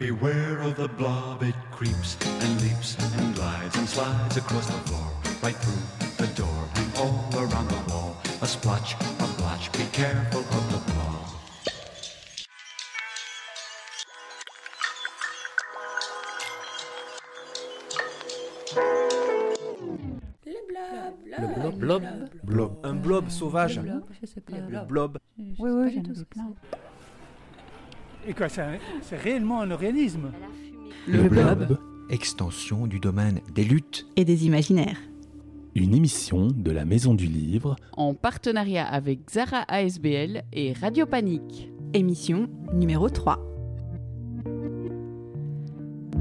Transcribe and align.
Beware 0.00 0.62
of 0.62 0.76
the 0.76 0.88
blob, 0.88 1.42
it 1.42 1.54
creeps 1.72 2.16
and 2.24 2.62
leaps 2.62 2.96
and 3.18 3.34
glides 3.34 3.76
and 3.76 3.86
slides 3.86 4.38
across 4.38 4.66
the 4.66 4.72
floor, 4.88 5.12
right 5.42 5.54
through 5.54 6.26
the 6.26 6.26
door 6.32 6.68
and 6.76 6.96
all 6.96 7.28
around 7.34 7.68
the 7.68 7.92
wall. 7.92 8.16
A 8.40 8.46
splotch, 8.46 8.94
a 8.94 9.26
blotch, 9.36 9.70
be 9.72 9.84
careful 9.92 10.40
of 10.40 10.72
the 10.72 10.78
blob. 10.90 11.26
Le 21.62 21.70
blob, 21.72 22.02
blob, 22.42 22.72
un 22.84 22.94
blob 22.94 23.28
sauvage. 23.28 23.76
Le 23.76 23.82
blob, 23.82 24.04
je 24.18 24.26
sais 24.26 24.40
pas. 24.40 24.56
Le 24.56 24.80
blob. 24.86 25.18
Oui, 25.38 25.54
oui, 25.58 25.92
j'en 25.94 26.02
tout 26.02 26.18
ai 26.18 26.24
plein. 26.24 26.54
C'est. 28.24 28.30
Et 28.30 28.34
quoi, 28.34 28.48
c'est 28.48 29.16
réellement 29.16 29.60
un 29.60 29.70
organisme? 29.70 30.32
Le 31.06 31.28
blob. 31.28 31.78
Extension 32.10 32.86
du 32.86 32.98
domaine 32.98 33.40
des 33.54 33.64
luttes. 33.64 34.06
Et 34.16 34.24
des 34.24 34.46
imaginaires. 34.46 34.98
Une 35.74 35.94
émission 35.94 36.48
de 36.48 36.70
la 36.72 36.84
Maison 36.84 37.14
du 37.14 37.26
Livre 37.26 37.76
en 37.96 38.14
partenariat 38.14 38.86
avec 38.86 39.30
Zara 39.30 39.62
ASBL 39.68 40.42
et 40.52 40.72
Radio 40.72 41.06
Panique. 41.06 41.70
Émission 41.94 42.48
numéro 42.72 43.08
3. 43.08 43.38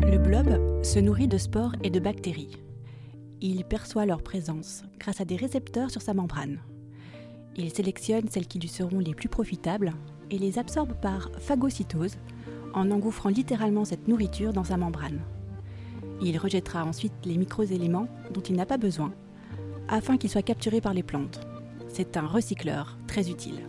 Le 0.01 0.17
blob 0.17 0.83
se 0.83 0.99
nourrit 0.99 1.27
de 1.27 1.37
spores 1.37 1.75
et 1.83 1.89
de 1.89 1.99
bactéries. 1.99 2.57
Il 3.41 3.63
perçoit 3.65 4.05
leur 4.05 4.21
présence 4.21 4.83
grâce 4.99 5.21
à 5.21 5.25
des 5.25 5.35
récepteurs 5.35 5.89
sur 5.89 6.01
sa 6.01 6.13
membrane. 6.13 6.59
Il 7.55 7.71
sélectionne 7.71 8.27
celles 8.29 8.47
qui 8.47 8.59
lui 8.59 8.67
seront 8.67 8.99
les 8.99 9.15
plus 9.15 9.29
profitables 9.29 9.93
et 10.31 10.37
les 10.37 10.59
absorbe 10.59 10.93
par 10.93 11.31
phagocytose 11.39 12.17
en 12.73 12.91
engouffrant 12.91 13.29
littéralement 13.29 13.85
cette 13.85 14.07
nourriture 14.07 14.53
dans 14.53 14.63
sa 14.63 14.77
membrane. 14.77 15.19
Il 16.21 16.37
rejettera 16.37 16.83
ensuite 16.85 17.13
les 17.25 17.37
micro-éléments 17.37 18.07
dont 18.33 18.41
il 18.41 18.55
n'a 18.55 18.65
pas 18.65 18.77
besoin 18.77 19.11
afin 19.87 20.17
qu'ils 20.17 20.29
soient 20.29 20.41
capturés 20.41 20.81
par 20.81 20.93
les 20.93 21.03
plantes. 21.03 21.41
C'est 21.87 22.17
un 22.17 22.27
recycleur 22.27 22.97
très 23.07 23.29
utile. 23.29 23.61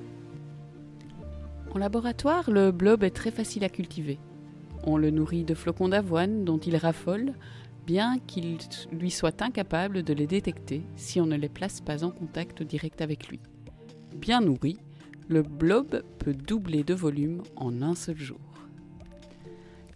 En 1.75 1.79
laboratoire, 1.79 2.51
le 2.51 2.73
blob 2.73 3.05
est 3.05 3.11
très 3.11 3.31
facile 3.31 3.65
à 3.65 3.69
cultiver. 3.69 4.19
On 4.85 4.97
le 4.97 5.11
nourrit 5.11 5.45
de 5.45 5.55
flocons 5.55 5.89
d'avoine 5.89 6.45
dont 6.45 6.59
il 6.59 6.77
raffole, 6.77 7.35
bien 7.87 8.19
qu'il 8.27 8.59
lui 8.93 9.11
soit 9.11 9.41
incapable 9.41 10.03
de 10.03 10.13
les 10.13 10.27
détecter 10.27 10.83
si 10.97 11.21
on 11.21 11.27
ne 11.27 11.37
les 11.37 11.49
place 11.49 11.81
pas 11.81 12.05
en 12.05 12.11
contact 12.11 12.63
direct 12.63 13.01
avec 13.01 13.29
lui. 13.29 13.41
Bien 14.17 14.41
nourri, 14.41 14.79
le 15.31 15.43
blob 15.43 16.03
peut 16.19 16.35
doubler 16.35 16.83
de 16.83 16.93
volume 16.93 17.45
en 17.55 17.83
un 17.83 17.95
seul 17.95 18.19
jour. 18.19 18.41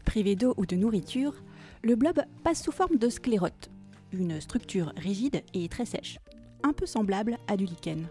Privé 0.04 0.36
d'eau 0.36 0.54
ou 0.56 0.64
de 0.64 0.76
nourriture, 0.76 1.34
le 1.82 1.96
blob 1.96 2.20
passe 2.44 2.62
sous 2.62 2.70
forme 2.70 2.98
de 2.98 3.08
sclérote, 3.08 3.68
une 4.12 4.40
structure 4.40 4.92
rigide 4.96 5.42
et 5.52 5.68
très 5.68 5.86
sèche, 5.86 6.20
un 6.62 6.72
peu 6.72 6.86
semblable 6.86 7.36
à 7.48 7.56
du 7.56 7.64
lichen. 7.64 8.06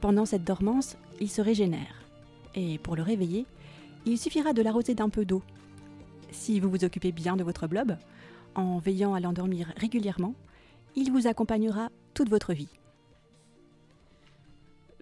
Pendant 0.00 0.24
cette 0.24 0.44
dormance, 0.44 0.96
il 1.20 1.28
se 1.28 1.42
régénère. 1.42 2.04
Et 2.54 2.78
pour 2.78 2.94
le 2.94 3.02
réveiller, 3.02 3.44
il 4.06 4.16
suffira 4.16 4.52
de 4.52 4.62
l'arroser 4.62 4.94
d'un 4.94 5.08
peu 5.08 5.24
d'eau. 5.24 5.42
Si 6.30 6.60
vous 6.60 6.70
vous 6.70 6.84
occupez 6.84 7.10
bien 7.10 7.36
de 7.36 7.42
votre 7.42 7.66
blob, 7.66 7.96
en 8.54 8.78
veillant 8.78 9.14
à 9.14 9.20
l'endormir 9.20 9.72
régulièrement, 9.76 10.36
il 10.94 11.10
vous 11.10 11.26
accompagnera 11.26 11.90
toute 12.14 12.30
votre 12.30 12.52
vie. 12.52 12.79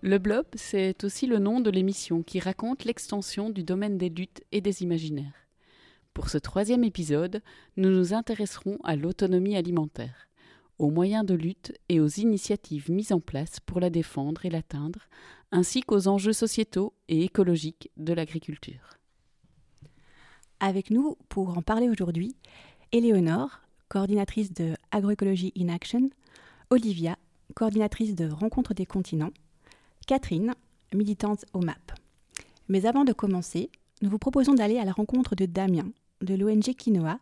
Le 0.00 0.18
blob, 0.18 0.46
c'est 0.54 1.02
aussi 1.02 1.26
le 1.26 1.38
nom 1.38 1.60
de 1.60 1.70
l'émission 1.70 2.22
qui 2.22 2.38
raconte 2.38 2.84
l'extension 2.84 3.50
du 3.50 3.64
domaine 3.64 3.98
des 3.98 4.08
luttes 4.08 4.44
et 4.52 4.60
des 4.60 4.84
imaginaires. 4.84 5.48
Pour 6.14 6.28
ce 6.28 6.38
troisième 6.38 6.84
épisode, 6.84 7.42
nous 7.76 7.90
nous 7.90 8.14
intéresserons 8.14 8.78
à 8.84 8.94
l'autonomie 8.94 9.56
alimentaire, 9.56 10.28
aux 10.78 10.90
moyens 10.90 11.26
de 11.26 11.34
lutte 11.34 11.72
et 11.88 11.98
aux 11.98 12.06
initiatives 12.06 12.92
mises 12.92 13.10
en 13.10 13.18
place 13.18 13.58
pour 13.58 13.80
la 13.80 13.90
défendre 13.90 14.44
et 14.44 14.50
l'atteindre, 14.50 15.08
ainsi 15.50 15.80
qu'aux 15.80 16.06
enjeux 16.06 16.32
sociétaux 16.32 16.94
et 17.08 17.24
écologiques 17.24 17.90
de 17.96 18.12
l'agriculture. 18.12 18.98
Avec 20.60 20.90
nous 20.90 21.16
pour 21.28 21.58
en 21.58 21.62
parler 21.62 21.88
aujourd'hui, 21.88 22.36
Éléonore, 22.92 23.60
coordinatrice 23.88 24.52
de 24.52 24.74
Agroécologie 24.92 25.52
in 25.58 25.68
Action, 25.68 26.08
Olivia, 26.70 27.18
coordinatrice 27.54 28.14
de 28.14 28.30
Rencontre 28.30 28.74
des 28.74 28.86
continents, 28.86 29.32
Catherine, 30.08 30.54
militante 30.94 31.44
au 31.52 31.60
MAP. 31.60 31.92
Mais 32.68 32.86
avant 32.86 33.04
de 33.04 33.12
commencer, 33.12 33.68
nous 34.00 34.08
vous 34.08 34.18
proposons 34.18 34.54
d'aller 34.54 34.78
à 34.78 34.86
la 34.86 34.92
rencontre 34.92 35.34
de 35.34 35.44
Damien, 35.44 35.90
de 36.22 36.34
l'ONG 36.34 36.74
Quinoa, 36.74 37.18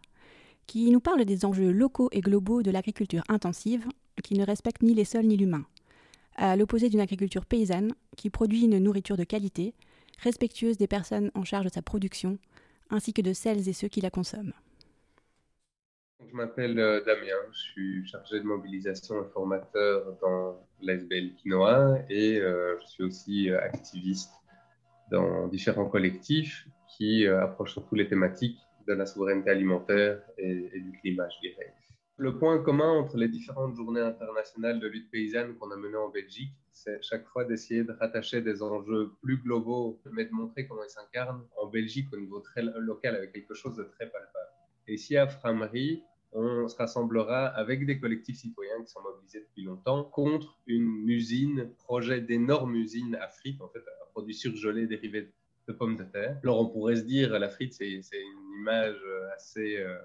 qui 0.69 0.88
nous 0.92 1.00
parle 1.00 1.24
des 1.24 1.44
enjeux 1.44 1.72
locaux 1.72 2.08
et 2.12 2.20
globaux 2.20 2.62
de 2.62 2.70
l'agriculture 2.70 3.24
intensive, 3.28 3.88
qui 4.22 4.34
ne 4.34 4.47
respecte 4.47 4.82
ni 4.82 4.94
les 4.94 5.04
sols 5.04 5.26
ni 5.26 5.36
l'humain, 5.36 5.66
à 6.36 6.54
l'opposé 6.54 6.88
d'une 6.88 7.00
agriculture 7.00 7.44
paysanne 7.44 7.92
qui 8.16 8.30
produit 8.30 8.66
une 8.66 8.78
nourriture 8.78 9.16
de 9.16 9.24
qualité, 9.24 9.74
respectueuse 10.20 10.76
des 10.76 10.86
personnes 10.86 11.32
en 11.34 11.42
charge 11.42 11.64
de 11.64 11.72
sa 11.72 11.82
production, 11.82 12.38
ainsi 12.91 13.12
que 13.12 13.20
de 13.20 13.32
celles 13.32 13.68
et 13.68 13.72
ceux 13.72 13.88
qui 13.88 14.00
la 14.00 14.10
consomment. 14.10 14.54
Je 16.25 16.34
m'appelle 16.34 16.78
euh, 16.78 17.04
Damien, 17.04 17.37
je 17.53 17.59
suis 17.59 18.06
chargé 18.06 18.41
de 18.41 18.44
mobilisation 18.44 19.22
et 19.22 19.28
formateur 19.28 20.16
dans 20.22 20.66
l'ASBL 20.81 21.34
Quinoa 21.34 21.99
et 22.09 22.41
euh, 22.41 22.78
je 22.81 22.87
suis 22.87 23.04
aussi 23.04 23.50
euh, 23.50 23.60
activiste 23.60 24.32
dans 25.10 25.47
différents 25.49 25.88
collectifs 25.88 26.66
qui 26.97 27.27
approchent 27.27 27.75
surtout 27.75 27.94
les 27.94 28.09
thématiques 28.09 28.59
de 28.88 28.94
la 28.94 29.04
souveraineté 29.04 29.50
alimentaire 29.50 30.22
et 30.38 30.81
du 30.81 30.93
climat, 31.00 31.28
je 31.28 31.49
dirais. 31.49 31.75
Le 32.16 32.38
point 32.38 32.59
commun 32.62 32.91
entre 32.91 33.19
les 33.19 33.28
différentes 33.28 33.77
journées 33.77 34.00
internationales 34.00 34.81
de 34.81 34.88
lutte 34.88 35.10
paysanne 35.10 35.54
qu'on 35.56 35.71
a 35.71 35.77
menées 35.77 35.97
en 35.97 36.09
Belgique, 36.09 36.53
c'est 36.72 37.00
chaque 37.03 37.27
fois 37.28 37.44
d'essayer 37.44 37.84
de 37.84 37.93
rattacher 37.93 38.41
des 38.41 38.62
enjeux 38.62 39.12
plus 39.21 39.37
globaux, 39.37 40.00
mais 40.12 40.25
de 40.25 40.33
montrer 40.33 40.66
comment 40.66 40.83
ils 40.83 40.91
s'incarnent 40.91 41.47
en 41.60 41.66
Belgique 41.66 42.09
au 42.12 42.16
niveau 42.16 42.41
très 42.41 42.62
local 42.62 43.16
avec 43.16 43.33
quelque 43.33 43.54
chose 43.54 43.77
de 43.77 43.84
très 43.84 44.06
palpable. 44.06 44.55
Et 44.88 44.94
ici 44.94 45.16
à 45.16 45.26
Framery, 45.26 46.02
on 46.32 46.69
se 46.69 46.76
rassemblera 46.76 47.47
avec 47.47 47.86
des 47.86 47.98
collectifs 47.98 48.36
citoyens 48.36 48.82
qui 48.84 48.91
sont 48.91 49.02
mobilisés 49.02 49.41
depuis 49.41 49.62
longtemps 49.62 50.04
contre 50.04 50.58
une 50.66 51.08
usine, 51.08 51.72
projet 51.78 52.20
d'énorme 52.20 52.74
usine 52.74 53.14
à 53.16 53.28
frites, 53.28 53.60
en 53.62 53.69
fait, 53.69 53.78
un 53.78 54.10
produit 54.12 54.34
surgelé 54.34 54.86
dérivé 54.86 55.32
de 55.66 55.72
pommes 55.72 55.97
de 55.97 56.04
terre. 56.04 56.38
Alors 56.42 56.60
on 56.60 56.69
pourrait 56.69 56.97
se 56.97 57.02
dire, 57.02 57.38
la 57.38 57.48
frite, 57.48 57.72
c'est 57.72 57.91
une 57.91 58.60
image 58.60 59.00
assez, 59.34 59.78
euh, 59.78 59.97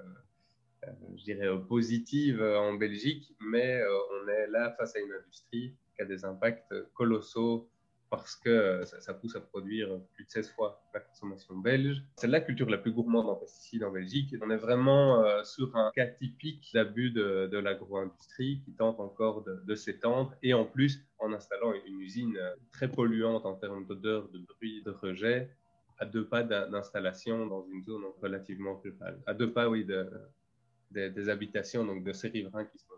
euh, 0.86 0.92
je 1.18 1.24
dirais, 1.24 1.48
positive 1.68 2.42
en 2.42 2.74
Belgique, 2.74 3.36
mais 3.40 3.82
euh, 3.82 3.90
on 4.14 4.28
est 4.28 4.48
là 4.48 4.72
face 4.78 4.96
à 4.96 5.00
une 5.00 5.12
industrie 5.12 5.76
qui 5.96 6.02
a 6.02 6.06
des 6.06 6.26
impacts 6.26 6.74
colossaux 6.94 7.70
parce 8.12 8.36
que 8.36 8.50
euh, 8.50 8.86
ça, 8.86 9.14
pousse 9.14 9.36
à 9.38 9.40
produire 9.42 9.88
plus 10.14 10.26
de 10.26 10.30
16 10.30 10.52
fois 10.52 10.84
la 10.94 11.00
consommation 11.00 11.58
belge. 11.58 12.04
C'est 12.18 12.28
la 12.28 12.42
culture 12.42 12.70
la 12.70 12.78
plus 12.78 12.92
gourmande 12.92 13.30
en 13.30 13.36
pesticides 13.36 13.84
en 13.86 13.92
Belgique. 13.92 14.36
On 14.42 14.50
est 14.52 14.58
vraiment 14.58 15.24
euh, 15.24 15.44
sur 15.46 15.76
un 15.78 15.92
cas 15.96 16.08
typique 16.08 16.70
d'abus 16.74 17.12
de, 17.12 17.48
de 17.48 17.58
l'agro-industrie 17.58 18.62
qui 18.66 18.74
tente 18.74 19.00
encore 19.00 19.44
de, 19.46 19.76
s'étendre 19.76 20.36
et 20.44 20.54
en 20.54 20.66
plus 20.66 21.00
en 21.20 21.32
installant 21.32 21.74
une 21.88 22.02
usine 22.02 22.38
euh, 22.38 22.54
très 22.74 22.92
polluante 22.92 23.46
en 23.46 23.56
termes 23.56 23.88
d'odeur, 23.88 24.28
de 24.30 24.40
bruit, 24.40 24.84
de 24.84 24.92
rejet 24.92 25.50
à 25.98 26.06
deux 26.06 26.28
pas 26.28 26.44
d'in- 26.44 26.68
d'installation 26.70 27.46
dans 27.46 27.66
une 27.72 27.84
zone 27.84 28.04
relativement 28.22 28.76
rurale. 28.84 29.22
À 29.26 29.34
deux 29.34 29.54
pas, 29.54 29.70
oui, 29.70 29.86
de, 29.86 30.10
des- 30.92 31.30
habitations, 31.30 31.86
donc 31.86 32.04
de 32.04 32.12
ces 32.12 32.28
riverains 32.28 32.66
qui 32.66 32.78
mobilisent. 32.90 32.91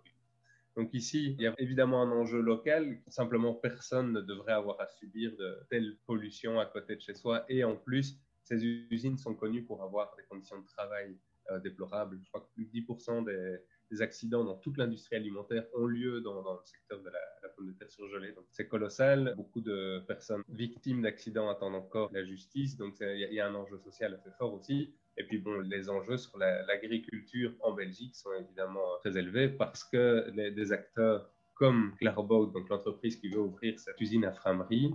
Donc 0.76 0.94
ici, 0.94 1.36
il 1.38 1.42
y 1.42 1.48
a 1.48 1.54
évidemment 1.60 2.02
un 2.02 2.12
enjeu 2.12 2.42
local. 2.42 3.00
Simplement, 3.08 3.54
personne 3.54 4.12
ne 4.12 4.22
devrait 4.22 4.54
avoir 4.54 4.80
à 4.82 4.88
subir 4.88 5.36
de 5.38 5.60
telles 5.70 5.98
pollutions 6.06 6.60
à 6.60 6.66
côté 6.66 6.96
de 6.96 7.02
chez 7.02 7.14
soi. 7.14 7.46
Et 7.48 7.64
en 7.64 7.76
plus, 7.76 8.18
ces 8.44 8.64
usines 8.66 9.18
sont 9.18 9.36
connues 9.36 9.64
pour 9.64 9.84
avoir 9.84 10.16
des 10.18 10.24
conditions 10.24 10.60
de 10.60 10.66
travail 10.66 11.16
euh, 11.52 11.60
déplorables. 11.60 12.20
Je 12.24 12.30
crois 12.30 12.42
que 12.42 12.54
plus 12.56 12.66
de 12.66 12.72
10% 12.72 13.24
des, 13.26 13.58
des 13.92 14.02
accidents 14.02 14.44
dans 14.44 14.56
toute 14.56 14.78
l'industrie 14.78 15.16
alimentaire 15.16 15.66
ont 15.76 15.86
lieu 15.86 16.22
dans, 16.22 16.42
le 16.42 16.66
secteur 16.66 17.02
de 17.02 17.10
la, 17.10 17.50
pomme 17.56 17.68
de 17.68 17.74
terre 17.74 17.92
surgelée. 17.92 18.32
Donc 18.32 18.46
c'est 18.50 18.68
colossal. 18.68 19.34
Beaucoup 19.38 19.62
de 19.62 20.04
personnes 20.08 20.42
victimes 20.50 21.04
d'accidents 21.04 21.50
attendent 21.50 21.76
encore 21.76 22.10
la 22.12 22.26
justice. 22.26 22.78
Donc 22.78 22.96
il 23.00 23.30
y, 23.32 23.36
y 23.36 23.40
a 23.40 23.48
un 23.48 23.54
enjeu 23.54 23.78
social 23.78 24.14
assez 24.16 24.32
fort 24.40 24.54
aussi. 24.54 24.94
Et 25.18 25.24
puis 25.26 25.38
bon, 25.38 25.60
les 25.62 25.90
enjeux 25.90 26.18
sur 26.18 26.38
la- 26.38 26.64
l'agriculture 26.66 27.54
en 27.62 27.74
Belgique 27.74 28.16
sont 28.16 28.34
évidemment 28.34 28.98
très 29.02 29.18
élevés 29.18 29.50
parce 29.50 29.84
que 29.84 30.30
des 30.50 30.72
acteurs 30.72 31.30
comme 31.56 31.96
Clairbout, 32.00 32.48
donc 32.52 32.68
l'entreprise 32.70 33.18
qui 33.18 33.30
veut 33.30 33.40
ouvrir 33.40 33.80
cette 33.80 34.00
usine 34.02 34.26
à 34.26 34.32
Framery, 34.34 34.94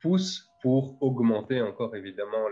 poussent 0.00 0.48
pour 0.62 1.00
augmenter 1.00 1.60
encore 1.62 1.94
évidemment 1.94 2.48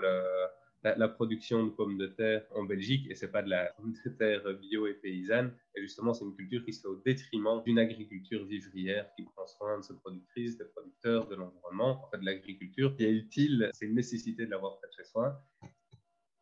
la 0.84 1.08
production 1.08 1.64
de 1.66 1.70
pommes 1.70 1.98
de 1.98 2.06
terre 2.06 2.44
en 2.54 2.64
Belgique. 2.64 3.06
Et 3.10 3.14
c'est 3.14 3.32
pas 3.32 3.42
de 3.42 3.50
la 3.50 3.72
pomme 3.76 3.92
de 4.04 4.10
terre 4.10 4.42
bio 4.60 4.86
et 4.86 4.94
paysanne. 4.94 5.52
Et 5.74 5.80
justement, 5.80 6.14
c'est 6.14 6.24
une 6.24 6.36
culture 6.36 6.64
qui 6.64 6.72
se 6.72 6.82
fait 6.82 6.88
au 6.88 7.02
détriment 7.04 7.62
d'une 7.64 7.78
agriculture 7.78 8.44
vivrière 8.46 9.08
qui 9.16 9.24
prend 9.24 9.46
soin 9.46 9.78
de 9.78 9.82
ses 9.82 9.96
productrices, 9.96 10.56
des 10.56 10.66
producteurs, 10.66 11.26
de 11.26 11.34
l'environnement, 11.34 12.04
en 12.04 12.10
fait 12.10 12.18
de 12.18 12.24
l'agriculture 12.24 12.94
qui 12.96 13.04
est 13.04 13.12
utile. 13.12 13.70
C'est 13.74 13.86
une 13.86 13.94
nécessité 13.94 14.46
de 14.46 14.50
l'avoir 14.50 14.78
près 14.78 14.88
de 14.88 14.92
chez 14.92 15.04
soi. 15.04 15.42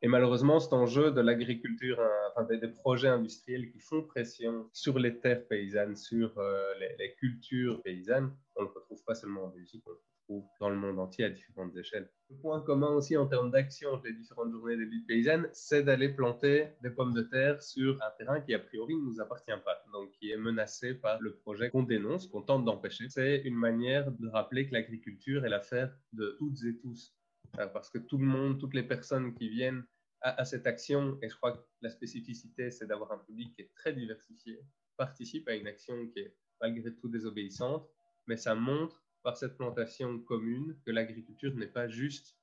Et 0.04 0.08
malheureusement, 0.08 0.58
cet 0.58 0.72
enjeu 0.72 1.12
de 1.12 1.20
l'agriculture, 1.20 2.00
euh, 2.00 2.08
enfin 2.34 2.44
des, 2.44 2.66
projets 2.66 3.06
industriels 3.06 3.70
qui 3.70 3.78
font 3.78 4.02
pression 4.02 4.69
sur 4.72 4.99
les 4.99 5.20
terres 5.20 5.46
paysannes, 5.46 5.94
sur 5.94 6.37
euh, 6.38 6.75
les, 6.99 7.14
cultures 7.14 7.81
paysannes, 7.82 8.34
on 8.56 8.62
ne 8.62 8.66
le 8.66 8.72
retrouve 8.72 9.04
pas 9.04 9.14
seulement 9.14 9.44
en 9.44 9.49
Belgique, 9.50 9.84
on 9.87 9.90
le 9.90 9.96
retrouve 9.96 10.50
dans 10.58 10.70
le 10.70 10.76
monde 10.76 10.99
entier 10.99 11.25
à 11.26 11.31
différentes 11.31 11.76
échelles. 11.76 12.10
Le 12.31 12.37
point 12.37 12.60
commun 12.62 12.88
aussi 12.88 13.16
en 13.16 13.28
termes 13.28 13.52
d'action 13.52 14.02
les 14.04 14.12
différentes 14.12 14.50
journées 14.50 14.76
des 14.76 14.87
luttes 14.87 15.06
paysannes, 15.06 15.49
c'est 15.52 15.84
d'aller 15.84 16.08
planter 16.08 16.66
des 16.82 16.90
pommes 16.90 17.14
de 17.14 17.22
terre 17.22 17.62
sur 17.62 17.94
un 18.02 18.10
terrain 18.19 18.40
qui 18.40 18.55
a 18.55 18.58
priori 18.58 18.96
ne 18.96 19.02
nous 19.02 19.20
appartient 19.20 19.52
pas, 19.64 19.84
donc 19.93 20.10
qui 20.19 20.32
est 20.32 20.37
menacé 20.37 20.94
par 20.94 21.20
le 21.20 21.37
projet 21.37 21.70
qu'on 21.70 21.84
dénonce, 21.84 22.26
qu'on 22.26 22.43
tente 22.43 22.64
d'empêcher. 22.64 23.08
C'est 23.08 23.43
une 23.44 23.55
manière 23.55 24.10
de 24.10 24.26
rappeler 24.26 24.66
que 24.66 24.72
l'agriculture 24.72 25.44
est 25.44 25.48
l'affaire 25.48 25.94
de 26.12 26.34
toutes 26.40 26.64
et 26.64 26.76
tous 26.78 27.14
euh, 27.58 27.66
parce 27.66 27.90
que 27.90 27.98
tout 27.98 28.19
le 28.19 28.26
monde, 28.26 28.58
toutes 28.58 28.75
les 28.75 28.82
personnes 28.82 29.34
qui 29.34 29.48
viennent 29.48 29.84
à, 30.22 30.44
cette 30.44 30.66
action, 30.66 31.19
et 31.20 31.28
je 31.28 31.36
crois 31.36 31.52
que 31.52 31.62
la 31.80 31.90
spécificité, 31.90 32.70
c'est 32.70 32.86
d'avoir 32.86 33.12
un 33.12 33.19
public 33.19 33.54
qui 33.54 33.62
est 33.62 33.72
très 33.74 33.92
diversifié, 33.92 34.64
participe 34.96 35.48
à 35.48 35.54
une 35.54 35.66
action 35.66 36.06
qui 36.08 36.20
est 36.20 36.36
malgré 36.60 36.94
tout 36.94 37.08
désobéissante, 37.08 37.88
mais 38.26 38.36
ça 38.36 38.54
montre 38.54 39.04
par 39.22 39.36
cette 39.36 39.56
plantation 39.56 40.20
commune 40.20 40.78
que 40.84 40.90
l'agriculture 40.90 41.54
n'est 41.54 41.66
pas 41.66 41.88
juste 41.88 42.36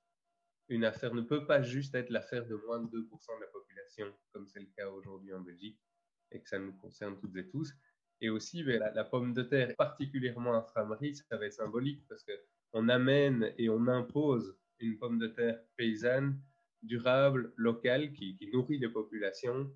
une 0.68 0.84
affaire, 0.84 1.14
ne 1.14 1.22
peut 1.22 1.46
pas 1.46 1.62
juste 1.62 1.96
être 1.96 2.10
l'affaire 2.10 2.46
de 2.46 2.56
moins 2.56 2.82
de 2.82 2.88
2% 2.88 2.92
de 2.92 3.42
la 3.42 3.48
population, 3.48 4.14
comme 4.32 4.48
c'est 4.48 4.60
le 4.60 4.70
cas 4.78 4.90
aujourd'hui 4.90 5.34
en 5.34 5.42
Belgique, 5.42 5.80
et 6.32 6.42
que 6.42 6.50
ça 6.50 6.60
nous 6.60 6.74
concerne 6.74 7.18
toutes 7.18 7.36
et 7.38 7.48
tous. 7.48 7.74
Et 8.22 8.30
aussi, 8.30 8.64
ben, 8.64 8.80
la, 8.94 9.04
pomme 9.06 9.34
de 9.34 9.44
terre, 9.44 9.74
particulièrement 9.78 10.54
infirmerie, 10.54 11.16
ça 11.16 11.38
va 11.38 11.46
être 11.46 11.54
symbolique 11.54 12.06
parce 12.08 12.24
qu'on 12.24 12.90
amène 12.90 13.54
et 13.58 13.70
on 13.70 13.88
impose 13.88 14.58
une 14.80 14.98
pomme 14.98 15.18
de 15.18 15.28
terre 15.28 15.60
paysanne, 15.76 16.40
durable, 16.84 17.54
locale, 17.56 18.14
qui, 18.14 18.38
nourrit 18.54 18.80
les 18.80 18.90
populations, 18.90 19.72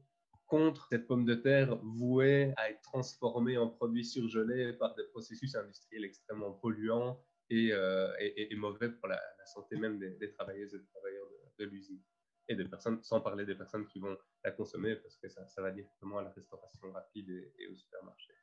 contre 0.48 0.88
cette 0.92 1.08
pomme 1.08 1.26
de 1.26 1.36
terre 1.36 1.78
vouée 1.78 2.54
à 2.58 2.70
être 2.70 2.82
transformée 2.82 3.58
en 3.58 3.70
produit 3.70 4.06
surgelé 4.06 4.74
par 4.74 4.94
des 4.96 5.04
processus 5.06 5.56
industriels 5.56 6.04
extrêmement 6.06 6.52
polluants 6.52 7.20
et, 7.50 7.72
euh, 7.72 8.12
mauvais 8.56 8.90
pour 8.90 9.08
la, 9.08 9.20
santé 9.46 9.76
même 9.76 10.00
des, 10.00 10.32
travailleuses 10.32 10.74
et 10.74 10.78
des 10.78 10.88
travailleurs 10.88 11.28
de, 11.60 11.66
l'usine. 11.66 12.02
Et 12.50 12.56
des 12.56 12.66
personnes, 12.66 13.02
sans 13.04 13.22
parler 13.22 13.46
des 13.46 13.56
personnes 13.56 13.88
qui 13.88 14.00
vont 14.00 14.18
la 14.44 14.52
consommer, 14.52 14.96
parce 14.98 15.18
que 15.18 15.30
ça, 15.30 15.62
va 15.62 15.72
directement 15.72 16.18
à 16.18 16.24
la 16.24 16.30
restauration 16.30 16.92
rapide 16.92 17.30
et 17.58 17.68
au 17.68 17.76
supermarché. 17.76 18.34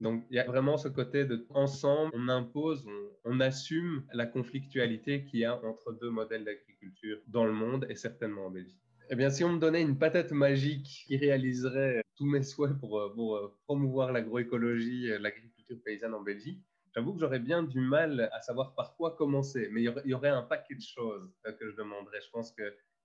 Donc 0.00 0.24
il 0.30 0.36
y 0.36 0.38
a 0.38 0.44
vraiment 0.44 0.78
ce 0.78 0.88
côté 0.88 1.26
de 1.26 1.46
ensemble, 1.50 2.10
on 2.14 2.28
impose, 2.28 2.86
on, 3.24 3.40
assume 3.40 4.04
la 4.14 4.26
conflictualité 4.26 5.24
qu'il 5.24 5.40
y 5.40 5.44
a 5.44 5.62
entre 5.64 5.92
deux 5.92 6.10
modèles 6.10 6.44
d'agriculture 6.44 7.18
dans 7.26 7.44
le 7.44 7.52
monde 7.52 7.86
et 7.90 7.96
certainement 7.96 8.46
en 8.46 8.50
Belgique. 8.50 8.80
Eh 9.10 9.16
bien, 9.16 9.28
si 9.28 9.44
on 9.44 9.52
me 9.52 9.58
donnait 9.58 9.82
une 9.82 9.98
patate 9.98 10.30
magique 10.30 11.04
qui 11.06 11.16
réaliserait 11.16 12.02
tous 12.16 12.26
mes 12.26 12.42
souhaits 12.42 12.78
pour, 12.78 12.98
euh, 12.98 13.12
pour 13.12 13.36
euh, 13.36 13.54
promouvoir 13.66 14.12
l'agroécologie, 14.12 15.10
euh, 15.10 15.18
l'agriculture 15.18 15.76
paysanne 15.84 16.14
en 16.14 16.22
Belgique, 16.22 16.62
j'avoue 16.94 17.14
que 17.14 17.20
j'aurais 17.20 17.40
bien 17.40 17.62
du 17.62 17.80
mal 17.80 18.30
à 18.32 18.40
savoir 18.40 18.74
par 18.74 18.94
quoi 18.96 19.16
commencer. 19.16 19.68
Mais 19.72 19.82
il 19.82 20.10
y 20.10 20.14
aurait 20.14 20.28
un 20.28 20.42
paquet 20.42 20.76
de 20.76 20.80
choses 20.80 21.28
que 21.44 21.70
je 21.70 21.76
demanderais. 21.76 22.20
Je 22.24 22.30
pense 22.30 22.52
que 22.52 22.62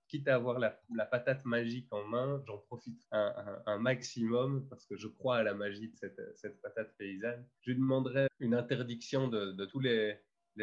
quitte 0.08 0.28
à 0.28 0.34
avoir 0.34 0.58
la, 0.58 0.70
patate 1.06 1.44
magique 1.44 1.92
en 1.92 2.04
main, 2.04 2.42
j'en 2.46 2.58
profite 2.58 3.02
un, 3.10 3.78
maximum 3.78 4.66
parce 4.68 4.86
que 4.86 4.96
je 4.96 5.08
crois 5.08 5.38
à 5.38 5.42
la 5.42 5.54
magie 5.54 5.88
de 5.88 5.96
cette, 5.96 6.60
patate 6.62 6.96
paysanne. 6.96 7.44
Je 7.62 7.70
lui 7.70 7.78
demanderais 7.78 8.28
une 8.40 8.54
interdiction 8.54 9.28
de, 9.28 9.64
tous 9.66 9.80
les, 9.80 10.18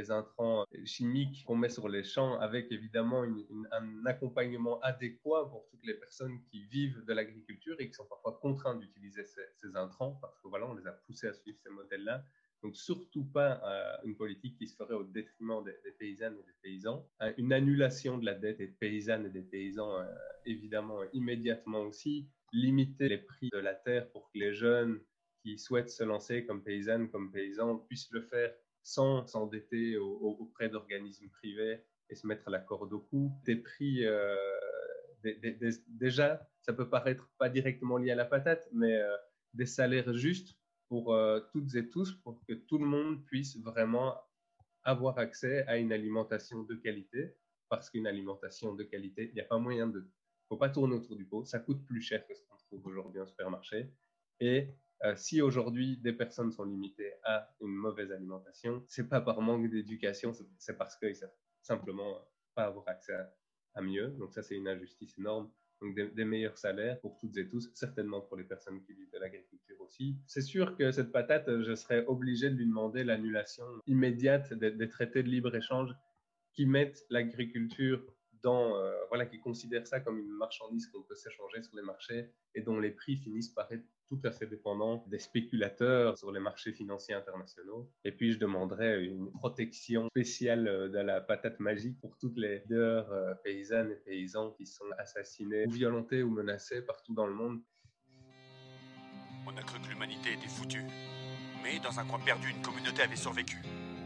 intrants 0.09 0.65
chimiques 0.85 1.43
qu'on 1.45 1.55
met 1.55 1.69
sur 1.69 1.87
les 1.87 2.03
champs 2.03 2.39
avec 2.39 2.71
évidemment 2.71 3.23
un 3.71 4.05
accompagnement 4.07 4.79
adéquat 4.81 5.47
pour 5.51 5.67
toutes 5.69 5.85
les 5.85 5.93
personnes 5.93 6.41
qui 6.49 6.63
vivent 6.63 7.05
de 7.05 7.13
l'agriculture 7.13 7.75
et 7.79 7.87
qui 7.87 7.93
sont 7.93 8.05
parfois 8.05 8.39
contraintes 8.41 8.79
d'utiliser 8.79 9.23
ces, 9.23 9.43
ces, 9.55 9.75
intrants 9.75 10.17
parce 10.19 10.39
que 10.39 10.47
voilà, 10.47 10.65
on 10.67 10.73
les 10.73 10.87
a 10.87 10.93
poussés 10.93 11.27
à 11.27 11.33
suivre 11.33 11.59
ces 11.61 11.69
modèles-là. 11.69 12.25
Donc, 12.63 12.77
surtout 12.77 13.25
pas 13.25 13.61
euh, 13.65 14.07
une 14.07 14.15
politique 14.15 14.57
qui 14.57 14.67
se 14.67 14.75
ferait 14.77 14.93
au 14.93 15.03
détriment 15.03 15.61
des, 15.65 15.73
paysannes 15.99 16.37
et 16.39 16.43
des 16.43 16.55
paysans. 16.61 17.05
Euh, 17.21 17.33
une 17.37 17.51
annulation 17.51 18.17
de 18.17 18.25
la 18.25 18.35
dette 18.35 18.57
des 18.57 18.67
paysannes 18.67 19.25
et 19.25 19.29
des 19.29 19.41
paysans, 19.41 19.99
euh, 19.99 20.05
évidemment, 20.45 20.99
immédiatement 21.11 21.81
aussi. 21.81 22.29
Limiter 22.53 23.09
les 23.09 23.17
prix 23.17 23.49
de 23.51 23.57
la 23.57 23.75
terre 23.75 24.09
pour 24.11 24.31
que 24.31 24.39
les 24.39 24.53
jeunes 24.53 25.01
qui 25.41 25.57
souhaitent 25.57 25.89
se 25.89 26.05
lancer 26.05 26.45
comme 26.45 26.63
paysannes, 26.63 27.09
comme 27.09 27.33
paysans, 27.33 27.79
puissent 27.79 28.11
le 28.11 28.21
faire 28.21 28.53
sans 28.81 29.27
s'endetter 29.27 29.97
auprès 29.97 30.69
d'organismes 30.69 31.29
privés 31.29 31.83
et 32.09 32.15
se 32.15 32.27
mettre 32.27 32.49
la 32.49 32.59
corde 32.59 32.93
au 32.93 32.99
cou. 32.99 33.31
Des 33.43 33.55
prix, 33.55 34.05
déjà, 35.87 36.47
ça 36.61 36.73
peut 36.73 36.89
paraître 36.89 37.29
pas 37.37 37.49
directement 37.49 37.97
lié 37.97 38.11
à 38.11 38.15
la 38.15 38.25
patate, 38.25 38.69
mais 38.71 39.01
des 39.53 39.65
salaires 39.65 40.13
justes 40.13 40.57
pour 40.93 41.15
euh, 41.15 41.39
toutes 41.51 41.73
et 41.73 41.89
tous, 41.89 42.13
pour 42.23 42.39
que 42.45 42.53
tout 42.53 42.77
le 42.77 42.85
monde 42.85 43.25
puisse 43.25 43.57
vraiment 43.57 44.15
avoir 44.83 45.17
accès 45.17 45.65
à 45.65 45.77
une 45.77 45.91
alimentation 45.91 46.61
de 46.61 46.75
qualité, 46.75 47.35
parce 47.67 47.89
qu'une 47.89 48.05
alimentation 48.05 48.75
de 48.75 48.83
qualité, 48.83 49.29
il 49.29 49.33
n'y 49.33 49.41
a 49.41 49.45
pas 49.45 49.57
moyen 49.57 49.87
de... 49.87 50.01
Il 50.01 50.03
ne 50.03 50.47
faut 50.49 50.57
pas 50.57 50.69
tourner 50.69 50.93
autour 50.93 51.15
du 51.15 51.25
pot, 51.25 51.45
ça 51.45 51.57
coûte 51.57 51.83
plus 51.87 51.99
cher 51.99 52.23
que 52.27 52.35
ce 52.35 52.43
qu'on 52.43 52.57
trouve 52.57 52.85
aujourd'hui 52.85 53.19
en 53.19 53.25
supermarché. 53.25 53.91
Et 54.39 54.67
euh, 55.03 55.15
si 55.15 55.41
aujourd'hui 55.41 55.97
des 55.97 56.13
personnes 56.13 56.51
sont 56.51 56.65
limitées 56.65 57.13
à 57.23 57.51
une 57.59 57.73
mauvaise 57.73 58.11
alimentation, 58.11 58.85
c'est 58.87 59.09
pas 59.09 59.19
par 59.19 59.41
manque 59.41 59.71
d'éducation, 59.71 60.31
c'est 60.59 60.77
parce 60.77 60.95
qu'ils 60.97 61.15
savent 61.15 61.33
simplement 61.63 62.21
pas 62.53 62.65
avoir 62.65 62.87
accès 62.87 63.15
à, 63.15 63.33
à 63.73 63.81
mieux. 63.81 64.09
Donc 64.09 64.31
ça, 64.31 64.43
c'est 64.43 64.57
une 64.57 64.67
injustice 64.67 65.17
énorme 65.17 65.51
donc 65.83 65.95
des, 65.95 66.25
meilleurs 66.25 66.57
salaires 66.57 66.99
pour 67.01 67.17
toutes 67.17 67.37
et 67.37 67.47
tous, 67.47 67.69
certainement 67.73 68.21
pour 68.21 68.37
les 68.37 68.45
personnes 68.45 68.81
qui 68.83 68.93
vivent 68.93 69.11
de 69.11 69.19
l'agriculture 69.19 69.79
aussi. 69.81 70.15
C'est 70.25 70.41
sûr 70.41 70.77
que 70.77 70.91
cette 70.91 71.11
patate, 71.11 71.61
je 71.61 71.75
serais 71.75 72.05
obligé 72.05 72.49
de 72.49 72.55
lui 72.55 72.65
demander 72.65 73.03
l'annulation 73.03 73.65
immédiate 73.85 74.53
des, 74.53 74.87
traités 74.87 75.23
de 75.23 75.29
libre-échange 75.29 75.93
qui 76.53 76.65
mettent 76.65 77.05
l'agriculture 77.09 78.01
euh, 78.45 79.25
qui 79.29 79.39
considèrent 79.39 79.87
ça 79.87 79.99
comme 79.99 80.19
une 80.19 80.31
marchandise 80.31 80.87
qu'on 80.87 81.01
peut 81.03 81.15
s'échanger 81.15 81.61
sur 81.63 81.75
les 81.75 81.83
marchés 81.83 82.29
et 82.55 82.61
dont 82.61 82.79
les 82.79 82.91
prix 82.91 83.17
finissent 83.17 83.49
par 83.49 83.71
être 83.71 83.85
tout 84.09 84.19
à 84.23 84.31
fait 84.31 84.45
dépendant 84.45 85.03
des 85.07 85.19
spéculateurs 85.19 86.17
sur 86.17 86.31
les 86.31 86.39
marchés 86.39 86.73
financiers 86.73 87.15
internationaux. 87.15 87.89
Et 88.03 88.11
puis, 88.11 88.33
je 88.33 88.39
demanderais 88.39 89.03
une 89.03 89.31
protection 89.31 90.07
spéciale 90.09 90.67
euh, 90.67 90.89
de 90.89 90.99
la 90.99 91.21
patate 91.21 91.59
magique 91.59 91.99
pour 91.99 92.17
toutes 92.17 92.37
les 92.37 92.59
leaders 92.59 93.11
euh, 93.11 93.33
paysannes 93.43 93.91
et 93.91 93.95
paysans 93.95 94.51
qui 94.51 94.65
sont 94.65 94.85
assassinés 94.97 95.65
ou 95.67 95.71
violentés 95.71 96.21
ou 96.21 96.29
menacés 96.29 96.81
partout 96.81 97.13
dans 97.13 97.27
le 97.27 97.33
monde. 97.33 97.61
On 99.47 99.55
a 99.57 99.63
cru 99.63 99.79
que 99.81 99.89
l'humanité 99.89 100.33
était 100.33 100.47
foutue. 100.47 100.83
Mais 101.63 101.79
dans 101.79 101.97
un 101.99 102.05
coin 102.05 102.19
perdu, 102.19 102.49
une 102.49 102.61
communauté 102.61 103.01
avait 103.03 103.15
survécu. 103.15 103.57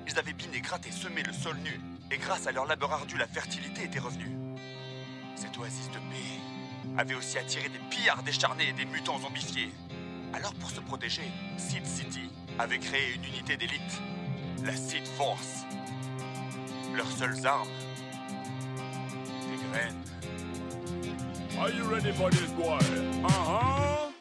Ils 0.08 0.17
avaient 0.17 0.34
biné, 0.34 0.62
gratté, 0.62 0.91
semé 0.91 1.24
le 1.24 1.34
sol 1.34 1.58
nu. 1.58 1.97
Et 2.10 2.18
grâce 2.18 2.48
à 2.48 2.52
leur 2.52 2.66
labeur 2.66 2.94
ardu, 2.94 3.18
la 3.18 3.28
fertilité 3.28 3.84
était 3.84 4.00
revenue. 4.00 4.32
Cette 5.36 5.58
oasis 5.58 5.90
de 5.92 5.98
paix 5.98 6.98
avait 6.98 7.16
aussi 7.16 7.38
attiré 7.38 7.68
des 7.70 7.80
pillards 7.90 8.24
décharnés 8.24 8.70
et 8.70 8.74
des 8.74 8.86
mutants 8.86 9.20
zombifiés. 9.20 9.72
Alors 10.34 10.54
pour 10.56 10.70
se 10.70 10.80
protéger, 10.80 11.30
Seed 11.58 11.86
City 11.86 12.30
avait 12.60 12.80
créé 12.80 13.16
une 13.16 13.26
unité 13.26 13.58
d'élite, 13.58 14.02
la 14.64 14.76
Seed 14.76 15.06
Force. 15.18 15.66
Leurs 16.96 17.12
seules 17.12 17.46
armes, 17.46 17.68
des 19.50 19.68
graines. 19.70 20.04
Are 21.60 21.70
you 21.70 21.84
ready 21.86 22.12
for 22.14 22.30
this 22.30 22.52
boy? 22.52 22.80
Uh-huh. 23.24 24.12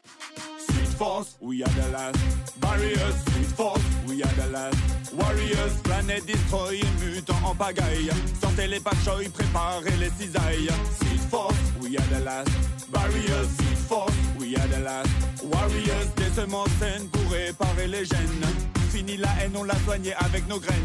Seed 0.59 0.89
Force, 0.97 1.37
we 1.41 1.63
are 1.63 1.71
the 1.71 1.93
last. 1.93 2.61
Barriers, 2.61 3.15
Seed 3.27 3.47
Force, 3.47 3.83
we 4.07 4.23
are 4.23 4.33
the 4.35 4.51
last. 4.51 4.96
Warriors, 5.17 5.73
planète 5.83 6.27
destroy, 6.27 6.81
mutants 7.01 7.35
en 7.45 7.55
pagaille. 7.55 8.11
Sortez 8.41 8.67
les 8.67 8.81
pachoy, 8.81 9.29
préparez 9.29 9.97
les 9.99 10.11
cisailles. 10.19 10.71
Seed 11.01 11.21
Force, 11.31 11.55
we 11.81 11.97
are 11.97 12.07
the 12.11 12.25
last. 12.25 12.51
Barriers, 12.91 13.49
Seed 13.59 13.79
Force, 13.89 14.15
we 14.39 14.57
are 14.57 14.69
the 14.69 14.83
last. 14.83 15.09
Warriors, 15.43 16.07
des 16.17 16.31
semences 16.35 16.71
saines 16.79 17.09
pour 17.09 17.31
réparer 17.31 17.89
les 17.89 18.05
gènes. 18.05 18.47
Fini 18.91 19.17
la 19.17 19.29
haine, 19.41 19.57
on 19.57 19.65
l'a 19.65 19.77
soigné 19.85 20.15
avec 20.15 20.47
nos 20.49 20.61
graines. 20.61 20.77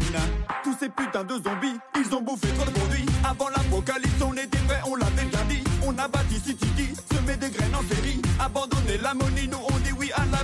Tous 0.64 0.76
ces 0.78 0.88
putains 0.88 1.24
de 1.24 1.34
zombies, 1.34 1.78
ils 1.96 2.14
ont 2.14 2.22
bouffé 2.22 2.48
trop 2.56 2.66
de 2.66 2.70
produits. 2.70 3.06
Avant 3.24 3.48
l'apocalypse, 3.48 4.22
on 4.22 4.32
était 4.34 4.58
prêts, 4.66 4.80
on 4.86 4.96
l'avait 4.96 5.24
bien. 5.24 5.40
On 5.84 5.98
a 5.98 6.08
bâti 6.08 6.36
City, 6.36 6.94
semé 7.12 7.36
des 7.36 7.50
graines 7.50 7.74
en 7.74 7.82
série. 7.94 8.20
Abandonner 8.38 8.98
l'ammonie, 9.02 9.48
nous 9.48 9.58
on 9.58 9.81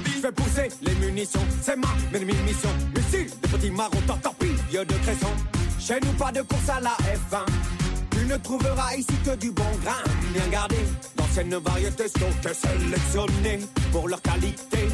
Je 0.05 0.23
vais 0.23 0.33
pousser 0.33 0.69
les 0.83 0.95
munitions, 0.95 1.41
c'est 1.61 1.77
ma 1.77 1.89
mission. 2.19 2.71
Missiles, 2.95 3.31
des 3.43 3.49
petits 3.49 3.71
marrons, 3.71 4.01
torpilles 4.23 4.57
de 4.73 4.95
cresson. 5.03 5.29
Chez 5.79 5.99
nous, 6.01 6.13
pas 6.13 6.31
de 6.31 6.43
course 6.43 6.69
à 6.69 6.81
la 6.81 6.91
F1. 6.91 7.45
Tu 8.11 8.27
ne 8.27 8.37
trouveras 8.37 8.95
ici 8.97 9.15
que 9.25 9.35
du 9.37 9.51
bon 9.51 9.65
grain, 9.83 10.03
bien 10.33 10.47
gardé. 10.51 10.77
D'anciennes 11.17 11.57
variétés 11.57 12.09
sont 12.09 12.31
que 12.43 12.55
sélectionnées 12.55 13.61
pour 13.93 14.09
leur 14.09 14.21
qualité. 14.23 14.89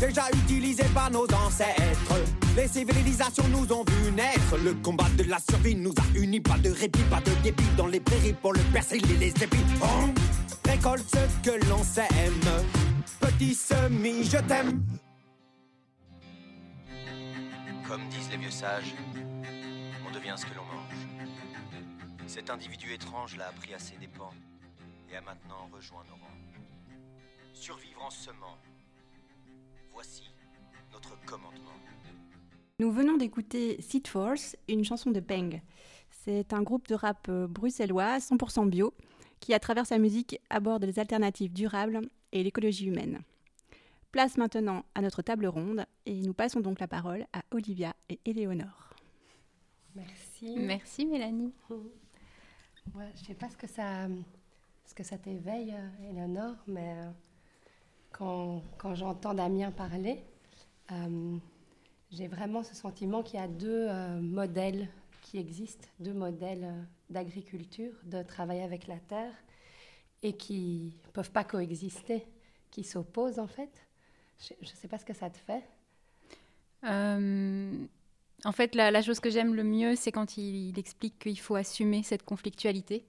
déjà 0.00 0.24
utilisé 0.44 0.84
par 0.94 1.10
nos 1.10 1.24
ancêtres. 1.24 2.20
Les 2.56 2.68
civilisations 2.68 3.44
nous 3.48 3.72
ont 3.72 3.84
vu 3.84 4.12
naître. 4.12 4.56
Le 4.62 4.74
combat 4.74 5.08
de 5.16 5.24
la 5.24 5.38
survie 5.38 5.74
nous 5.74 5.92
a 5.92 6.18
unis. 6.18 6.40
Pas 6.40 6.58
de 6.58 6.70
répit, 6.70 7.02
pas 7.10 7.20
de 7.20 7.32
débit 7.42 7.68
dans 7.76 7.86
les 7.86 8.00
prairies 8.00 8.34
pour 8.34 8.52
le 8.52 8.60
persil 8.72 9.02
et 9.10 9.16
les 9.16 9.28
épis. 9.28 9.64
Récolte 10.66 11.04
ce 11.10 11.48
que 11.48 11.56
l'on 11.68 11.82
sème. 11.82 12.85
Petit 13.20 13.54
semis, 13.54 14.24
je 14.24 14.38
t'aime. 14.38 14.82
Comme 17.86 18.08
disent 18.08 18.30
les 18.30 18.36
vieux 18.36 18.50
sages, 18.50 18.94
on 20.06 20.12
devient 20.12 20.34
ce 20.36 20.46
que 20.46 20.54
l'on 20.54 20.64
mange. 20.64 21.06
Cet 22.26 22.50
individu 22.50 22.92
étrange 22.92 23.36
l'a 23.36 23.48
appris 23.48 23.74
à 23.74 23.78
ses 23.78 23.96
dépens 23.96 24.32
et 25.10 25.16
a 25.16 25.20
maintenant 25.20 25.68
rejoint 25.72 26.02
nos 26.08 26.14
rangs. 26.14 27.00
Survivre 27.52 28.02
en 28.02 28.10
semant. 28.10 28.58
Voici 29.92 30.24
notre 30.92 31.18
commandement. 31.24 31.70
Nous 32.78 32.90
venons 32.90 33.16
d'écouter 33.16 33.80
Seed 33.80 34.06
Force, 34.08 34.56
une 34.68 34.84
chanson 34.84 35.10
de 35.10 35.20
Peng. 35.20 35.62
C'est 36.10 36.52
un 36.52 36.62
groupe 36.62 36.88
de 36.88 36.94
rap 36.94 37.26
euh, 37.28 37.46
bruxellois 37.46 38.18
100% 38.18 38.68
bio 38.68 38.92
qui, 39.40 39.54
à 39.54 39.60
travers 39.60 39.86
sa 39.86 39.98
musique, 39.98 40.38
aborde 40.50 40.84
les 40.84 40.98
alternatives 40.98 41.52
durables 41.52 42.02
et 42.36 42.42
l'écologie 42.42 42.86
humaine. 42.86 43.20
Place 44.12 44.36
maintenant 44.36 44.84
à 44.94 45.00
notre 45.00 45.22
table 45.22 45.46
ronde 45.46 45.86
et 46.04 46.20
nous 46.20 46.34
passons 46.34 46.60
donc 46.60 46.80
la 46.80 46.88
parole 46.88 47.26
à 47.32 47.42
Olivia 47.50 47.94
et 48.08 48.20
Éléonore. 48.24 48.94
Merci. 49.94 50.54
Merci 50.58 51.06
Mélanie. 51.06 51.52
je 51.70 51.74
ne 51.74 53.26
sais 53.26 53.34
pas 53.34 53.48
ce 53.48 53.56
que 53.56 53.66
ça, 53.66 54.08
ce 54.84 54.94
que 54.94 55.02
ça 55.02 55.16
t'éveille, 55.16 55.74
euh, 55.74 56.10
Éléonore, 56.10 56.56
mais 56.66 56.94
euh, 56.98 57.10
quand, 58.12 58.62
quand 58.76 58.94
j'entends 58.94 59.32
Damien 59.32 59.70
parler, 59.70 60.22
euh, 60.92 61.38
j'ai 62.10 62.28
vraiment 62.28 62.62
ce 62.62 62.74
sentiment 62.74 63.22
qu'il 63.22 63.40
y 63.40 63.42
a 63.42 63.48
deux 63.48 63.88
modèles 64.20 64.88
qui 65.22 65.38
existent, 65.38 65.88
deux 65.98 66.12
modèles 66.12 66.86
d'agriculture, 67.10 67.92
de 68.04 68.22
travailler 68.22 68.62
avec 68.62 68.86
la 68.86 68.98
terre, 68.98 69.32
et 70.26 70.32
qui 70.32 70.92
ne 71.06 71.10
peuvent 71.12 71.30
pas 71.30 71.44
coexister, 71.44 72.26
qui 72.70 72.82
s'opposent 72.82 73.38
en 73.38 73.46
fait. 73.46 73.70
Je 74.40 74.54
ne 74.60 74.66
sais 74.66 74.88
pas 74.88 74.98
ce 74.98 75.04
que 75.04 75.14
ça 75.14 75.30
te 75.30 75.38
fait. 75.38 75.62
en 76.84 78.52
fait, 78.52 78.74
la, 78.74 79.02
chose 79.02 79.20
que 79.20 79.30
j'aime 79.30 79.54
le 79.54 79.64
mieux, 79.64 79.94
c'est 79.94 80.12
quand 80.12 80.36
il, 80.36 80.78
explique 80.78 81.18
qu'il 81.18 81.38
faut 81.38 81.54
assumer 81.54 82.02
cette 82.02 82.24
conflictualité 82.24 83.04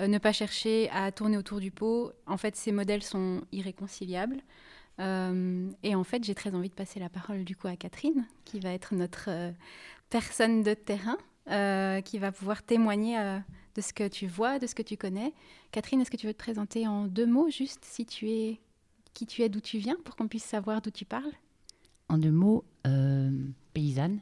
euh, 0.00 0.06
ne 0.06 0.16
pas 0.16 0.32
chercher 0.32 0.88
à 0.90 1.12
tourner 1.12 1.36
autour 1.36 1.60
du 1.60 1.70
pot. 1.70 2.12
En 2.26 2.38
fait, 2.38 2.56
ces 2.56 2.72
modèles 2.72 3.02
sont 3.02 3.42
irréconciliables. 3.52 4.40
Euh, 5.00 5.68
et 5.82 5.94
en 5.94 6.04
fait, 6.04 6.24
j'ai 6.24 6.34
très 6.34 6.54
envie 6.54 6.70
de 6.70 6.74
passer 6.74 6.98
la 7.00 7.10
parole 7.10 7.44
du 7.44 7.56
coup 7.56 7.66
à 7.68 7.76
Catherine, 7.76 8.26
qui 8.44 8.60
va 8.60 8.72
être 8.72 8.94
notre 8.94 9.26
euh, 9.28 9.50
personne 10.08 10.62
de 10.62 10.74
terrain, 10.74 11.18
qui 12.02 12.18
va 12.18 12.32
pouvoir 12.32 12.62
témoigner 12.62 13.18
de 13.74 13.80
ce 13.80 13.92
que 13.92 14.08
tu 14.08 14.26
vois, 14.26 14.58
de 14.58 14.66
ce 14.66 14.74
que 14.74 14.82
tu 14.82 14.96
connais. 14.96 15.32
Catherine, 15.70 16.00
est-ce 16.00 16.10
que 16.10 16.16
tu 16.16 16.26
veux 16.26 16.34
te 16.34 16.38
présenter 16.38 16.86
en 16.86 17.06
deux 17.06 17.26
mots, 17.26 17.50
juste 17.50 17.84
si 17.84 18.06
tu 18.06 18.30
es 18.30 18.60
qui 19.14 19.26
tu 19.26 19.42
es, 19.42 19.48
d'où 19.48 19.60
tu 19.60 19.78
viens, 19.78 19.96
pour 20.04 20.16
qu'on 20.16 20.28
puisse 20.28 20.44
savoir 20.44 20.80
d'où 20.80 20.90
tu 20.90 21.04
parles? 21.04 21.32
En 22.08 22.18
deux 22.18 22.30
mots, 22.30 22.64
paysanne, 23.74 24.20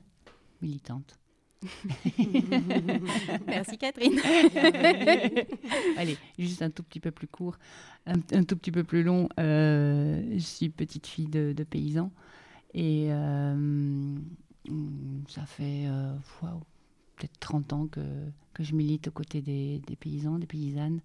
militante. 0.61 1.21
Merci 3.47 3.77
Catherine. 3.77 4.19
Allez, 5.97 6.17
juste 6.39 6.63
un 6.63 6.71
tout 6.71 6.83
petit 6.83 7.01
peu 7.01 7.11
plus 7.11 7.27
court, 7.27 7.59
un, 8.07 8.21
tout 8.45 8.57
petit 8.57 8.71
peu 8.71 8.85
plus 8.85 9.03
long. 9.03 9.29
Euh, 9.39 10.23
je 10.33 10.39
suis 10.39 10.71
petite 10.71 11.07
fille 11.07 11.29
de, 11.29 11.53
paysan 11.65 12.11
et 12.73 13.09
euh, 13.11 14.17
ça 15.29 15.45
fait 15.45 15.85
euh, 15.87 16.15
peut-être 17.21 17.39
30 17.41 17.73
ans 17.73 17.87
que, 17.87 18.01
que, 18.55 18.63
je 18.63 18.75
milite 18.75 19.09
aux 19.09 19.13
côtés 19.13 19.43
des, 19.43 19.81
des 19.87 19.97
paysans, 19.97 20.39
des 20.39 20.47
paysannes. 20.47 21.01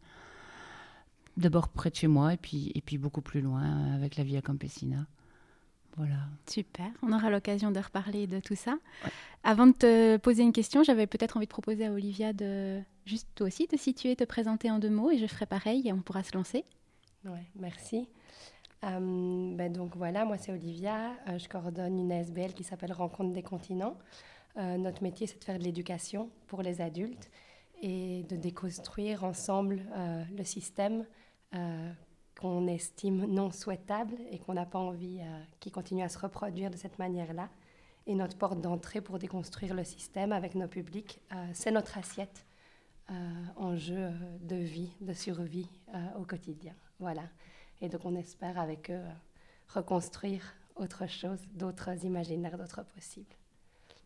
D'abord 1.38 1.68
près 1.68 1.90
de 1.90 1.96
chez 1.96 2.08
moi 2.08 2.34
et 2.34 2.38
puis, 2.38 2.72
et 2.76 2.82
puis 2.82 2.98
beaucoup 2.98 3.22
plus 3.22 3.42
loin 3.42 3.94
avec 3.94 4.16
la 4.16 4.24
Via 4.24 4.42
Campesina. 4.42 5.06
Voilà. 5.98 6.16
Super. 6.48 6.88
On 7.02 7.12
aura 7.14 7.30
l'occasion 7.30 7.72
de 7.72 7.80
reparler 7.80 8.28
de 8.28 8.40
tout 8.40 8.56
ça. 8.56 8.78
Avant 9.44 9.68
de 9.68 9.72
te 9.72 10.18
poser 10.18 10.44
une 10.44 10.52
question, 10.52 10.84
j'avais 10.84 11.08
peut-être 11.08 11.38
envie 11.38 11.46
de 11.46 11.52
proposer 11.52 11.86
à 11.86 11.92
Olivia 11.92 12.34
de 12.34 12.82
juste 13.06 13.28
toi 13.36 13.48
aussi 13.48 13.68
te 13.68 13.78
situer, 13.78 14.16
te 14.16 14.24
présenter 14.24 14.70
en 14.72 14.80
deux 14.80 14.90
mots 14.90 15.12
et 15.12 15.18
je 15.18 15.28
ferai 15.28 15.46
pareil 15.46 15.88
et 15.88 15.94
on 15.94 16.02
pourra 16.02 16.24
se 16.24 16.36
lancer. 16.36 16.66
Ouais, 17.24 17.46
merci. 17.56 18.08
Euh, 18.84 19.56
ben 19.56 19.72
donc 19.72 19.96
voilà, 19.96 20.26
moi 20.26 20.38
c'est 20.38 20.52
Olivia. 20.52 21.12
Euh, 21.30 21.40
je 21.40 21.48
coordonne 21.48 21.98
une 21.98 22.12
SBL 22.12 22.54
qui 22.54 22.64
s'appelle 22.64 22.92
Rencontre 22.92 23.32
des 23.32 23.44
continents. 23.44 23.98
Euh, 24.58 24.78
notre 24.78 25.04
métier 25.04 25.28
c'est 25.28 25.40
de 25.40 25.44
faire 25.44 25.60
de 25.60 25.64
l'éducation 25.64 26.30
pour 26.48 26.62
les 26.62 26.82
adultes 26.82 27.30
et 27.82 28.24
de 28.24 28.36
déconstruire 28.36 29.24
ensemble 29.24 29.82
le 30.36 30.44
système 30.46 31.06
qu'on 32.40 32.68
estime 32.68 33.26
non 33.26 33.52
souhaitable 33.52 34.16
et 34.32 34.40
qu'on 34.40 34.54
n'a 34.54 34.66
pas 34.66 34.80
envie 34.80 35.20
euh, 35.22 35.44
qu'il 35.60 35.72
continue 35.72 36.04
à 36.04 36.10
se 36.10 36.20
reproduire 36.20 36.70
de 36.70 36.78
cette 36.78 37.00
manière-là. 37.00 37.50
Et 38.08 38.16
notre 38.16 38.38
porte 38.38 38.62
d'entrée 38.62 39.02
pour 39.02 39.18
déconstruire 39.18 39.74
le 39.74 39.84
système 39.84 40.32
avec 40.32 40.54
nos 40.54 40.68
publics, 40.68 41.20
euh, 41.34 41.48
c'est 41.54 41.72
notre 41.72 41.98
assiette 41.98 42.46
euh, 43.10 43.14
en 43.56 43.76
jeu 43.76 44.12
de 44.42 44.56
vie, 44.56 44.92
de 45.02 45.14
survie 45.14 45.70
au 46.20 46.24
quotidien. 46.24 46.74
Voilà. 47.00 47.24
Et 47.82 47.90
donc 47.90 48.02
on 48.04 48.16
espère 48.16 48.60
avec 48.60 48.92
eux 48.92 49.04
reconstruire 49.68 50.54
autre 50.76 51.08
chose, 51.08 51.40
d'autres 51.54 52.06
imaginaires, 52.06 52.58
d'autres 52.58 52.84
possibles. 52.84 53.36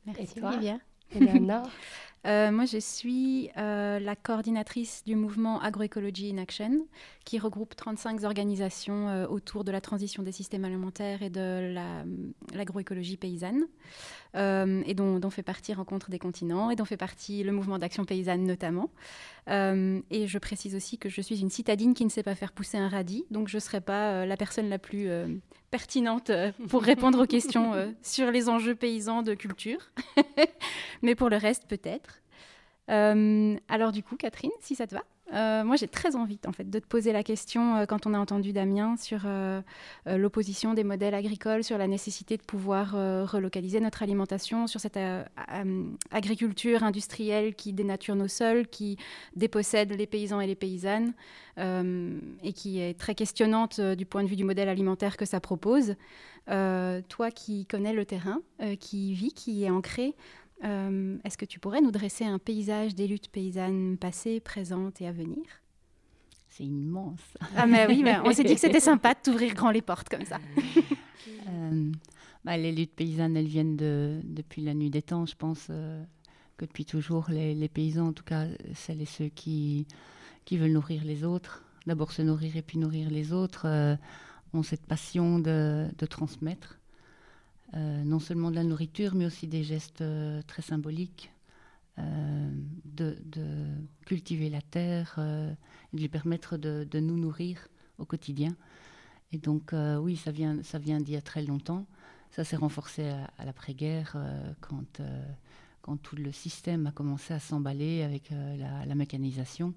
Merci 0.05 0.23
et 0.23 0.39
toi, 0.39 0.49
Olivia. 0.49 0.77
Euh, 2.27 2.51
moi, 2.51 2.65
je 2.65 2.77
suis 2.77 3.49
euh, 3.57 3.99
la 3.99 4.15
coordinatrice 4.15 5.03
du 5.05 5.15
mouvement 5.15 5.61
Agroecology 5.61 6.31
in 6.31 6.37
Action, 6.37 6.85
qui 7.23 7.39
regroupe 7.39 7.75
35 7.75 8.23
organisations 8.23 9.07
euh, 9.07 9.27
autour 9.27 9.63
de 9.63 9.71
la 9.71 9.79
transition 9.79 10.21
des 10.21 10.33
systèmes 10.33 10.65
alimentaires 10.65 11.21
et 11.21 11.29
de 11.29 11.73
l'agroécologie 12.53 13.17
paysanne, 13.17 13.67
et 14.35 14.93
dont, 14.93 15.19
dont, 15.19 15.29
fait 15.29 15.43
partie 15.43 15.73
Rencontre 15.73 16.09
des 16.09 16.19
continents, 16.19 16.69
et 16.69 16.75
dont 16.75 16.85
fait 16.85 16.97
partie 16.97 17.43
le 17.43 17.51
mouvement 17.51 17.79
d'action 17.79 18.03
paysanne 18.03 18.43
notamment. 18.43 18.89
et 19.47 20.27
je 20.27 20.37
précise 20.37 20.75
aussi 20.75 20.97
que 20.97 21.09
je 21.09 21.21
suis 21.21 21.39
une 21.39 21.49
citadine 21.49 21.93
qui 21.93 22.05
ne 22.05 22.09
sait 22.09 22.23
pas 22.23 22.35
faire 22.35 22.51
pousser 22.51 22.77
un 22.77 22.89
radis, 22.89 23.25
donc 23.31 23.47
je 23.47 23.57
ne 23.57 23.61
serai 23.61 23.81
pas 23.81 24.25
la 24.25 24.37
personne 24.37 24.69
la 24.69 24.79
plus 24.79 25.09
pertinente 25.71 26.31
pour 26.67 26.83
répondre 26.83 27.23
aux 27.23 27.27
questions 27.27 27.73
sur 28.01 28.31
les 28.31 28.49
enjeux 28.49 28.75
paysans 28.75 29.23
de 29.23 29.33
culture. 29.33 29.91
Mais 31.01 31.15
pour 31.15 31.29
le 31.29 31.37
reste, 31.37 31.67
peut-être. 31.67 32.18
Euh, 32.89 33.55
alors 33.67 33.91
du 33.91 34.03
coup, 34.03 34.15
Catherine, 34.15 34.51
si 34.61 34.75
ça 34.75 34.87
te 34.87 34.95
va, 34.95 35.03
euh, 35.33 35.63
moi 35.63 35.75
j'ai 35.75 35.87
très 35.87 36.15
envie 36.15 36.39
en 36.47 36.51
fait 36.51 36.67
de 36.67 36.79
te 36.79 36.87
poser 36.87 37.13
la 37.13 37.21
question 37.21 37.75
euh, 37.75 37.85
quand 37.85 38.07
on 38.07 38.15
a 38.15 38.17
entendu 38.17 38.51
Damien 38.51 38.97
sur 38.97 39.27
l'opposition 40.07 40.73
des 40.73 40.83
modèles 40.83 41.13
agricoles, 41.13 41.63
sur 41.63 41.77
la 41.77 41.87
nécessité 41.87 42.35
de 42.37 42.41
pouvoir 42.41 42.91
relocaliser 43.29 43.79
notre 43.79 44.01
alimentation, 44.01 44.67
sur 44.67 44.79
cette 44.79 44.99
agriculture 46.11 46.83
industrielle 46.83 47.53
qui 47.53 47.73
dénature 47.73 48.15
nos 48.15 48.27
sols, 48.27 48.67
qui 48.67 48.97
dépossède 49.35 49.91
les 49.91 50.07
paysans 50.07 50.41
et 50.41 50.47
les 50.47 50.55
paysannes 50.55 51.13
et 51.57 52.53
qui 52.53 52.79
est 52.79 52.97
très 52.97 53.13
questionnante 53.13 53.79
du 53.79 54.05
point 54.05 54.23
de 54.23 54.29
vue 54.29 54.35
du 54.35 54.45
modèle 54.45 54.69
alimentaire 54.69 55.17
que 55.17 55.25
ça 55.25 55.39
propose. 55.39 55.95
toi 56.47 57.31
qui 57.33 57.65
connais 57.67 57.93
le 57.93 58.05
terrain, 58.05 58.41
qui 58.79 59.13
vit, 59.13 59.33
qui 59.33 59.63
est 59.63 59.69
ancré, 59.69 60.15
euh, 60.63 61.17
est-ce 61.23 61.37
que 61.37 61.45
tu 61.45 61.59
pourrais 61.59 61.81
nous 61.81 61.91
dresser 61.91 62.25
un 62.25 62.39
paysage 62.39 62.95
des 62.95 63.07
luttes 63.07 63.29
paysannes 63.29 63.97
passées, 63.97 64.39
présentes 64.39 65.01
et 65.01 65.07
à 65.07 65.11
venir? 65.11 65.43
C'est 66.49 66.65
immense. 66.65 67.21
Ah 67.55 67.65
mais 67.65 67.87
oui, 67.87 68.03
on 68.25 68.33
s'est 68.33 68.43
dit 68.43 68.55
que 68.55 68.59
c'était 68.59 68.79
sympa 68.79 69.13
de 69.13 69.19
t'ouvrir 69.23 69.53
grand 69.53 69.71
les 69.71 69.81
portes 69.81 70.09
comme 70.09 70.25
ça. 70.25 70.39
Euh, 71.47 71.91
bah, 72.43 72.57
les 72.57 72.71
luttes 72.71 72.95
paysannes, 72.95 73.37
elles 73.37 73.47
viennent 73.47 73.77
de, 73.77 74.19
depuis 74.23 74.61
la 74.61 74.73
nuit 74.73 74.89
des 74.89 75.01
temps, 75.01 75.25
je 75.25 75.35
pense 75.35 75.67
euh, 75.69 76.03
que 76.57 76.65
depuis 76.65 76.85
toujours, 76.85 77.27
les, 77.29 77.69
paysans, 77.69 78.07
en 78.07 78.13
tout 78.13 78.23
cas 78.23 78.47
celles 78.73 79.01
et 79.01 79.05
ceux 79.05 79.27
qui, 79.27 79.85
qui 80.45 80.57
veulent 80.57 80.71
nourrir 80.71 81.03
les 81.03 81.23
autres, 81.23 81.63
d'abord 81.87 82.11
se 82.11 82.21
nourrir 82.21 82.55
et 82.55 82.61
puis 82.61 82.77
nourrir 82.77 83.09
les 83.09 83.31
autres, 83.33 83.97
ont 84.53 84.63
cette 84.63 84.85
passion 84.85 85.39
de, 85.39 85.87
de 85.97 86.05
transmettre. 86.05 86.78
Euh, 87.75 88.03
non 88.03 88.19
seulement 88.19 88.49
de 88.49 88.55
la 88.55 88.63
nourriture, 88.63 89.13
mais 89.13 89.25
aussi 89.25 89.47
des 89.47 89.63
gestes 89.63 90.01
euh, 90.01 90.41
très 90.47 90.63
symboliques, 90.63 91.31
euh, 91.99 92.51
de, 92.85 93.15
cultiver 94.05 94.49
la 94.49 94.61
terre, 94.61 95.15
de 95.17 95.99
lui 95.99 96.09
permettre 96.09 96.57
de, 96.57 96.99
nous 96.99 97.17
nourrir 97.17 97.67
au 97.99 98.05
quotidien. 98.05 98.55
Et 99.31 99.37
donc, 99.37 99.73
oui, 100.01 100.15
ça 100.15 100.31
vient, 100.31 100.63
ça 100.63 100.79
vient 100.79 100.99
d'il 100.99 101.13
y 101.13 101.17
a 101.17 101.21
très 101.21 101.43
longtemps. 101.43 101.85
Ça 102.31 102.43
s'est 102.43 102.55
renforcé 102.55 103.07
à, 103.37 103.45
l'après-guerre, 103.45 104.17
quand, 104.61 105.01
quand 105.81 105.97
tout 105.97 106.15
le 106.15 106.31
système 106.31 106.87
a 106.87 106.91
commencé 106.91 107.33
à 107.33 107.39
s'emballer 107.39 108.01
avec 108.01 108.31
la, 108.31 108.95
mécanisation. 108.95 109.75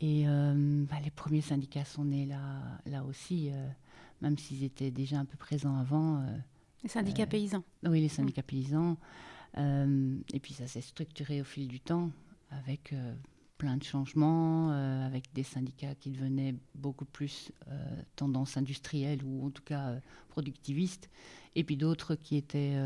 Et 0.00 0.24
bah, 0.24 0.96
les 1.04 1.10
premiers 1.10 1.42
syndicats 1.42 1.84
sont 1.84 2.06
nés 2.06 2.26
là, 2.26 2.62
là 2.86 3.04
aussi 3.04 3.50
même 4.20 4.36
s'ils 4.36 4.64
étaient 4.64 4.90
déjà 4.90 5.18
un 5.18 5.24
peu 5.24 5.36
présents 5.36 5.76
avant. 5.76 6.24
Les 6.82 6.88
syndicats 6.88 7.26
paysans. 7.26 7.64
Oui, 7.84 8.00
les 8.00 8.08
syndicats 8.08 8.42
paysans. 8.42 8.96
et 9.56 10.40
puis 10.40 10.54
ça 10.54 10.66
s'est 10.66 10.80
structuré 10.80 11.40
au 11.40 11.44
fil 11.44 11.68
du 11.68 11.80
temps 11.80 12.10
avec 12.50 12.94
plein 13.58 13.76
de 13.76 13.84
changements, 13.84 14.70
avec 14.70 15.32
des 15.34 15.42
syndicats 15.42 15.94
qui 15.94 16.10
devenaient 16.10 16.54
beaucoup 16.74 17.04
plus 17.04 17.52
tendance 18.16 18.56
industrielle 18.56 19.22
ou 19.24 19.46
en 19.46 19.50
tout 19.50 19.62
cas 19.62 20.00
productivistes, 20.28 21.10
et 21.54 21.64
puis 21.64 21.76
d'autres 21.76 22.14
qui 22.14 22.36
étaient 22.36 22.76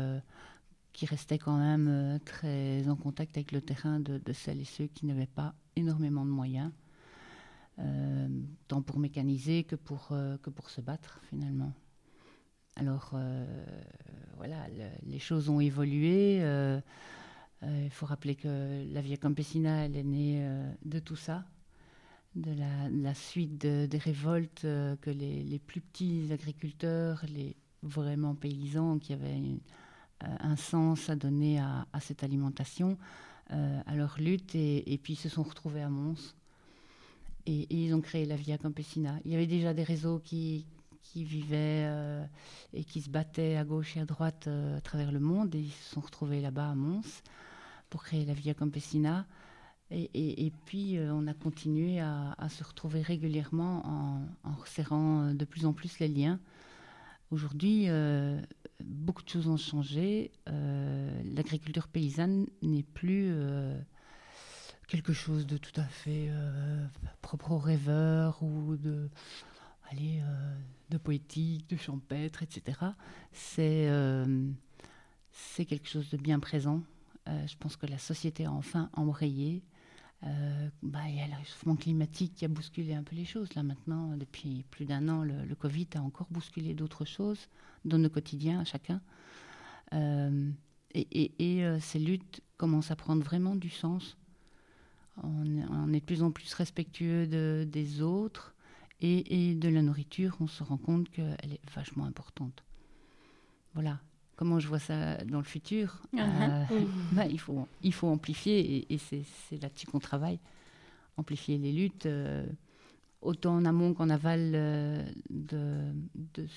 qui 0.95 1.05
restaient 1.05 1.37
quand 1.37 1.57
même 1.57 1.87
euh, 1.89 2.19
très 2.19 2.87
en 2.87 2.95
contact 2.95 3.35
avec 3.35 3.51
le 3.51 3.61
terrain 3.61 3.99
de, 3.99 4.21
celles 4.31 4.61
et 4.61 4.65
ceux 4.65 4.87
qui 4.87 5.05
n'avaient 5.05 5.27
pas 5.27 5.53
énormément 5.75 6.25
de 6.25 6.31
moyens, 6.31 6.71
euh, 7.79 8.29
tant 8.69 8.81
pour 8.81 8.97
mécaniser 8.97 9.65
que 9.65 9.75
pour, 9.75 10.07
euh, 10.11 10.37
que 10.37 10.49
pour 10.49 10.69
se 10.69 10.79
battre 10.79 11.19
finalement. 11.29 11.73
Alors 12.75 13.13
voilà, 14.37 14.57
les 15.05 15.19
choses 15.19 15.49
ont 15.49 15.59
évolué. 15.59 16.39
Il 17.63 17.89
faut 17.89 18.05
rappeler 18.05 18.35
que 18.35 18.85
la 18.93 19.01
Via 19.01 19.17
Campesina, 19.17 19.85
elle 19.85 19.95
est 19.95 20.03
née 20.03 20.45
de 20.83 20.99
tout 20.99 21.15
ça, 21.15 21.45
de 22.35 22.51
la, 22.91 23.13
suite 23.13 23.65
des 23.65 23.97
révoltes 23.97 24.61
que 24.61 25.09
les, 25.09 25.59
plus 25.59 25.81
petits 25.81 26.27
agriculteurs, 26.31 27.23
les 27.27 27.55
vraiment 27.81 28.35
paysans 28.35 28.99
qui 28.99 29.13
avaient 29.13 29.39
euh, 30.23 30.27
un 30.39 30.55
sens 30.55 31.09
à 31.09 31.15
donner 31.15 31.59
à, 31.59 31.85
cette 31.99 32.23
alimentation, 32.23 32.97
euh, 33.51 33.81
à 33.85 33.95
leur 33.95 34.17
lutte, 34.19 34.55
et, 34.55 34.99
puis 35.01 35.15
se 35.15 35.29
sont 35.29 35.43
retrouvés 35.43 35.81
à 35.81 35.89
Mons. 35.89 36.35
Et, 37.45 37.67
ils 37.69 37.93
ont 37.93 38.01
créé 38.01 38.25
la 38.25 38.35
Via 38.35 38.57
Campesina. 38.57 39.19
Il 39.25 39.31
y 39.31 39.35
avait 39.35 39.47
déjà 39.47 39.73
des 39.73 39.83
réseaux 39.83 40.19
qui, 40.19 40.65
qui 41.05 41.23
vivaient 41.23 41.85
euh, 41.87 42.25
et 42.73 42.83
qui 42.83 43.01
se 43.01 43.09
battaient 43.09 43.57
à 43.57 43.63
gauche 43.63 43.95
et 43.97 44.01
à 44.01 44.05
droite 44.05 44.47
à 44.47 44.81
travers 44.81 45.11
le 45.11 45.19
monde, 45.19 45.55
et 45.55 45.59
ils 45.59 45.71
se 45.71 45.93
sont 45.95 46.01
retrouvés 46.01 46.41
là-bas 46.41 46.71
à 46.71 46.75
Mons 46.75 47.21
pour 47.89 48.03
créer 48.03 48.25
la 48.25 48.33
Via 48.33 48.53
Campesina. 48.53 49.25
Et, 49.91 50.51
puis, 50.65 50.97
on 50.99 51.27
a 51.27 51.33
continué 51.35 51.99
à, 51.99 52.35
se 52.49 52.63
retrouver 52.63 53.03
régulièrement 53.03 53.85
en, 53.85 54.49
en 54.49 54.55
resserrant 54.55 55.31
de 55.31 55.45
plus 55.45 55.67
en 55.67 55.73
plus 55.73 55.99
les 55.99 56.07
liens. 56.07 56.39
Aujourd'hui, 57.29 57.87
beaucoup 58.83 59.23
de 59.23 59.29
choses 59.29 59.47
ont 59.47 59.57
changé. 59.57 60.31
Euh, 60.49 61.21
l'agriculture 61.35 61.87
paysanne 61.87 62.47
n'est 62.61 62.83
plus 62.83 63.29
euh, 63.31 63.79
quelque 64.87 65.13
chose 65.13 65.45
de 65.45 65.57
tout 65.57 65.79
à 65.79 65.85
fait 65.85 66.27
euh, 66.29 66.85
propre 67.21 67.51
aux 67.51 67.59
rêveurs 67.59 68.41
ou 68.43 68.75
de, 68.75 69.09
allez, 69.91 70.21
de 70.89 70.97
poétique, 70.97 71.69
de 71.69 71.77
champêtre, 71.77 72.43
etc. 72.43 72.79
C'est 73.31 73.89
c'est 75.31 75.65
quelque 75.65 75.87
chose 75.87 76.09
de 76.09 76.17
bien 76.17 76.39
présent. 76.39 76.81
je 77.27 77.55
pense 77.59 77.75
que 77.75 77.85
la 77.85 77.97
société 77.97 78.45
a 78.45 78.51
enfin 78.51 78.89
embrayé. 78.93 79.63
bah, 80.21 80.99
il 81.07 81.15
y 81.15 81.21
a 81.21 81.27
le 81.27 81.35
réchauffement 81.35 81.75
climatique 81.75 82.35
qui 82.35 82.45
a 82.45 82.47
bousculé 82.47 82.93
un 82.93 83.03
peu 83.03 83.15
les 83.15 83.25
choses. 83.25 83.53
Là 83.55 83.63
maintenant, 83.63 84.15
depuis 84.15 84.63
plus 84.71 84.85
d'un 84.85 85.09
an, 85.09 85.23
le, 85.23 85.55
Covid 85.55 85.87
a 85.95 86.01
encore 86.01 86.27
bousculé 86.31 86.73
d'autres 86.73 87.05
choses 87.05 87.49
dans 87.83 87.97
nos 87.97 88.09
quotidiens 88.09 88.59
à 88.61 88.63
chacun. 88.63 89.01
Euh, 89.93 90.51
et, 90.93 91.63
euh, 91.63 91.79
ces 91.79 91.99
luttes 91.99 92.41
commencent 92.57 92.91
à 92.91 92.95
prendre 92.95 93.23
vraiment 93.23 93.55
du 93.55 93.69
sens. 93.69 94.17
On, 95.23 95.93
est 95.93 95.99
de 95.99 96.05
plus 96.05 96.23
en 96.23 96.31
plus 96.31 96.53
respectueux 96.53 97.25
de, 97.27 97.65
des 97.69 98.01
autres 98.01 98.54
et, 99.01 99.55
de 99.55 99.69
la 99.69 99.81
nourriture. 99.81 100.37
On 100.39 100.47
se 100.47 100.63
rend 100.63 100.77
compte 100.77 101.09
qu'elle 101.09 101.53
est 101.53 101.69
vachement 101.73 102.05
importante. 102.05 102.63
Voilà. 103.73 103.99
Comment 104.35 104.59
je 104.59 104.67
vois 104.67 104.79
ça 104.79 105.15
dans 105.23 105.37
le 105.37 105.45
futur 105.45 106.01
uh-huh. 106.13 106.71
euh, 106.71 106.85
bah, 107.13 107.25
il, 107.25 107.39
faut, 107.39 107.67
il 107.83 107.93
faut 107.93 108.07
amplifier 108.07 108.85
et, 108.93 108.97
c'est 108.97 109.61
là-dessus 109.61 109.87
qu'on 109.87 109.99
travaille. 109.99 110.39
Amplifier 111.17 111.57
les 111.57 111.71
luttes, 111.71 112.07
autant 113.21 113.55
en 113.55 113.63
amont 113.63 113.93
qu'en 113.93 114.09
aval 114.09 114.51
de, 115.29 115.93
de 116.13 116.47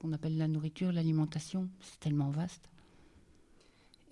qu'on 0.00 0.12
appelle 0.12 0.36
la 0.36 0.48
nourriture, 0.48 0.92
l'alimentation. 0.92 1.68
C'est 1.80 2.00
tellement 2.00 2.30
vaste. 2.30 2.68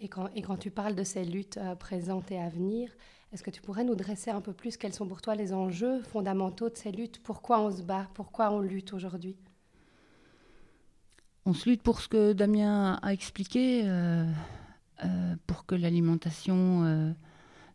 Et 0.00 0.08
quand, 0.08 0.28
et 0.34 0.42
quand 0.42 0.56
tu 0.56 0.70
parles 0.70 0.94
de 0.94 1.04
ces 1.04 1.24
luttes 1.24 1.56
euh, 1.56 1.74
présentes 1.74 2.30
et 2.30 2.38
à 2.38 2.48
venir, 2.48 2.90
est-ce 3.32 3.42
que 3.42 3.50
tu 3.50 3.60
pourrais 3.60 3.84
nous 3.84 3.94
dresser 3.94 4.30
un 4.30 4.40
peu 4.40 4.52
plus 4.52 4.76
quels 4.76 4.94
sont 4.94 5.06
pour 5.06 5.20
toi 5.20 5.34
les 5.34 5.52
enjeux 5.52 6.02
fondamentaux 6.02 6.68
de 6.68 6.76
ces 6.76 6.92
luttes? 6.92 7.20
Pourquoi 7.22 7.60
on 7.60 7.70
se 7.70 7.82
bat? 7.82 8.08
Pourquoi 8.14 8.50
on 8.52 8.60
lutte 8.60 8.92
aujourd'hui? 8.92 9.36
On 11.44 11.52
se 11.52 11.68
lutte 11.68 11.82
pour 11.82 12.00
ce 12.00 12.08
que 12.08 12.32
Damien 12.32 12.98
a 13.02 13.12
expliqué, 13.12 13.82
euh, 13.84 14.26
euh, 15.04 15.36
pour 15.46 15.64
que 15.66 15.74
l'alimentation 15.74 17.14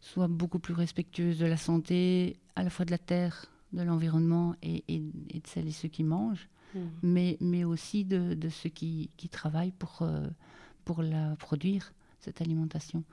soit 0.01 0.27
beaucoup 0.27 0.59
plus 0.59 0.73
respectueuse 0.73 1.37
de 1.37 1.45
la 1.45 1.57
santé, 1.57 2.37
à 2.55 2.63
la 2.63 2.69
fois 2.69 2.85
de 2.85 2.91
la 2.91 2.97
terre, 2.97 3.45
de 3.71 3.81
l'environnement 3.83 4.55
et, 4.61 4.83
et, 4.87 4.99
de 4.99 5.47
celles 5.47 5.67
et 5.67 5.71
ceux 5.71 5.87
qui 5.87 6.03
mangent. 6.03 6.49
Mm. 6.73 6.79
mais, 7.03 7.37
mais 7.41 7.63
aussi 7.63 8.05
de, 8.05 8.33
de 8.33 8.49
ceux 8.49 8.69
qui, 8.69 9.09
qui, 9.17 9.27
travaillent 9.29 9.73
pour, 9.73 9.99
euh, 10.01 10.25
pour 10.85 11.01
la 11.01 11.35
produire, 11.35 11.93
cette 12.19 12.41
alimentation. 12.41 13.03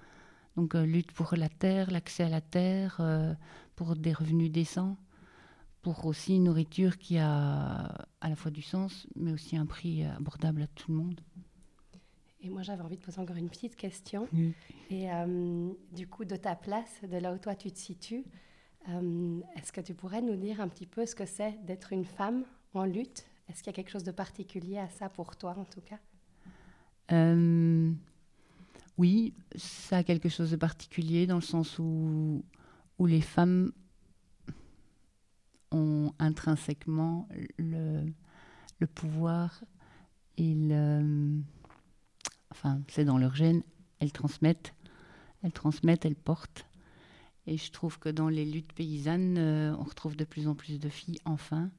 Donc 0.58 0.74
euh, 0.74 0.84
lutte 0.84 1.12
pour 1.12 1.36
la 1.36 1.48
terre, 1.48 1.88
l'accès 1.92 2.24
à 2.24 2.28
la 2.28 2.40
terre, 2.40 2.96
euh, 2.98 3.32
pour 3.76 3.94
des 3.94 4.12
revenus 4.12 4.50
décents, 4.50 4.96
pour 5.82 6.04
aussi 6.04 6.34
une 6.34 6.44
nourriture 6.44 6.98
qui 6.98 7.16
a 7.16 7.94
à 8.20 8.28
la 8.28 8.34
fois 8.34 8.50
du 8.50 8.60
sens, 8.60 9.06
mais 9.14 9.32
aussi 9.32 9.56
un 9.56 9.66
prix 9.66 10.04
abordable 10.04 10.62
à 10.62 10.66
tout 10.66 10.90
le 10.90 10.98
monde. 10.98 11.20
Et 12.40 12.50
moi, 12.50 12.62
j'avais 12.62 12.82
envie 12.82 12.96
de 12.96 13.02
poser 13.02 13.20
encore 13.20 13.36
une 13.36 13.48
petite 13.48 13.76
question. 13.76 14.26
Et 14.90 15.06
du 15.92 16.08
coup, 16.08 16.24
de 16.24 16.34
ta 16.34 16.56
place, 16.56 17.02
de 17.04 17.16
là 17.18 17.32
où 17.32 17.38
toi 17.38 17.54
tu 17.54 17.70
te 17.70 17.78
situes, 17.78 18.24
est-ce 19.56 19.70
que 19.70 19.80
tu 19.80 19.94
pourrais 19.94 20.22
nous 20.22 20.36
dire 20.36 20.60
un 20.60 20.66
petit 20.66 20.86
peu 20.86 21.06
ce 21.06 21.14
que 21.14 21.24
c'est 21.24 21.56
d'être 21.64 21.92
une 21.92 22.04
femme 22.04 22.42
en 22.74 22.84
lutte? 22.84 23.26
Est-ce 23.48 23.62
qu'il 23.62 23.68
y 23.68 23.74
a 23.74 23.76
quelque 23.76 23.90
chose 23.90 24.04
de 24.04 24.10
particulier 24.10 24.78
à 24.78 24.88
ça 24.88 25.08
pour 25.08 25.36
toi, 25.36 25.54
en 25.56 25.64
tout 25.64 25.82
cas? 25.82 25.98
Euh, 27.12 27.92
Oui, 28.98 29.32
ça 29.54 29.98
a 29.98 30.02
quelque 30.02 30.28
chose 30.28 30.50
de 30.50 30.56
particulier 30.56 31.26
dans 31.28 31.36
le 31.36 31.40
sens 31.40 31.78
où, 31.78 32.44
où 32.98 33.06
les 33.06 33.20
femmes 33.20 33.72
ont 35.70 36.12
intrinsèquement 36.18 37.28
le, 37.58 38.04
le 38.80 38.86
pouvoir 38.88 39.62
et 40.36 40.52
le... 40.52 41.40
Enfin, 42.50 42.80
c'est 42.88 43.04
dans 43.04 43.18
leur 43.18 43.36
gène, 43.36 43.62
elles 44.00 44.12
transmettent, 44.12 44.74
elles 45.42 45.52
transmettent, 45.52 46.04
elles 46.04 46.16
portent. 46.16 46.66
Et 47.46 47.56
je 47.56 47.70
trouve 47.70 48.00
que 48.00 48.08
dans 48.08 48.28
les 48.28 48.44
luttes 48.44 48.72
paysannes, 48.72 49.38
euh, 49.38 49.76
on 49.78 49.84
retrouve 49.84 50.16
de 50.16 50.24
plus 50.24 50.48
en 50.48 50.54
plus 50.54 50.80
de 50.80 50.88
filles, 50.88 51.20
enfin, 51.24 51.70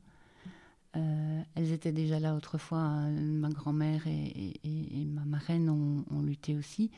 euh, 0.96 1.42
elles 1.56 1.72
étaient 1.72 1.92
déjà 1.92 2.20
là 2.20 2.36
autrefois. 2.36 2.80
Hein. 2.80 3.12
Ma 3.12 3.50
grand-mère 3.50 4.08
et, 4.08 5.06
ma 5.06 5.26
marraine 5.26 5.70
ont, 5.70 6.22
lutté 6.22 6.56
aussi, 6.58 6.92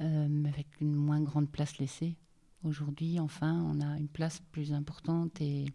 euh, 0.00 0.26
mais 0.28 0.48
avec 0.48 0.66
une 0.80 0.94
moins 0.94 1.20
grande 1.20 1.50
place 1.50 1.78
laissée. 1.78 2.16
Aujourd'hui, 2.64 3.20
enfin, 3.20 3.62
on 3.72 3.80
a 3.80 3.98
une 3.98 4.08
place 4.08 4.40
plus 4.52 4.72
importante 4.72 5.40
et, 5.40 5.66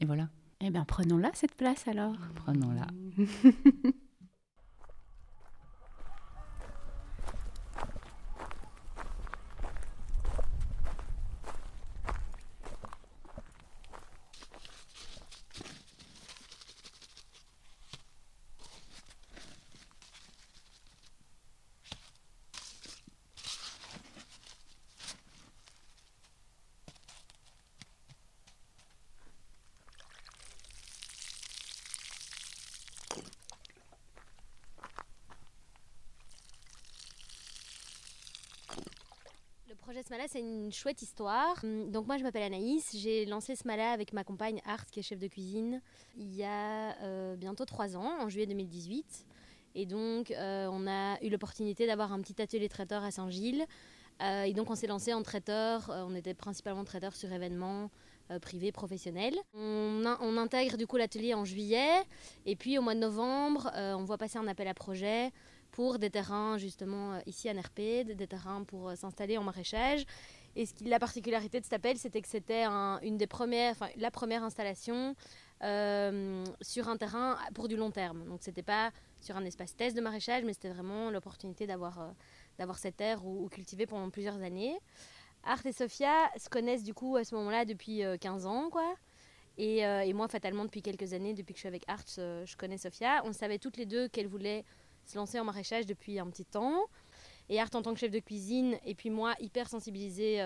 et 0.00 0.04
voilà. 0.04 0.28
Eh 0.60 0.70
bien, 0.70 0.84
prenons-la, 0.84 1.30
cette 1.34 1.56
place 1.56 1.88
alors. 1.88 2.16
Prenons-la. 2.36 2.86
Smala, 40.04 40.24
c'est 40.26 40.40
une 40.40 40.72
chouette 40.72 41.02
histoire. 41.02 41.56
Hum, 41.62 41.90
donc 41.90 42.06
moi, 42.06 42.16
je 42.16 42.24
m'appelle 42.24 42.42
Anaïs. 42.42 42.96
J'ai 42.96 43.24
lancé 43.26 43.54
Smala 43.54 43.92
avec 43.92 44.12
ma 44.12 44.24
compagne 44.24 44.60
Art, 44.66 44.86
qui 44.86 45.00
est 45.00 45.02
chef 45.02 45.18
de 45.18 45.28
cuisine, 45.28 45.80
il 46.16 46.34
y 46.34 46.42
a 46.42 46.96
euh, 47.02 47.36
bientôt 47.36 47.64
trois 47.64 47.96
ans, 47.96 48.20
en 48.20 48.28
juillet 48.28 48.46
2018. 48.46 49.26
Et 49.74 49.86
donc, 49.86 50.30
euh, 50.30 50.68
on 50.72 50.88
a 50.88 51.22
eu 51.22 51.28
l'opportunité 51.28 51.86
d'avoir 51.86 52.12
un 52.12 52.20
petit 52.20 52.40
atelier 52.42 52.68
traiteur 52.68 53.04
à 53.04 53.10
Saint-Gilles. 53.10 53.64
Euh, 54.22 54.42
et 54.42 54.52
donc, 54.54 54.70
on 54.70 54.74
s'est 54.74 54.88
lancé 54.88 55.14
en 55.14 55.22
traiteur. 55.22 55.90
on 55.90 56.14
était 56.14 56.34
principalement 56.34 56.84
traiteur 56.84 57.14
sur 57.14 57.32
événements, 57.32 57.90
privés, 58.40 58.72
professionnels. 58.72 59.36
On, 59.54 60.02
on, 60.20 60.36
intègre 60.36 60.76
du 60.76 60.86
coup 60.86 60.96
l'atelier 60.96 61.34
en 61.34 61.44
juillet 61.44 62.02
et 62.46 62.56
puis 62.56 62.78
au 62.78 62.82
mois 62.82 62.94
de 62.94 63.00
novembre, 63.00 63.70
on 63.74 64.04
voit 64.04 64.16
passer 64.16 64.38
un 64.38 64.46
appel 64.46 64.68
à 64.68 64.74
projet 64.74 65.32
pour 65.72 65.98
des 65.98 66.10
terrains 66.10 66.56
justement 66.58 67.20
ici 67.26 67.48
à 67.48 67.54
Nerpede, 67.54 68.12
des 68.12 68.26
terrains 68.26 68.62
pour 68.62 68.92
s'installer 68.96 69.36
en 69.36 69.42
maraîchage. 69.42 70.04
Et 70.54 70.66
ce 70.66 70.74
qui, 70.74 70.84
la 70.84 70.98
particularité 70.98 71.58
de 71.58 71.64
cet 71.64 71.72
appel, 71.72 71.96
c'était 71.96 72.20
que 72.20 72.28
c'était 72.28 72.64
une 72.64 73.16
des 73.16 73.26
premières, 73.26 73.72
enfin, 73.72 73.88
la 73.96 74.10
première 74.10 74.44
installation 74.44 75.16
euh, 75.62 76.44
sur 76.60 76.88
un 76.88 76.96
terrain 76.96 77.38
pour 77.54 77.68
du 77.68 77.76
long 77.76 77.90
terme. 77.90 78.24
Donc 78.26 78.40
c'était 78.42 78.64
pas 78.64 78.90
sur 79.20 79.36
un 79.36 79.44
espace 79.44 79.76
test 79.76 79.96
de 79.96 80.00
maraîchage, 80.00 80.42
mais 80.44 80.52
c'était 80.52 80.70
vraiment 80.70 81.10
l'opportunité 81.10 81.66
d'avoir 81.66 82.00
euh, 82.00 82.08
d'avoir 82.58 82.78
cette 82.78 82.96
terre 82.96 83.24
où, 83.24 83.48
cultiver 83.48 83.86
pendant 83.86 84.10
plusieurs 84.10 84.42
années. 84.42 84.76
Art 85.44 85.64
et 85.64 85.72
Sophia 85.72 86.30
se 86.36 86.48
connaissent 86.48 86.82
du 86.82 86.94
coup 86.94 87.16
à 87.16 87.24
ce 87.24 87.34
moment-là 87.36 87.64
depuis 87.64 88.02
15 88.20 88.44
euh, 88.44 88.48
ans, 88.48 88.70
quoi. 88.70 88.94
Et, 89.58 90.12
moi, 90.14 90.28
fatalement, 90.28 90.64
depuis 90.64 90.82
quelques 90.82 91.12
années, 91.12 91.34
depuis 91.34 91.52
que 91.52 91.58
je 91.58 91.60
suis 91.60 91.68
avec 91.68 91.84
Art, 91.86 92.04
je 92.16 92.56
connais 92.56 92.78
Sophia. 92.78 93.22
On 93.24 93.32
savait 93.32 93.58
toutes 93.58 93.76
les 93.76 93.84
deux 93.84 94.08
qu'elle 94.08 94.26
voulait 94.26 94.64
se 95.06 95.16
lancer 95.16 95.38
en 95.40 95.44
maraîchage 95.44 95.86
depuis 95.86 96.18
un 96.18 96.28
petit 96.28 96.44
temps. 96.44 96.86
Et 97.48 97.60
Art 97.60 97.70
en 97.74 97.82
tant 97.82 97.92
que 97.92 98.00
chef 98.00 98.10
de 98.10 98.20
cuisine, 98.20 98.78
et 98.84 98.94
puis 98.94 99.10
moi, 99.10 99.34
hyper 99.40 99.68
sensibilisée 99.68 100.40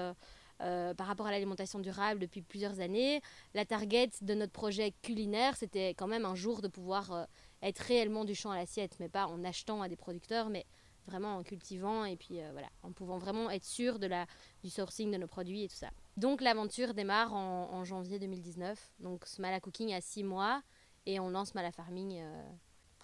euh, 0.62 0.94
par 0.94 1.06
rapport 1.06 1.26
à 1.26 1.30
l'alimentation 1.30 1.80
durable 1.80 2.18
depuis 2.18 2.40
plusieurs 2.40 2.80
années. 2.80 3.20
La 3.52 3.66
target 3.66 4.08
de 4.22 4.32
notre 4.32 4.52
projet 4.52 4.94
culinaire, 5.02 5.54
c'était 5.54 5.90
quand 5.90 6.06
même 6.06 6.24
un 6.24 6.34
jour 6.34 6.62
de 6.62 6.68
pouvoir 6.68 7.12
euh, 7.12 7.24
être 7.60 7.80
réellement 7.80 8.24
du 8.24 8.34
champ 8.34 8.50
à 8.50 8.56
l'assiette, 8.56 8.96
mais 8.98 9.10
pas 9.10 9.26
en 9.26 9.44
achetant 9.44 9.82
à 9.82 9.88
des 9.88 9.96
producteurs, 9.96 10.48
mais 10.48 10.64
vraiment 11.06 11.36
en 11.36 11.42
cultivant 11.42 12.06
et 12.06 12.16
puis 12.16 12.40
euh, 12.40 12.48
voilà, 12.52 12.68
en 12.82 12.90
pouvant 12.90 13.18
vraiment 13.18 13.50
être 13.50 13.66
sûr 13.66 13.98
de 13.98 14.06
la, 14.06 14.26
du 14.64 14.70
sourcing 14.70 15.10
de 15.10 15.18
nos 15.18 15.26
produits 15.26 15.64
et 15.64 15.68
tout 15.68 15.76
ça. 15.76 15.90
Donc 16.16 16.40
l'aventure 16.40 16.94
démarre 16.94 17.34
en, 17.34 17.84
janvier 17.84 18.18
2019. 18.18 18.92
Donc 19.00 19.26
Smala 19.26 19.60
Cooking 19.60 19.92
a 19.92 20.00
six 20.00 20.24
mois 20.24 20.62
et 21.04 21.20
on 21.20 21.28
lance 21.28 21.50
Smala 21.50 21.70
Farming. 21.70 22.24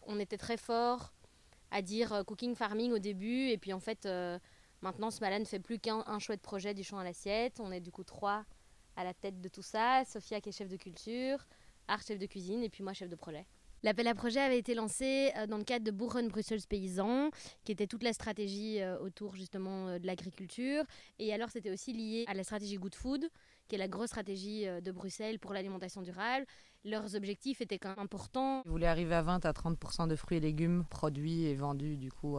on 0.06 0.18
était 0.18 0.38
très 0.38 0.56
fort 0.56 1.12
à 1.72 1.82
dire 1.82 2.22
cooking 2.26 2.54
farming 2.54 2.92
au 2.92 2.98
début 2.98 3.48
et 3.48 3.58
puis 3.58 3.72
en 3.72 3.80
fait 3.80 4.06
Maintenant, 4.82 5.12
ce 5.12 5.24
ne 5.24 5.44
fait 5.44 5.60
plus 5.60 5.78
qu'un 5.78 6.18
chouette 6.18 6.42
projet 6.42 6.74
du 6.74 6.82
champ 6.82 6.98
à 6.98 7.04
l'assiette. 7.04 7.60
On 7.60 7.70
est 7.70 7.80
du 7.80 7.92
coup 7.92 8.02
trois 8.02 8.44
à 8.96 9.04
la 9.04 9.14
tête 9.14 9.40
de 9.40 9.48
tout 9.48 9.62
ça. 9.62 10.04
Sophia 10.04 10.40
qui 10.40 10.48
est 10.48 10.52
chef 10.52 10.68
de 10.68 10.76
culture, 10.76 11.38
Art 11.86 12.02
chef 12.02 12.18
de 12.18 12.26
cuisine 12.26 12.64
et 12.64 12.68
puis 12.68 12.82
moi 12.82 12.92
chef 12.92 13.08
de 13.08 13.14
projet. 13.14 13.46
L'appel 13.84 14.06
à 14.06 14.14
projet 14.14 14.40
avait 14.40 14.58
été 14.58 14.74
lancé 14.74 15.32
euh, 15.36 15.46
dans 15.46 15.58
le 15.58 15.64
cadre 15.64 15.84
de 15.84 15.90
Bourron 15.90 16.28
Bruxelles 16.28 16.60
Paysans, 16.68 17.30
qui 17.64 17.72
était 17.72 17.88
toute 17.88 18.04
la 18.04 18.12
stratégie 18.12 18.80
euh, 18.80 18.96
autour 18.98 19.34
justement 19.34 19.88
euh, 19.88 19.98
de 19.98 20.06
l'agriculture. 20.06 20.84
Et 21.18 21.32
alors 21.32 21.50
c'était 21.50 21.70
aussi 21.70 21.92
lié 21.92 22.24
à 22.28 22.34
la 22.34 22.44
stratégie 22.44 22.76
Good 22.76 22.94
Food, 22.94 23.28
qui 23.66 23.74
est 23.74 23.78
la 23.78 23.88
grosse 23.88 24.08
stratégie 24.08 24.66
de 24.66 24.92
Bruxelles 24.92 25.38
pour 25.38 25.52
l'alimentation 25.52 26.02
durable. 26.02 26.46
Leurs 26.84 27.14
objectifs 27.14 27.60
étaient 27.60 27.78
quand 27.78 27.90
même 27.90 28.00
importants. 28.00 28.62
Ils 28.64 28.70
voulaient 28.70 28.88
arriver 28.88 29.14
à 29.14 29.22
20 29.22 29.44
à 29.46 29.52
30 29.52 30.08
de 30.08 30.16
fruits 30.16 30.38
et 30.38 30.40
légumes 30.40 30.84
produits 30.90 31.44
et 31.44 31.54
vendus 31.54 31.96
du 31.96 32.10
coup 32.10 32.38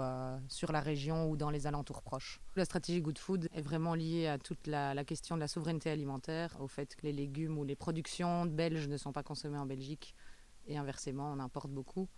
sur 0.50 0.72
la 0.74 0.82
région 0.82 1.30
ou 1.30 1.38
dans 1.38 1.50
les 1.50 1.66
alentours 1.66 2.02
proches. 2.02 2.42
La 2.56 2.66
stratégie 2.66 3.02
Good 3.02 3.20
Food 3.20 3.50
est 3.54 3.62
vraiment 3.62 3.96
liée 3.96 4.28
à 4.28 4.38
toute 4.38 4.68
la, 4.68 5.02
question 5.06 5.36
de 5.36 5.40
la 5.40 5.48
souveraineté 5.48 5.90
alimentaire, 5.90 6.58
au 6.60 6.68
fait 6.68 6.96
que 6.96 7.04
les 7.04 7.14
légumes 7.14 7.58
ou 7.58 7.64
les 7.64 7.76
productions 7.76 8.46
belges 8.46 8.90
ne 8.90 8.98
sont 8.98 9.14
pas 9.14 9.24
consommées 9.24 9.58
en 9.58 9.66
Belgique 9.66 10.14
et 10.66 10.78
inversement, 10.78 11.32
on 11.32 11.40
importe 11.40 11.72
beaucoup 11.72 12.10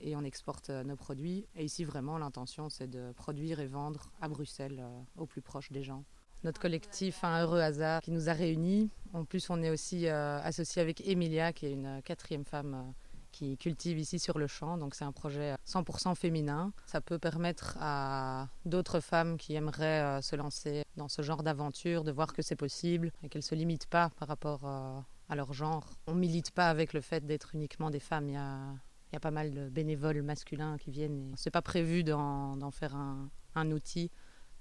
et 0.00 0.16
on 0.16 0.24
exporte 0.24 0.70
euh, 0.70 0.82
nos 0.82 0.96
produits. 0.96 1.46
Et 1.54 1.64
ici, 1.64 1.84
vraiment, 1.84 2.18
l'intention, 2.18 2.68
c'est 2.68 2.88
de 2.88 3.12
produire 3.12 3.60
et 3.60 3.66
vendre 3.66 4.10
à 4.20 4.28
Bruxelles, 4.28 4.80
euh, 4.80 5.02
au 5.16 5.26
plus 5.26 5.42
proche 5.42 5.70
des 5.70 5.82
gens. 5.82 6.04
Notre 6.44 6.60
collectif 6.60 7.22
un 7.24 7.42
heureux 7.42 7.60
hasard 7.60 8.00
qui 8.00 8.10
nous 8.10 8.28
a 8.28 8.32
réunis. 8.32 8.90
En 9.12 9.24
plus, 9.24 9.50
on 9.50 9.62
est 9.62 9.70
aussi 9.70 10.06
euh, 10.06 10.40
associé 10.42 10.80
avec 10.80 11.06
Emilia, 11.06 11.52
qui 11.52 11.66
est 11.66 11.72
une 11.72 12.00
quatrième 12.02 12.44
femme 12.44 12.92
qui 13.32 13.56
cultive 13.56 13.98
ici 13.98 14.18
sur 14.18 14.38
le 14.38 14.46
champ. 14.46 14.76
Donc 14.76 14.94
c'est 14.94 15.04
un 15.04 15.12
projet 15.12 15.54
100% 15.66 16.14
féminin. 16.14 16.72
Ça 16.86 17.00
peut 17.00 17.18
permettre 17.18 17.76
à 17.80 18.48
d'autres 18.64 19.00
femmes 19.00 19.36
qui 19.36 19.54
aimeraient 19.54 20.20
se 20.22 20.36
lancer 20.36 20.82
dans 20.96 21.08
ce 21.08 21.22
genre 21.22 21.42
d'aventure 21.42 22.04
de 22.04 22.12
voir 22.12 22.32
que 22.32 22.42
c'est 22.42 22.56
possible 22.56 23.12
et 23.22 23.28
qu'elles 23.28 23.40
ne 23.40 23.44
se 23.44 23.54
limitent 23.54 23.86
pas 23.86 24.10
par 24.18 24.28
rapport 24.28 24.64
à 25.30 25.36
leur 25.36 25.52
genre. 25.52 25.88
On 26.06 26.14
milite 26.14 26.50
pas 26.50 26.68
avec 26.68 26.92
le 26.92 27.00
fait 27.00 27.24
d'être 27.24 27.54
uniquement 27.54 27.90
des 27.90 28.00
femmes. 28.00 28.28
Il 28.28 28.34
y 28.34 29.16
a, 29.16 29.20
pas 29.20 29.30
mal 29.30 29.52
de 29.52 29.68
bénévoles 29.68 30.22
masculins 30.22 30.76
qui 30.76 30.90
viennent. 30.90 31.32
C'est 31.36 31.50
pas 31.50 31.62
prévu 31.62 32.02
d'en 32.04 32.70
faire 32.72 32.96
un, 32.96 33.70
outil, 33.70 34.10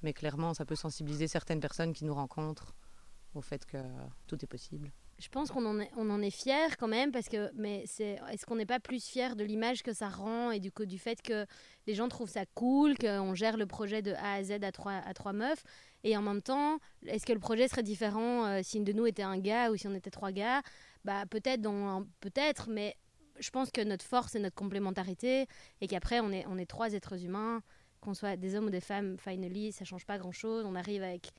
mais 0.02 0.14
clairement, 0.14 0.54
ça 0.54 0.66
peut 0.66 0.76
sensibiliser 0.76 1.28
certaines 1.28 1.60
personnes 1.60 1.94
qui 1.94 2.06
nous 2.06 2.14
rencontrent 2.14 2.74
au 3.36 3.42
fait 3.42 3.66
que 3.66 3.78
tout 4.28 4.44
est 4.44 4.48
possible. 4.48 4.92
Je 5.20 5.28
pense 5.28 5.52
qu'on 5.52 5.66
en 5.66 6.22
est, 6.22 6.30
fier 6.30 6.78
quand 6.78 6.88
même 6.88 7.12
parce 7.12 7.28
que 7.28 7.52
mais 7.54 7.84
c'est 7.86 8.20
est-ce 8.32 8.46
qu'on 8.46 8.56
n'est 8.56 8.66
pas 8.66 8.80
plus 8.80 9.06
fier 9.06 9.36
de 9.36 9.44
l'image 9.44 9.84
que 9.84 9.92
ça 9.92 10.08
rend 10.08 10.52
et 10.52 10.62
du 10.62 10.98
fait 10.98 11.22
que 11.22 11.46
les 11.88 11.94
gens 11.94 12.08
trouvent 12.08 12.30
ça 12.30 12.46
cool 12.56 12.98
qu'on 12.98 13.34
gère 13.34 13.58
le 13.58 13.66
projet 13.66 14.02
de 14.02 14.14
A 14.14 14.36
à 14.36 14.44
Z 14.44 14.64
à 14.64 14.72
trois 14.72 14.94
à 14.94 15.14
trois 15.14 15.34
meufs 15.34 15.64
et 16.06 16.16
en 16.16 16.22
même 16.22 16.42
temps 16.42 16.80
est-ce 17.06 17.26
que 17.26 17.34
le 17.34 17.40
projet 17.40 17.68
serait 17.68 17.84
différent 17.84 18.46
euh, 18.46 18.62
si 18.64 18.78
une 18.78 18.86
de 18.86 18.94
nous 18.94 19.08
était 19.08 19.24
un 19.24 19.38
gars 19.38 19.72
ou 19.72 19.76
si 19.76 19.90
on 19.90 19.94
était 19.94 20.10
trois 20.10 20.32
gars? 20.32 20.62
Bah 21.04 21.26
peut-être 21.30 21.70
peut-être 22.22 22.70
mais 22.70 22.96
je 23.40 23.50
pense 23.50 23.72
que 23.72 23.82
notre 23.82 24.06
force 24.06 24.36
et 24.36 24.40
notre 24.40 24.56
complémentarité 24.56 25.48
et 25.82 25.88
qu'après 25.88 26.22
on 26.22 26.32
est 26.32 26.66
trois 26.66 26.94
êtres 26.94 27.26
humains 27.26 27.62
qu'on 28.02 28.14
soit 28.14 28.36
des 28.38 28.56
hommes 28.56 28.66
ou 28.66 28.70
des 28.70 28.82
femmes 28.82 29.18
finally 29.18 29.72
ça 29.72 29.86
change 29.86 30.06
pas 30.06 30.18
grand 30.18 30.32
chose 30.32 30.66
on 30.66 30.76
arrive 30.76 31.04
avec 31.04 31.32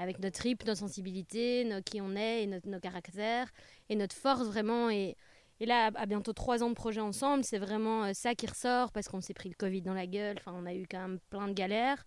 avec 0.00 0.18
notre 0.18 0.38
trip, 0.38 0.64
notre 0.66 0.80
sensibilité, 0.80 1.68
qui 1.84 2.00
on 2.00 2.16
est 2.16 2.42
et 2.42 2.46
notre, 2.46 2.68
nos 2.68 2.80
caractères 2.80 3.48
et 3.88 3.96
notre 3.96 4.16
force 4.16 4.46
vraiment. 4.46 4.88
Et, 4.88 5.16
et 5.60 5.66
là, 5.66 5.90
à, 5.94 6.06
bientôt 6.06 6.32
trois 6.32 6.62
ans 6.62 6.70
de 6.70 6.74
projet 6.74 7.00
ensemble, 7.00 7.44
c'est 7.44 7.58
vraiment 7.58 8.04
euh, 8.04 8.12
ça 8.14 8.34
qui 8.34 8.46
ressort 8.46 8.92
parce 8.92 9.08
qu'on 9.08 9.20
s'est 9.20 9.34
pris 9.34 9.50
le 9.50 9.54
Covid 9.54 9.82
dans 9.82 9.94
la 9.94 10.06
gueule. 10.06 10.36
Enfin, 10.38 10.56
on 10.56 10.64
a 10.64 10.74
eu 10.74 10.86
quand 10.90 11.00
même 11.00 11.18
plein 11.28 11.48
de 11.48 11.52
galères. 11.52 12.02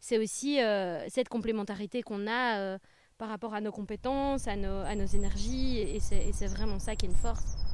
C'est 0.00 0.18
aussi 0.18 0.60
euh, 0.60 1.06
cette 1.08 1.28
complémentarité 1.28 2.02
qu'on 2.02 2.26
a 2.26 2.58
euh, 2.58 2.78
par 3.16 3.28
rapport 3.28 3.54
à 3.54 3.60
nos 3.60 3.72
compétences, 3.72 4.48
à 4.48 4.56
nos, 4.56 4.80
à 4.80 4.94
nos 4.96 5.06
énergies. 5.06 5.78
Et 5.78 6.00
c'est 6.00 6.46
vraiment 6.48 6.80
ça 6.80 6.96
qui 6.96 7.06
est 7.06 7.08
une 7.08 7.14
force. 7.14 7.65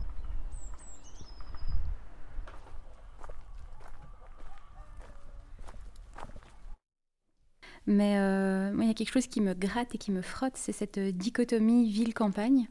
Mais 7.87 8.17
euh, 8.17 8.73
il 8.79 8.87
y 8.87 8.91
a 8.91 8.95
quelque 8.95 9.13
chose 9.13 9.27
qui 9.27 9.41
me 9.41 9.55
gratte 9.55 9.95
et 9.95 9.99
qui 9.99 10.13
me 10.13 10.23
frotte, 10.23 10.53
c'est 10.55 10.73
cette 10.73 10.99
euh, 10.99 11.11
dichotomie 11.11 11.91
ville-campagne, 11.91 12.69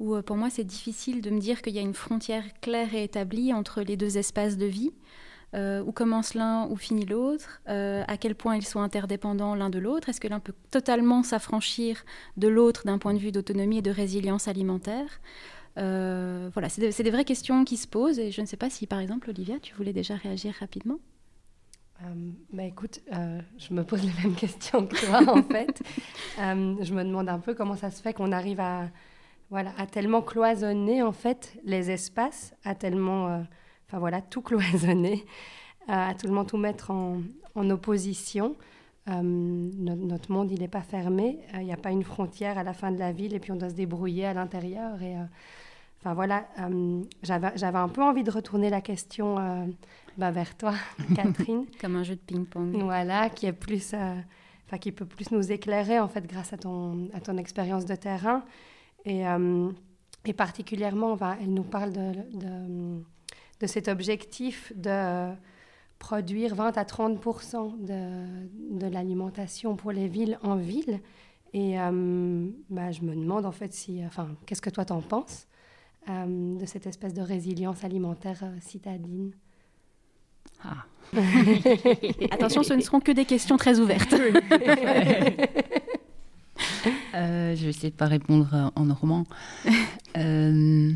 où 0.00 0.14
euh, 0.14 0.22
pour 0.22 0.36
moi 0.36 0.50
c'est 0.50 0.64
difficile 0.64 1.22
de 1.22 1.30
me 1.30 1.40
dire 1.40 1.62
qu'il 1.62 1.74
y 1.74 1.78
a 1.78 1.82
une 1.82 1.94
frontière 1.94 2.44
claire 2.60 2.94
et 2.94 3.04
établie 3.04 3.54
entre 3.54 3.80
les 3.80 3.96
deux 3.96 4.18
espaces 4.18 4.56
de 4.56 4.66
vie, 4.66 4.92
où 5.52 5.90
commence 5.90 6.34
l'un, 6.34 6.68
où 6.68 6.76
finit 6.76 7.06
l'autre, 7.06 7.60
à 7.66 8.16
quel 8.16 8.36
point 8.36 8.54
ils 8.54 8.64
sont 8.64 8.78
interdépendants 8.78 9.56
l'un 9.56 9.68
de 9.68 9.80
l'autre, 9.80 10.08
est-ce 10.08 10.20
que 10.20 10.28
l'un 10.28 10.38
peut 10.38 10.54
totalement 10.70 11.24
s'affranchir 11.24 12.04
de 12.36 12.46
l'autre 12.46 12.84
d'un 12.86 12.98
point 12.98 13.14
de 13.14 13.18
vue 13.18 13.32
d'autonomie 13.32 13.78
et 13.78 13.82
de 13.82 13.90
résilience 13.90 14.46
alimentaire? 14.46 15.20
Voilà, 15.74 16.68
c'est 16.68 17.02
des 17.02 17.10
vraies 17.10 17.24
questions 17.24 17.64
qui 17.64 17.78
se 17.78 17.88
posent 17.88 18.20
et 18.20 18.30
je 18.30 18.40
ne 18.40 18.46
sais 18.46 18.56
pas 18.56 18.70
si 18.70 18.86
par 18.86 19.00
exemple 19.00 19.28
Olivia, 19.28 19.58
tu 19.58 19.74
voulais 19.74 19.92
déjà 19.92 20.14
réagir 20.14 20.54
rapidement. 20.60 21.00
Euh, 22.02 22.30
bah 22.52 22.64
écoute, 22.64 23.00
euh, 23.12 23.40
je 23.58 23.74
me 23.74 23.84
pose 23.84 24.02
les 24.02 24.22
mêmes 24.22 24.34
questions 24.34 24.86
que 24.86 24.96
toi 24.96 25.34
en 25.34 25.42
fait. 25.50 25.82
Euh, 26.38 26.76
je 26.80 26.94
me 26.94 27.04
demande 27.04 27.28
un 27.28 27.38
peu 27.38 27.54
comment 27.54 27.76
ça 27.76 27.90
se 27.90 28.00
fait 28.00 28.14
qu'on 28.14 28.32
arrive 28.32 28.60
à, 28.60 28.88
voilà, 29.50 29.72
à 29.76 29.86
tellement 29.86 30.22
cloisonner 30.22 31.02
en 31.02 31.12
fait 31.12 31.58
les 31.64 31.90
espaces, 31.90 32.54
à 32.64 32.74
tellement, 32.74 33.44
enfin 33.86 33.98
voilà, 33.98 34.22
tout 34.22 34.40
cloisonner, 34.40 35.26
à 35.88 36.14
tellement 36.14 36.44
tout 36.44 36.56
mettre 36.56 36.90
en, 36.90 37.20
en 37.54 37.68
opposition. 37.68 38.56
notre 39.06 40.32
monde, 40.32 40.50
il 40.50 40.60
n'est 40.60 40.68
pas 40.68 40.82
fermé. 40.82 41.40
Il 41.54 41.64
n'y 41.64 41.72
a 41.72 41.76
pas 41.76 41.90
une 41.90 42.04
frontière 42.04 42.56
à 42.56 42.62
la 42.62 42.72
fin 42.72 42.92
de 42.92 42.98
la 42.98 43.12
ville 43.12 43.34
et 43.34 43.40
puis 43.40 43.52
on 43.52 43.56
doit 43.56 43.70
se 43.70 43.74
débrouiller 43.74 44.24
à 44.24 44.32
l'intérieur. 44.32 45.02
Et 45.02 45.16
enfin 46.00 46.14
voilà, 46.14 46.46
j'avais 47.22 47.78
un 47.78 47.88
peu 47.88 48.02
envie 48.02 48.24
de 48.24 48.30
retourner 48.30 48.70
la 48.70 48.80
question 48.80 49.36
bah, 50.20 50.30
vers 50.30 50.56
toi, 50.56 50.74
Catherine. 51.16 51.64
Comme 51.80 51.96
un 51.96 52.02
jeu 52.02 52.14
de 52.14 52.20
ping-pong. 52.20 52.76
Voilà, 52.82 53.30
qui 53.30 53.46
est 53.46 53.52
plus, 53.52 53.92
euh, 53.94 54.14
enfin 54.66 54.78
qui 54.78 54.92
peut 54.92 55.06
plus 55.06 55.30
nous 55.30 55.50
éclairer 55.50 55.98
en 55.98 56.08
fait 56.08 56.26
grâce 56.26 56.52
à 56.52 56.58
ton, 56.58 57.08
à 57.14 57.20
ton 57.20 57.36
expérience 57.36 57.86
de 57.86 57.94
terrain. 57.94 58.44
Et, 59.04 59.26
euh, 59.26 59.70
et 60.26 60.32
particulièrement, 60.32 61.16
elle 61.40 61.54
nous 61.54 61.62
parle 61.62 61.92
de, 61.92 62.12
de, 62.34 63.02
de, 63.60 63.66
cet 63.66 63.88
objectif 63.88 64.72
de 64.76 65.32
produire 65.98 66.54
20 66.54 66.76
à 66.76 66.84
30 66.84 67.14
de, 67.80 68.78
de 68.78 68.86
l'alimentation 68.86 69.76
pour 69.76 69.92
les 69.92 70.08
villes 70.08 70.38
en 70.42 70.56
ville. 70.56 71.00
Et 71.52 71.80
euh, 71.80 72.48
bah, 72.68 72.92
je 72.92 73.00
me 73.02 73.14
demande 73.14 73.46
en 73.46 73.52
fait 73.52 73.72
si, 73.72 74.04
enfin, 74.04 74.28
qu'est-ce 74.44 74.62
que 74.62 74.70
toi 74.70 74.84
t'en 74.84 75.00
penses? 75.00 75.46
De 76.08 76.66
cette 76.66 76.86
espèce 76.86 77.14
de 77.14 77.22
résilience 77.22 77.84
alimentaire 77.84 78.42
citadine 78.60 79.32
ah. 80.62 80.84
Attention, 82.30 82.62
ce 82.62 82.74
ne 82.74 82.80
seront 82.80 83.00
que 83.00 83.12
des 83.12 83.24
questions 83.24 83.56
très 83.56 83.78
ouvertes. 83.80 84.14
Euh, 87.14 87.56
je 87.56 87.64
vais 87.64 87.70
essayer 87.70 87.88
de 87.88 87.94
ne 87.94 87.98
pas 87.98 88.06
répondre 88.06 88.72
en 88.76 88.84
normand. 88.84 89.24
euh, 90.16 90.92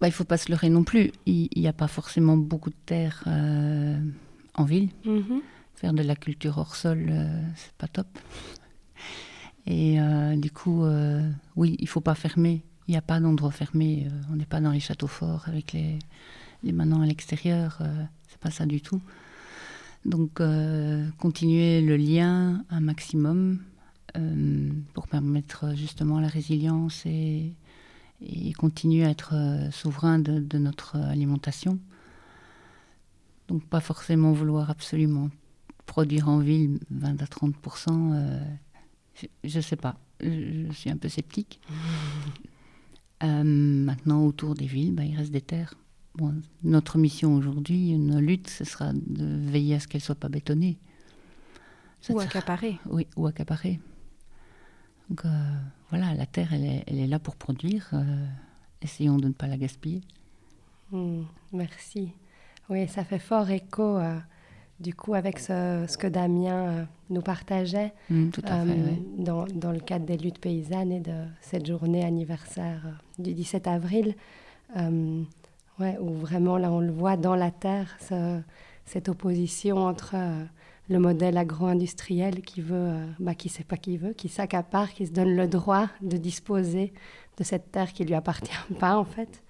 bah, 0.00 0.08
il 0.08 0.10
ne 0.10 0.14
faut 0.14 0.24
pas 0.24 0.36
se 0.36 0.50
leurrer 0.50 0.68
non 0.68 0.82
plus. 0.82 1.12
Il 1.26 1.48
n'y 1.54 1.68
a 1.68 1.72
pas 1.72 1.86
forcément 1.86 2.36
beaucoup 2.36 2.70
de 2.70 2.76
terre 2.86 3.22
euh, 3.28 3.96
en 4.54 4.64
ville. 4.64 4.88
Mhm. 5.04 5.42
Faire 5.76 5.92
de 5.92 6.02
la 6.02 6.16
culture 6.16 6.58
hors 6.58 6.74
sol, 6.74 7.06
euh, 7.08 7.40
c'est 7.54 7.72
pas 7.74 7.86
top. 7.86 8.08
Et 9.66 10.00
euh, 10.00 10.36
du 10.36 10.50
coup, 10.50 10.84
euh, 10.84 11.28
oui, 11.56 11.76
il 11.78 11.88
faut 11.88 12.00
pas 12.00 12.14
fermer. 12.14 12.62
Il 12.88 12.92
n'y 12.92 12.96
a 12.96 13.02
pas 13.02 13.20
d'endroit 13.20 13.50
fermé. 13.50 14.06
euh, 14.06 14.20
on 14.32 14.36
n'est 14.36 14.44
pas 14.46 14.60
dans 14.60 14.72
les 14.72 14.80
châteaux 14.80 15.06
forts 15.06 15.44
avec 15.46 15.72
les, 15.72 15.98
les 16.62 16.72
manants 16.72 17.00
à 17.02 17.06
l'extérieur. 17.06 17.78
c'est 18.28 18.38
pas 18.40 18.50
ça 18.50 18.66
du 18.66 18.80
tout. 18.80 19.00
Donc, 20.04 20.42
continuer 21.18 21.80
le 21.80 21.96
lien 21.96 22.64
un 22.70 22.80
maximum 22.80 23.60
pour 24.94 25.06
permettre 25.06 25.76
justement 25.76 26.18
la 26.18 26.26
résilience 26.26 27.06
et, 27.06 27.54
et 28.20 28.52
continuer 28.54 29.04
à 29.04 29.10
être 29.10 29.34
souverain 29.70 30.18
de, 30.18 30.40
de 30.40 30.58
notre 30.58 30.96
alimentation. 30.96 31.78
Donc, 33.46 33.64
pas 33.64 33.80
forcément 33.80 34.32
vouloir 34.32 34.70
absolument 34.70 35.30
produire 35.86 36.28
en 36.28 36.38
ville 36.38 36.78
20 36.90 37.20
à 37.22 37.26
30 37.26 37.54
euh, 37.88 38.40
je 39.44 39.56
ne 39.58 39.62
sais 39.62 39.76
pas. 39.76 39.96
Je, 40.20 40.66
je 40.68 40.72
suis 40.72 40.90
un 40.90 40.96
peu 40.96 41.08
sceptique. 41.08 41.60
Euh, 43.24 43.44
maintenant, 43.44 44.26
autour 44.26 44.56
des 44.56 44.66
villes, 44.66 44.92
bah, 44.96 45.04
il 45.04 45.16
reste 45.16 45.30
des 45.30 45.40
terres. 45.40 45.74
Bon, 46.16 46.34
notre 46.64 46.98
mission 46.98 47.36
aujourd'hui, 47.36 47.96
notre 47.96 48.20
lutte, 48.20 48.50
ce 48.50 48.64
sera 48.64 48.92
de 48.92 49.24
veiller 49.48 49.76
à 49.76 49.80
ce 49.80 49.86
qu'elles 49.86 50.00
ne 50.00 50.04
soient 50.06 50.14
pas 50.16 50.28
bétonnées. 50.28 50.76
Ça 52.00 52.12
Ou 52.12 52.18
accaparées. 52.18 52.78
Oui, 52.86 53.06
ou 53.16 53.28
accaparées. 53.28 53.78
Donc 55.08 55.24
euh, 55.24 55.28
voilà, 55.90 56.14
la 56.14 56.26
terre, 56.26 56.52
elle 56.52 56.64
est, 56.64 56.82
elle 56.88 56.98
est 56.98 57.06
là 57.06 57.20
pour 57.20 57.36
produire. 57.36 57.88
euh, 57.92 58.26
essayons 58.80 59.18
de 59.18 59.28
ne 59.28 59.32
pas 59.32 59.46
la 59.46 59.56
gaspiller. 59.56 60.00
Hmm, 60.90 61.22
merci. 61.52 62.10
Oui, 62.68 62.88
ça 62.88 63.04
fait 63.04 63.20
fort 63.20 63.48
écho, 63.50 63.98
euh, 63.98 64.18
du 64.80 64.94
coup, 64.94 65.14
avec 65.14 65.38
ce, 65.38 65.84
ce 65.88 65.96
que 65.96 66.06
Damien 66.08 66.54
euh, 66.68 66.84
nous 67.10 67.20
partageait 67.22 67.92
Mm, 68.10 68.30
tout 68.30 68.42
à 68.44 68.64
fait, 68.64 68.70
euh, 68.72 68.94
dans, 69.18 69.44
dans 69.46 69.70
le 69.72 69.80
cadre 69.80 70.04
des 70.06 70.16
luttes 70.16 70.38
paysannes 70.40 70.90
et 70.92 71.00
de 71.00 71.24
cette 71.40 71.66
journée 71.66 72.04
anniversaire 72.04 72.82
euh, 72.86 73.22
du 73.22 73.32
17 73.34 73.66
avril, 73.68 74.14
ouais, 75.78 75.98
où 76.00 76.12
vraiment, 76.14 76.56
là, 76.56 76.70
on 76.72 76.80
le 76.80 76.90
voit 76.92 77.16
dans 77.16 77.34
la 77.36 77.50
terre, 77.50 77.96
ce- 78.00 78.40
cette 78.84 79.08
opposition 79.08 79.76
entre 79.78 80.16
le 80.88 80.98
modèle 80.98 81.38
agro-industriel 81.38 82.42
qui 82.42 82.60
veut, 82.60 82.74
euh, 82.76 83.06
bah, 83.20 83.34
qui 83.34 83.48
sait 83.48 83.64
pas 83.64 83.76
qui 83.76 83.96
veut, 83.96 84.12
qui 84.12 84.28
s'accapare, 84.28 84.92
qui 84.92 85.06
se 85.06 85.12
donne 85.12 85.36
le 85.36 85.46
droit 85.46 85.88
de 86.02 86.16
disposer 86.16 86.92
de 87.38 87.44
cette 87.44 87.70
terre 87.70 87.92
qui 87.92 88.04
lui 88.04 88.14
appartient 88.14 88.52
pas, 88.80 88.96
en 88.98 89.04
fait 89.04 89.42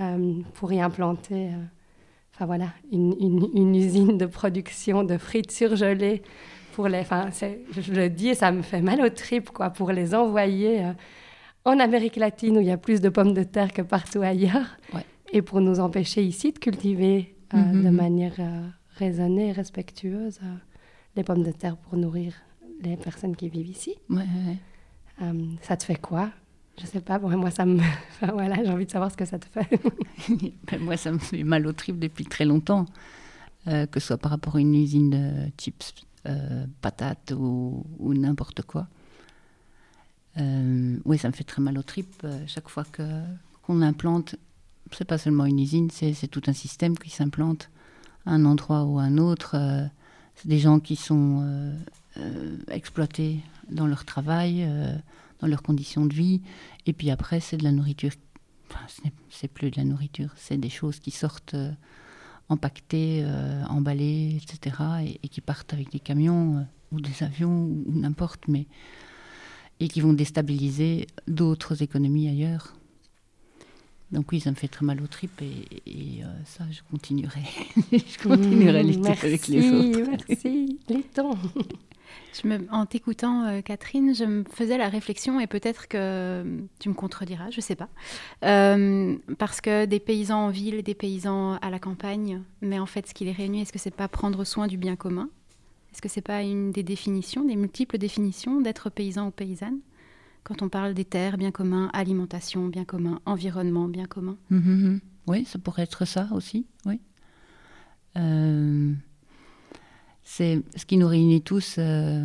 euh, 0.00 0.40
pour 0.54 0.72
y 0.72 0.80
implanter 0.80 1.48
euh, 1.48 1.56
enfin 2.40 2.46
voilà, 2.46 2.72
une, 2.90 3.14
une- 3.20 3.50
une 3.54 3.74
usine 3.74 4.16
de 4.16 4.24
production 4.24 5.02
de 5.04 5.18
frites 5.18 5.50
surgelées. 5.52 6.22
Pour 6.72 6.88
les, 6.88 7.00
enfin, 7.00 7.28
je 7.32 7.92
le 7.92 8.08
dis 8.08 8.28
et 8.28 8.34
ça 8.34 8.50
me 8.52 8.62
fait 8.62 8.80
mal 8.80 9.02
aux 9.02 9.10
tripes, 9.10 9.50
quoi, 9.50 9.68
pour 9.70 9.90
les 9.92 10.14
envoyer 10.14 10.82
euh, 10.84 10.92
en 11.66 11.78
Amérique 11.78 12.16
latine 12.16 12.56
où 12.56 12.60
il 12.60 12.68
y 12.68 12.70
a 12.70 12.78
plus 12.78 13.02
de 13.02 13.10
pommes 13.10 13.34
de 13.34 13.42
terre 13.42 13.72
que 13.74 13.82
partout 13.82 14.22
ailleurs, 14.22 14.78
et 15.32 15.42
pour 15.42 15.60
nous 15.60 15.80
empêcher 15.80 16.22
ici 16.22 16.52
de 16.52 16.58
cultiver 16.58 17.34
euh, 17.52 17.58
Mhm. 17.58 17.82
de 17.84 17.90
manière 17.90 18.34
euh, 18.38 18.66
raisonnée 18.96 19.48
et 19.48 19.52
respectueuse 19.52 20.38
les 21.16 21.24
pommes 21.24 21.42
de 21.42 21.50
terre 21.52 21.76
pour 21.76 21.98
nourrir 21.98 22.32
les 22.80 22.96
personnes 22.96 23.36
qui 23.36 23.48
vivent 23.50 23.68
ici. 23.68 23.96
Ouais, 24.08 24.16
ouais, 24.18 24.56
ouais. 25.26 25.34
Ça 25.60 25.76
te 25.76 25.84
fait 25.84 26.00
quoi 26.00 26.30
Je 26.78 26.86
sais 26.86 27.00
pas, 27.00 27.18
bon, 27.18 27.36
moi 27.36 27.50
ça 27.50 27.66
me... 27.66 27.78
enfin, 28.22 28.32
voilà, 28.32 28.62
j'ai 28.62 28.70
envie 28.70 28.86
de 28.86 28.90
savoir 28.90 29.10
ce 29.10 29.16
que 29.16 29.24
ça 29.24 29.38
te 29.38 29.46
fait. 29.46 29.68
Ben, 30.70 30.80
moi, 30.80 30.96
ça 30.96 31.10
me 31.10 31.18
fait 31.18 31.42
mal 31.42 31.66
au 31.66 31.72
trip 31.72 31.98
depuis 31.98 32.24
très 32.24 32.44
longtemps, 32.44 32.86
euh, 33.66 33.86
que 33.86 33.98
ce 34.00 34.08
soit 34.08 34.18
par 34.18 34.30
rapport 34.30 34.56
à 34.56 34.60
une 34.60 34.74
usine 34.74 35.10
de 35.10 35.50
chips, 35.58 35.94
euh, 36.26 36.66
patates 36.82 37.32
ou, 37.34 37.82
n'importe 38.00 38.60
quoi. 38.60 38.88
Euh, 40.36 40.98
oui, 41.06 41.16
ça 41.16 41.28
me 41.28 41.32
fait 41.32 41.44
très 41.44 41.62
mal 41.62 41.78
au 41.78 41.82
trip 41.82 42.08
euh, 42.24 42.44
chaque 42.46 42.68
fois 42.68 42.84
que 42.84 43.22
qu'on 43.62 43.80
implante. 43.80 44.36
C'est 44.92 45.06
pas 45.06 45.16
seulement 45.16 45.46
une 45.46 45.58
usine, 45.58 45.88
c'est 45.90 46.28
tout 46.28 46.42
un 46.46 46.52
système 46.52 46.98
qui 46.98 47.08
s'implante 47.08 47.70
à 48.26 48.32
un 48.32 48.44
endroit 48.44 48.84
ou 48.84 48.98
à 48.98 49.04
un 49.04 49.16
autre. 49.16 49.56
c'est 50.34 50.48
des 50.48 50.58
gens 50.58 50.80
qui 50.80 50.96
sont 50.96 51.72
exploités 52.68 53.40
dans 53.70 53.86
leur 53.86 54.04
travail, 54.04 54.68
dans 55.40 55.46
leurs 55.46 55.62
conditions 55.62 56.06
de 56.06 56.14
vie, 56.14 56.40
et 56.86 56.92
puis 56.92 57.10
après 57.10 57.40
c'est 57.40 57.56
de 57.56 57.64
la 57.64 57.72
nourriture 57.72 58.12
Enfin, 58.72 58.86
ce 58.88 59.02
n'est- 59.02 59.12
c'est 59.30 59.48
plus 59.48 59.70
de 59.72 59.76
la 59.78 59.84
nourriture, 59.84 60.30
c'est 60.36 60.56
des 60.56 60.68
choses 60.70 61.00
qui 61.00 61.10
sortent 61.10 61.54
euh, 61.54 61.72
empaquetées, 62.48 63.22
euh, 63.24 63.64
emballées, 63.66 64.36
etc., 64.40 64.76
et, 65.04 65.18
et 65.24 65.28
qui 65.28 65.40
partent 65.40 65.72
avec 65.74 65.90
des 65.90 65.98
camions 65.98 66.58
euh, 66.58 66.62
ou 66.92 67.00
des 67.00 67.22
avions 67.24 67.64
ou, 67.64 67.84
n'importe, 67.88 68.46
mais 68.46 68.66
et 69.80 69.88
qui 69.88 70.00
vont 70.00 70.12
déstabiliser 70.12 71.08
d'autres 71.26 71.82
économies 71.82 72.28
ailleurs. 72.28 72.74
Donc 74.12 74.30
oui, 74.32 74.38
ça 74.40 74.50
me 74.50 74.56
fait 74.56 74.68
très 74.68 74.84
mal 74.84 75.00
au 75.02 75.06
trip 75.08 75.40
et, 75.42 75.66
et, 75.86 76.22
euh, 76.24 76.26
ça, 76.44 76.64
je 76.70 76.80
continuerai. 76.90 77.42
je 77.92 78.22
continuerai 78.22 78.78
à 78.78 78.82
lutter 78.84 79.08
avec 79.08 79.48
les 79.48 79.68
Merci, 79.70 80.02
autres. 80.02 80.10
Merci, 80.28 80.78
luttons. 80.88 81.36
En 82.70 82.86
t'écoutant, 82.86 83.44
euh, 83.44 83.60
Catherine, 83.60 84.14
je 84.14 84.24
me 84.24 84.44
faisais 84.44 84.78
la 84.78 84.88
réflexion, 84.88 85.40
et 85.40 85.46
peut-être 85.46 85.88
que 85.88 86.44
tu 86.78 86.88
me 86.88 86.94
contrediras, 86.94 87.50
je 87.50 87.60
sais 87.60 87.76
pas, 87.76 87.88
Euh, 88.44 89.16
parce 89.38 89.60
que 89.60 89.84
des 89.84 90.00
paysans 90.00 90.46
en 90.46 90.50
ville, 90.50 90.82
des 90.82 90.94
paysans 90.94 91.54
à 91.56 91.70
la 91.70 91.78
campagne, 91.78 92.42
mais 92.62 92.78
en 92.78 92.86
fait, 92.86 93.06
ce 93.08 93.14
qui 93.14 93.24
les 93.24 93.32
réunit, 93.32 93.62
est-ce 93.62 93.72
que 93.72 93.78
c'est 93.78 93.94
pas 93.94 94.08
prendre 94.08 94.44
soin 94.44 94.66
du 94.66 94.76
bien 94.76 94.96
commun? 94.96 95.28
Est-ce 95.92 96.00
que 96.00 96.08
c'est 96.08 96.20
pas 96.22 96.42
une 96.42 96.70
des 96.70 96.84
définitions, 96.84 97.44
des 97.44 97.56
multiples 97.56 97.98
définitions 97.98 98.60
d'être 98.60 98.90
paysan 98.90 99.26
ou 99.26 99.30
paysanne? 99.30 99.80
Quand 100.44 100.62
on 100.62 100.68
parle 100.68 100.94
des 100.94 101.04
terres, 101.04 101.36
bien 101.36 101.50
commun, 101.50 101.90
alimentation, 101.92 102.68
bien 102.68 102.84
commun, 102.84 103.20
environnement, 103.26 103.88
bien 103.88 104.06
commun. 104.06 104.36
Mhm, 104.50 104.60
mhm. 104.60 105.00
Oui, 105.26 105.44
ça 105.44 105.58
pourrait 105.58 105.82
être 105.82 106.06
ça 106.06 106.28
aussi, 106.32 106.64
oui. 106.86 107.00
Euh, 108.16 108.92
c'est 110.32 110.62
ce 110.76 110.84
qui 110.86 110.96
nous 110.96 111.08
réunit 111.08 111.42
tous. 111.42 111.76
euh, 111.78 112.24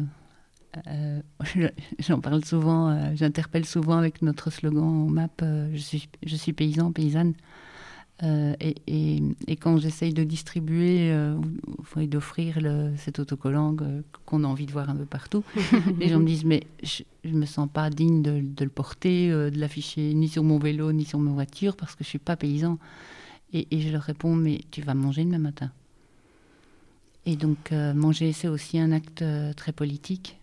euh, 0.87 1.21
J'en 1.99 2.19
parle 2.19 2.43
souvent, 2.45 2.89
euh, 2.89 3.11
j'interpelle 3.15 3.65
souvent 3.65 3.97
avec 3.97 4.21
notre 4.21 4.51
slogan 4.51 4.83
au 5.07 5.09
MAP 5.09 5.41
je, 5.73 5.77
suis, 5.79 6.07
je 6.23 6.35
suis 6.35 6.53
paysan, 6.53 6.91
paysanne. 6.91 7.33
Et, 8.23 8.75
et- 8.87 9.21
et 9.47 9.55
quand 9.57 9.77
j'essaye 9.77 10.13
de 10.13 10.23
distribuer 10.23 11.09
et 11.99 12.07
d'offrir 12.07 12.57
cet 12.95 13.19
autocollant 13.19 13.75
qu'on 14.25 14.43
a 14.45 14.47
envie 14.47 14.65
de 14.65 14.71
voir 14.71 14.89
un 14.89 14.95
peu 14.95 15.05
partout, 15.05 15.43
les 15.99 16.07
gens 16.07 16.19
me 16.19 16.25
disent 16.25 16.45
Mais 16.45 16.63
je 16.83 17.03
ne 17.25 17.37
me 17.39 17.45
sens 17.45 17.67
pas 17.71 17.89
digne 17.89 18.21
de, 18.21 18.39
de 18.41 18.63
le 18.63 18.69
porter, 18.69 19.29
de 19.29 19.59
l'afficher 19.59 20.13
ni 20.13 20.29
sur 20.29 20.43
mon 20.43 20.59
vélo 20.59 20.93
ni 20.93 21.03
sur 21.03 21.19
ma 21.19 21.31
voiture 21.31 21.75
parce 21.75 21.93
que 21.95 22.03
je 22.05 22.07
ne 22.07 22.11
suis 22.11 22.19
pas 22.19 22.37
paysan. 22.37 22.77
Et, 23.51 23.67
et 23.71 23.81
je 23.81 23.89
leur 23.91 24.03
réponds 24.03 24.35
Mais 24.35 24.61
tu 24.71 24.81
vas 24.81 24.93
manger 24.93 25.25
demain 25.25 25.39
matin. 25.39 25.71
Et 27.25 27.35
donc, 27.35 27.71
euh, 27.71 27.93
manger, 27.93 28.33
c'est 28.33 28.47
aussi 28.47 28.77
un 28.79 28.91
acte 28.91 29.21
euh, 29.21 29.53
très 29.53 29.71
politique 29.71 30.37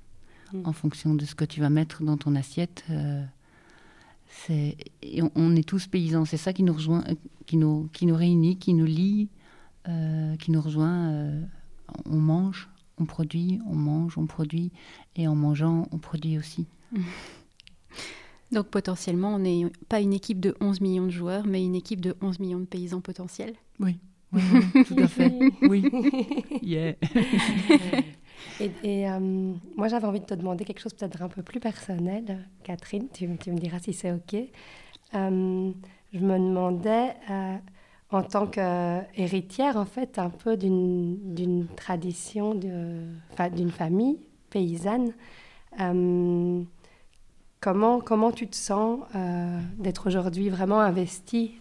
Mm. 0.53 0.67
en 0.67 0.73
fonction 0.73 1.15
de 1.15 1.25
ce 1.25 1.35
que 1.35 1.45
tu 1.45 1.61
vas 1.61 1.71
mettre 1.71 2.03
dans 2.03 2.17
ton 2.17 2.35
assiette. 2.37 2.85
euh, 2.91 3.23
et 4.49 5.23
on, 5.23 5.31
on 5.35 5.57
est 5.57 5.67
tous 5.67 5.87
paysans, 5.87 6.25
c'est 6.25 6.37
ça 6.37 6.53
qui 6.53 6.63
nous 6.63 6.73
rejoint, 6.73 7.05
qui 7.47 7.57
nous, 7.57 7.89
qui 7.93 8.07
nous 8.07 8.17
réunit, 8.17 8.57
qui 8.57 8.75
nous 8.75 8.87
lie, 8.87 9.29
euh, 9.89 10.37
qui 10.37 10.51
nous 10.51 10.61
rejoint. 10.61 11.11
euh, 11.11 11.43
on 12.07 12.17
mange, 12.17 12.69
on 12.99 13.05
produit, 13.05 13.61
on 13.67 13.75
mange, 13.75 14.17
on 14.17 14.27
produit, 14.27 14.73
et 15.17 15.29
en 15.29 15.35
mangeant, 15.35 15.87
on 15.93 15.99
produit 15.99 16.39
aussi. 16.39 16.67
Donc 18.53 18.67
potentiellement, 18.69 19.35
on 19.35 19.39
n'est 19.39 19.67
pas 19.89 20.01
une 20.01 20.13
équipe 20.13 20.41
de 20.41 20.55
11 20.61 20.81
millions 20.81 21.07
de 21.07 21.11
joueurs, 21.11 21.47
mais 21.47 21.65
une 21.65 21.75
équipe 21.75 22.01
de 22.01 22.15
11 22.21 22.39
millions 22.39 22.61
de 22.61 22.65
paysans 22.67 23.01
potentiels. 23.01 23.55
Oui, 23.81 23.99
oui, 24.33 24.43
oui, 24.75 24.85
tout 24.85 24.97
à 24.99 25.09
fait. 25.09 25.33
Oui. 25.63 25.91
Yeah. 26.63 26.95
Et, 28.61 28.71
et, 28.83 29.09
euh, 29.09 29.19
moi, 29.77 29.89
j'avais 29.89 30.07
envie 30.07 30.21
de 30.21 30.25
te 30.25 30.35
demander 30.35 30.65
quelque 30.65 30.81
chose 30.81 30.95
peut-être 30.95 31.23
un 31.23 31.29
peu 31.29 31.43
plus 31.43 31.61
personnel, 31.61 32.49
Catherine. 32.63 33.09
Tu, 33.13 33.29
tu 33.39 33.51
me 33.51 33.59
diras 33.59 33.79
si 33.79 33.93
c'est 33.93 34.13
OK. 34.13 34.35
Euh, 34.35 35.73
je 36.13 36.19
me 36.19 36.39
demandais, 36.39 37.15
euh, 37.31 37.57
en 38.11 38.23
tant 38.23 38.47
qu'héritière, 38.47 39.77
en 39.77 39.85
fait, 39.85 40.19
un 40.19 40.31
peu 40.31 40.57
d'une 40.57 41.67
tradition, 41.77 42.55
d'une 42.55 43.71
famille 43.71 44.19
paysanne, 44.51 45.13
comment, 47.61 48.01
comment 48.01 48.33
tu 48.33 48.49
te 48.49 48.57
sens 48.57 49.01
d'être 49.79 50.07
aujourd'hui 50.07 50.51
vraiment 50.51 50.81
investie 50.81 51.55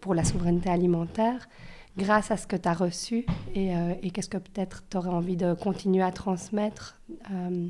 pour 0.00 0.14
la 0.14 0.22
souveraineté 0.22 0.68
alimentaire 0.68 1.48
grâce 1.96 2.30
à 2.30 2.36
ce 2.36 2.46
que 2.46 2.56
tu 2.56 2.68
as 2.68 2.74
reçu 2.74 3.24
et, 3.54 3.76
euh, 3.76 3.94
et 4.02 4.10
qu'est-ce 4.10 4.28
que 4.28 4.38
peut-être 4.38 4.82
tu 4.90 4.96
aurais 4.96 5.10
envie 5.10 5.36
de 5.36 5.54
continuer 5.54 6.02
à 6.02 6.10
transmettre 6.10 7.00
euh, 7.30 7.68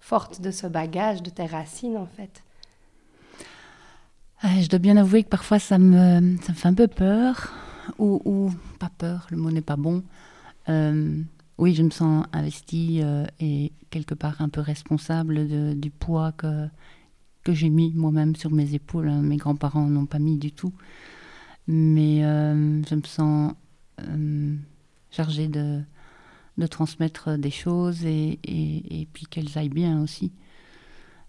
forte 0.00 0.40
de 0.40 0.50
ce 0.50 0.66
bagage, 0.66 1.22
de 1.22 1.30
tes 1.30 1.46
racines 1.46 1.96
en 1.96 2.06
fait? 2.06 2.42
Ah, 4.40 4.60
Je 4.60 4.68
dois 4.68 4.78
bien 4.78 4.96
avouer 4.96 5.24
que 5.24 5.28
parfois 5.28 5.58
ça 5.58 5.78
me, 5.78 6.36
ça 6.42 6.52
me 6.52 6.56
fait 6.56 6.68
un 6.68 6.74
peu 6.74 6.88
peur, 6.88 7.52
ou, 7.98 8.50
pas 8.78 8.90
peur, 8.98 9.26
le 9.30 9.36
mot 9.36 9.50
n'est 9.50 9.60
pas 9.62 9.76
bon. 9.76 10.02
Euh, 10.68 11.22
oui, 11.58 11.74
je 11.74 11.82
me 11.82 11.90
sens 11.90 12.26
investie 12.32 13.00
et 13.40 13.72
quelque 13.90 14.14
part 14.14 14.40
un 14.42 14.48
peu 14.50 14.60
responsable 14.60 15.46
du 15.78 15.90
poids 15.90 16.32
que, 16.32 16.66
que 17.44 17.54
j'ai 17.54 17.70
mis 17.70 17.92
moi-même 17.94 18.36
sur 18.36 18.50
mes 18.50 18.74
épaules. 18.74 19.10
Mes 19.10 19.36
grands-parents 19.36 19.86
n'ont 19.86 20.04
pas 20.04 20.18
mis 20.18 20.36
du 20.36 20.52
tout. 20.52 20.74
Mais 21.66 22.20
je 22.20 22.94
me 22.94 23.02
sens 23.04 23.54
euh, 24.00 24.56
chargée 25.10 25.48
de, 25.48 25.82
de 26.58 26.66
transmettre 26.66 27.38
des 27.38 27.50
choses 27.50 28.04
et, 28.04 28.38
et, 28.44 29.06
puis 29.12 29.26
qu'elles 29.26 29.56
aillent 29.56 29.68
bien 29.68 30.02
aussi. 30.02 30.32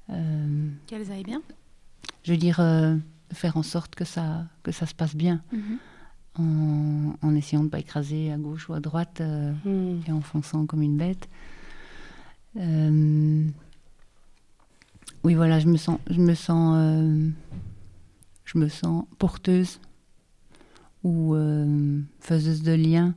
Euh, 0.10 0.70
qu'elles 0.88 1.12
aillent 1.12 1.24
bien 1.24 1.42
Je 2.24 2.32
veux 2.32 2.38
dire, 2.38 2.60
euh, 2.60 2.96
faire 3.32 3.58
en 3.58 3.64
sorte 3.64 3.96
que 3.96 4.06
ça, 4.06 4.46
que 4.64 4.72
ça 4.72 4.86
se 4.86 4.94
passe 4.94 5.16
bien. 5.16 5.42
Mhm. 5.52 5.78
En, 6.40 7.16
en, 7.24 7.36
essayant 7.36 7.62
de 7.62 7.66
ne 7.66 7.72
pas 7.72 7.80
écraser 7.80 8.32
à 8.32 8.38
gauche 8.38 8.70
ou 8.70 8.76
à 8.76 8.80
droite 8.80 9.22
mm. 9.22 10.02
et 10.08 10.12
en 10.12 10.22
fonçant 10.22 10.68
comme 10.68 10.84
une 10.84 10.96
bête. 10.96 11.28
oui, 12.56 13.52
voilà, 15.34 15.60
je 15.60 15.68
me 15.68 15.78
sens, 15.78 15.98
je 16.08 16.22
me 16.22 16.36
sens, 16.36 17.34
je 18.46 18.58
me 18.60 18.68
sens 18.68 19.06
porteuse 19.18 19.80
ou 21.04 21.36
euh, 21.36 22.02
faiseuse 22.20 22.64
de 22.64 22.74
liens 22.74 23.16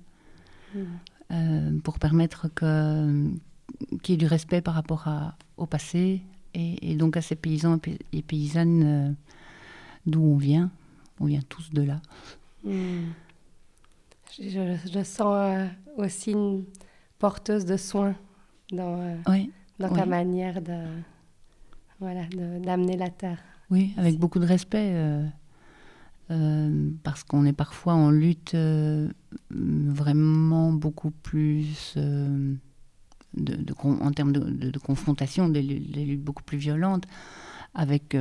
Mm. 0.74 0.84
euh, 1.32 1.78
pour 1.82 1.98
permettre 1.98 2.48
que, 2.54 3.28
qu'il 4.02 4.12
y 4.12 4.14
ait 4.14 4.18
du 4.18 4.26
respect 4.26 4.60
par 4.60 4.74
rapport 4.74 5.08
à, 5.08 5.36
au 5.56 5.66
passé 5.66 6.22
et, 6.54 6.92
et, 6.92 6.96
donc 6.96 7.16
à 7.16 7.22
ces 7.22 7.36
paysans 7.36 7.78
et 8.12 8.22
paysannes 8.22 8.82
euh, 8.84 9.12
d'où 10.06 10.22
on 10.22 10.36
vient. 10.36 10.70
On 11.18 11.26
vient 11.26 11.42
tous 11.48 11.70
de 11.72 11.82
là. 11.82 12.00
Mm. 12.64 13.10
Je, 14.38 14.76
je, 14.92 15.02
sens 15.02 15.68
aussi 15.96 16.32
une 16.32 16.64
porteuse 17.18 17.64
de 17.64 17.76
soins 17.76 18.14
dans, 18.70 19.18
oui, 19.26 19.50
dans 19.80 19.88
oui. 19.88 19.98
ta 19.98 20.06
manière 20.06 20.62
de, 20.62 20.84
voilà, 21.98 22.26
de, 22.26 22.64
d'amener 22.64 22.96
la 22.96 23.10
terre. 23.10 23.42
Oui, 23.70 23.92
avec 23.96 24.18
beaucoup 24.18 24.38
de 24.38 24.46
respect. 24.46 24.94
Euh, 26.30 26.90
parce 27.02 27.24
qu'on 27.24 27.44
est 27.44 27.52
parfois 27.52 27.94
en 27.94 28.10
lutte 28.10 28.54
euh, 28.54 29.08
vraiment 29.50 30.72
beaucoup 30.72 31.10
plus 31.10 31.94
euh, 31.96 32.54
en 33.82 34.12
termes 34.12 34.32
de, 34.32 34.78
confrontation, 34.78 35.48
des, 35.48 35.62
luttes 35.62 36.22
beaucoup 36.22 36.44
plus 36.44 36.58
violentes, 36.58 37.06
avec 37.74 38.16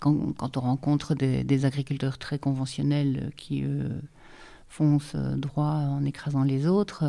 quand, 0.00 0.56
on 0.56 0.60
rencontre 0.60 1.14
des, 1.14 1.64
agriculteurs 1.64 2.18
très 2.18 2.38
conventionnels 2.38 3.32
qui 3.36 3.64
foncent 4.68 5.16
droit 5.16 5.64
en 5.64 6.04
écrasant 6.04 6.44
les 6.44 6.68
autres. 6.68 7.04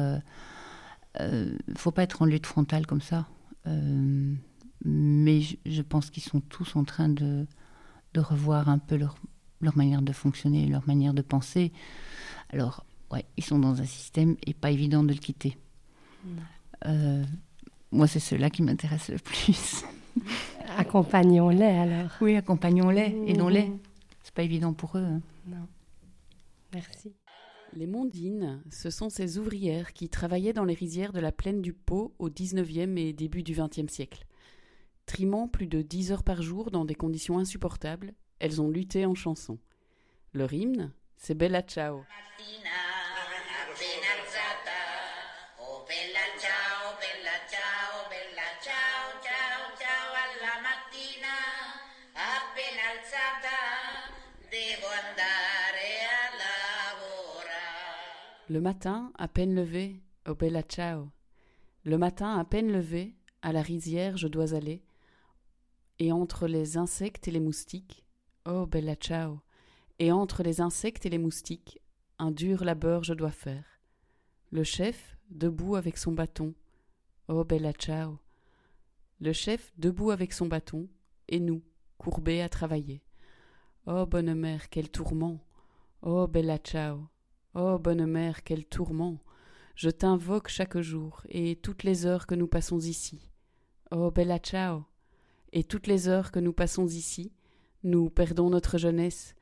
Il 1.19 1.57
ne 1.67 1.77
faut 1.77 1.91
pas 1.91 2.03
être 2.03 2.23
en 2.23 2.25
lutte 2.25 2.47
frontale 2.47 2.87
comme 2.87 3.01
ça. 3.01 3.27
mais 4.83 5.41
je, 5.41 5.81
pense 5.83 6.09
qu'ils 6.09 6.23
sont 6.23 6.41
tous 6.41 6.75
en 6.75 6.83
train 6.83 7.09
de 7.09 7.45
revoir 8.15 8.67
un 8.67 8.79
peu 8.79 8.95
leur 8.95 9.15
leur 9.61 9.77
manière 9.77 10.01
de 10.01 10.11
fonctionner, 10.11 10.67
leur 10.67 10.87
manière 10.87 11.13
de 11.13 11.21
penser. 11.21 11.71
Alors, 12.49 12.85
ouais, 13.11 13.25
ils 13.37 13.43
sont 13.43 13.59
dans 13.59 13.81
un 13.81 13.85
système 13.85 14.35
et 14.45 14.53
pas 14.53 14.71
évident 14.71 15.03
de 15.03 15.13
le 15.13 15.19
quitter. 15.19 15.57
Euh, 16.85 17.23
moi, 17.91 18.07
c'est 18.07 18.19
ceux-là 18.19 18.49
qui 18.49 18.63
m'intéressent 18.63 19.09
le 19.09 19.19
plus. 19.19 19.83
Accompagnons-les 20.77 21.63
alors. 21.63 22.11
Oui, 22.21 22.35
accompagnons-les, 22.35 23.09
mmh. 23.09 23.27
aidons-les. 23.27 23.71
C'est 24.23 24.33
pas 24.33 24.43
évident 24.43 24.73
pour 24.73 24.97
eux. 24.97 25.03
Hein. 25.03 25.21
Non. 25.47 25.67
Merci. 26.73 27.13
Les 27.73 27.87
Mondines, 27.87 28.61
ce 28.69 28.89
sont 28.89 29.09
ces 29.09 29.37
ouvrières 29.37 29.93
qui 29.93 30.09
travaillaient 30.09 30.53
dans 30.53 30.65
les 30.65 30.73
rizières 30.73 31.13
de 31.13 31.19
la 31.19 31.31
plaine 31.31 31.61
du 31.61 31.73
Pô 31.73 32.13
au 32.19 32.29
XIXe 32.29 32.97
et 32.97 33.13
début 33.13 33.43
du 33.43 33.53
XXe 33.53 33.91
siècle. 33.91 34.25
Trimant 35.05 35.47
plus 35.47 35.67
de 35.67 35.81
10 35.81 36.11
heures 36.11 36.23
par 36.23 36.41
jour 36.41 36.71
dans 36.71 36.85
des 36.85 36.95
conditions 36.95 37.39
insupportables, 37.39 38.13
elles 38.41 38.59
ont 38.59 38.69
lutté 38.69 39.05
en 39.05 39.13
chanson. 39.13 39.59
Leur 40.33 40.51
hymne, 40.51 40.91
c'est 41.15 41.35
Bella 41.35 41.61
Ciao. 41.61 42.03
Le 58.49 58.59
matin, 58.59 59.13
à 59.17 59.27
peine 59.29 59.55
levé, 59.55 60.01
oh 60.27 60.35
bella 60.35 60.63
ciao. 60.63 61.09
Le 61.85 61.97
matin, 61.97 62.37
à 62.37 62.43
peine 62.43 62.71
levé, 62.71 63.15
à 63.41 63.53
la 63.53 63.61
rizière 63.61 64.17
je 64.17 64.27
dois 64.27 64.55
aller, 64.55 64.83
et 65.99 66.11
entre 66.11 66.47
les 66.47 66.75
insectes 66.75 67.27
et 67.27 67.31
les 67.31 67.39
moustiques, 67.39 68.03
Oh 68.45 68.65
bella 68.65 68.95
ciao. 68.95 69.39
Et 69.99 70.11
entre 70.11 70.41
les 70.41 70.61
insectes 70.61 71.05
et 71.05 71.09
les 71.09 71.19
moustiques, 71.19 71.79
un 72.17 72.31
dur 72.31 72.63
labeur 72.63 73.03
je 73.03 73.13
dois 73.13 73.29
faire. 73.29 73.63
Le 74.49 74.63
chef, 74.63 75.15
debout 75.29 75.75
avec 75.75 75.95
son 75.95 76.11
bâton. 76.11 76.55
Oh 77.27 77.43
bella 77.43 77.71
ciao. 77.71 78.17
Le 79.19 79.31
chef, 79.31 79.71
debout 79.77 80.09
avec 80.09 80.33
son 80.33 80.47
bâton, 80.47 80.89
et 81.27 81.39
nous, 81.39 81.61
courbés 81.99 82.41
à 82.41 82.49
travailler. 82.49 83.03
Oh 83.85 84.07
bonne 84.07 84.33
mère, 84.33 84.71
quel 84.71 84.89
tourment. 84.89 85.39
Oh 86.01 86.25
bella 86.25 86.57
ciao. 86.57 87.07
Oh 87.53 87.77
bonne 87.77 88.07
mère, 88.07 88.43
quel 88.43 88.65
tourment. 88.65 89.19
Je 89.75 89.91
t'invoque 89.91 90.47
chaque 90.47 90.79
jour, 90.79 91.21
et 91.29 91.57
toutes 91.57 91.83
les 91.83 92.07
heures 92.07 92.25
que 92.25 92.33
nous 92.33 92.47
passons 92.47 92.79
ici. 92.79 93.29
Oh 93.91 94.09
bella 94.09 94.39
ciao. 94.39 94.83
Et 95.53 95.63
toutes 95.63 95.85
les 95.85 96.07
heures 96.07 96.31
que 96.31 96.39
nous 96.39 96.53
passons 96.53 96.87
ici, 96.87 97.31
nous 97.83 98.09
perdons 98.09 98.49
notre 98.49 98.77
jeunesse. 98.77 99.35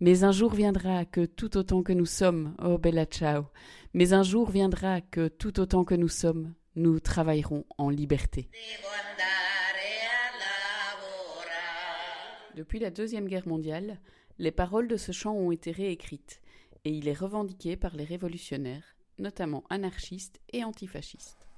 Mais 0.00 0.24
un 0.24 0.32
jour 0.32 0.54
viendra 0.54 1.04
que 1.04 1.26
tout 1.26 1.56
autant 1.56 1.82
que 1.82 1.92
nous 1.92 2.06
sommes, 2.06 2.54
oh 2.62 2.78
bella 2.78 3.04
ciao, 3.04 3.44
mais 3.92 4.12
un 4.12 4.22
jour 4.22 4.50
viendra 4.50 5.00
que 5.00 5.28
tout 5.28 5.60
autant 5.60 5.84
que 5.84 5.94
nous 5.94 6.08
sommes, 6.08 6.54
nous 6.74 7.00
travaillerons 7.00 7.66
en 7.76 7.90
liberté. 7.90 8.48
Depuis 12.56 12.78
la 12.78 12.90
Deuxième 12.90 13.28
Guerre 13.28 13.46
mondiale, 13.46 14.00
les 14.38 14.50
paroles 14.50 14.88
de 14.88 14.96
ce 14.96 15.12
chant 15.12 15.34
ont 15.34 15.52
été 15.52 15.70
réécrites, 15.70 16.40
et 16.84 16.90
il 16.90 17.08
est 17.08 17.18
revendiqué 17.18 17.76
par 17.76 17.94
les 17.94 18.04
révolutionnaires, 18.04 18.96
notamment 19.18 19.64
anarchistes 19.68 20.40
et 20.52 20.64
antifascistes. 20.64 21.49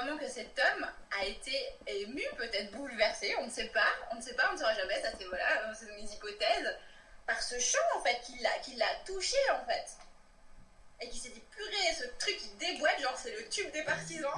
Que 0.00 0.28
cet 0.28 0.58
homme 0.58 0.86
a 1.18 1.24
été 1.24 1.52
ému, 1.86 2.22
peut-être 2.36 2.72
bouleversé, 2.72 3.34
on 3.38 3.46
ne 3.46 3.50
sait 3.50 3.68
pas, 3.68 3.86
on 4.12 4.16
ne 4.16 4.20
sait 4.20 4.34
pas, 4.34 4.48
on 4.50 4.54
ne 4.54 4.58
saura 4.58 4.74
jamais, 4.74 5.00
ça 5.00 5.08
c'est 5.16 5.24
voilà, 5.24 5.72
c'est 5.74 5.86
mes 5.94 6.02
hypothèses, 6.02 6.76
par 7.26 7.40
ce 7.42 7.58
chant 7.58 7.78
en 7.96 8.02
fait, 8.02 8.20
qui 8.24 8.38
l'a, 8.42 8.50
qui 8.62 8.74
l'a 8.74 8.86
touché 9.06 9.38
en 9.52 9.64
fait. 9.64 9.86
Et 11.00 11.08
qui 11.08 11.18
s'est 11.18 11.30
dit, 11.30 11.42
purée, 11.50 11.94
ce 11.94 12.04
truc 12.18 12.36
qui 12.36 12.50
déboîte, 12.58 13.00
genre 13.00 13.16
c'est 13.16 13.30
le 13.30 13.48
tube 13.48 13.70
des 13.72 13.84
partisans. 13.84 14.30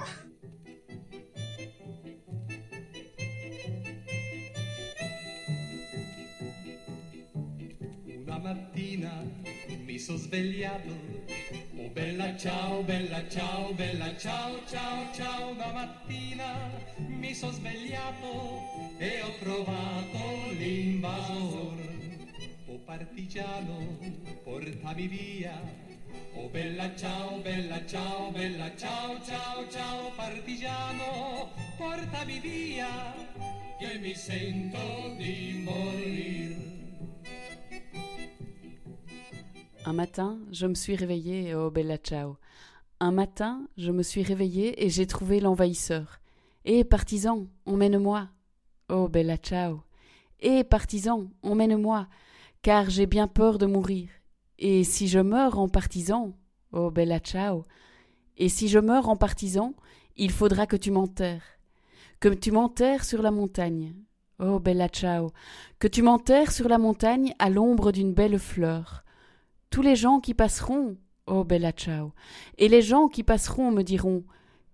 Sono 10.03 10.17
svegliato 10.17 11.21
Oh 11.77 11.87
bella 11.93 12.35
ciao, 12.35 12.83
bella 12.83 13.25
ciao, 13.29 13.73
bella 13.73 14.17
ciao, 14.17 14.59
ciao, 14.67 15.13
ciao, 15.13 15.51
una 15.51 15.71
mattina 15.71 16.69
mi 16.97 17.33
sono 17.33 17.53
svegliato 17.53 18.61
e 18.97 19.21
ho 19.21 19.31
trovato 19.39 20.51
l'invasor. 20.57 21.77
Oh 22.67 22.79
partigiano, 22.83 23.97
portami 24.43 25.07
via. 25.07 25.57
Oh 26.33 26.49
bella 26.49 26.93
ciao, 26.95 27.37
bella 27.37 27.85
ciao, 27.85 28.29
bella 28.31 28.75
ciao, 28.75 29.23
ciao, 29.23 29.69
ciao, 29.69 30.11
partigiano, 30.15 31.49
portami 31.77 32.39
via, 32.39 33.15
che 33.79 33.99
mi 33.99 34.13
sento 34.15 35.13
di 35.17 35.61
morire. 35.63 36.72
Un 39.85 39.91
matin, 39.91 40.39
je 40.51 40.65
me 40.65 40.75
suis 40.75 40.95
réveillée, 40.95 41.53
oh 41.55 41.69
bella 41.69 41.97
ciao. 41.97 42.37
Un 43.01 43.11
matin, 43.11 43.67
je 43.75 43.91
me 43.91 44.01
suis 44.01 44.23
réveillée 44.23 44.85
et 44.85 44.89
j'ai 44.89 45.05
trouvé 45.05 45.41
l'envahisseur. 45.41 46.21
Eh, 46.63 46.85
partisans, 46.85 47.49
emmène-moi. 47.65 48.29
Oh 48.87 49.09
bella 49.09 49.35
ciao. 49.35 49.81
Eh, 50.39 50.63
partisans, 50.63 51.29
emmène-moi, 51.41 52.07
car 52.61 52.89
j'ai 52.89 53.07
bien 53.07 53.27
peur 53.27 53.57
de 53.57 53.65
mourir. 53.65 54.07
Et 54.57 54.85
si 54.85 55.09
je 55.09 55.19
meurs 55.19 55.59
en 55.59 55.67
partisan, 55.67 56.33
oh 56.71 56.89
bella 56.89 57.19
ciao. 57.19 57.63
Et 58.37 58.47
si 58.47 58.69
je 58.69 58.79
meurs 58.79 59.09
en 59.09 59.17
partisan, 59.17 59.73
il 60.15 60.31
faudra 60.31 60.65
que 60.65 60.77
tu 60.77 60.91
m'enterres. 60.91 61.59
Que 62.21 62.29
tu 62.29 62.51
m'enterres 62.51 63.03
sur 63.03 63.21
la 63.21 63.31
montagne. 63.31 63.93
Oh 64.39 64.59
bella 64.59 64.87
ciao. 64.87 65.31
Que 65.77 65.89
tu 65.89 66.03
m'enterres 66.03 66.53
sur 66.53 66.69
la 66.69 66.77
montagne 66.77 67.35
à 67.37 67.49
l'ombre 67.49 67.91
d'une 67.91 68.13
belle 68.13 68.39
fleur. 68.39 69.03
Tous 69.73 69.81
les 69.81 69.95
gens 69.95 70.19
qui 70.19 70.35
passeront, 70.35 70.97
oh 71.25 71.43
bella 71.43 71.71
ciao. 71.71 72.11
Et 72.59 72.67
les 72.67 72.83
gens 72.83 73.07
qui 73.07 73.23
passeront 73.23 73.71
me 73.71 73.81
diront, 73.81 74.23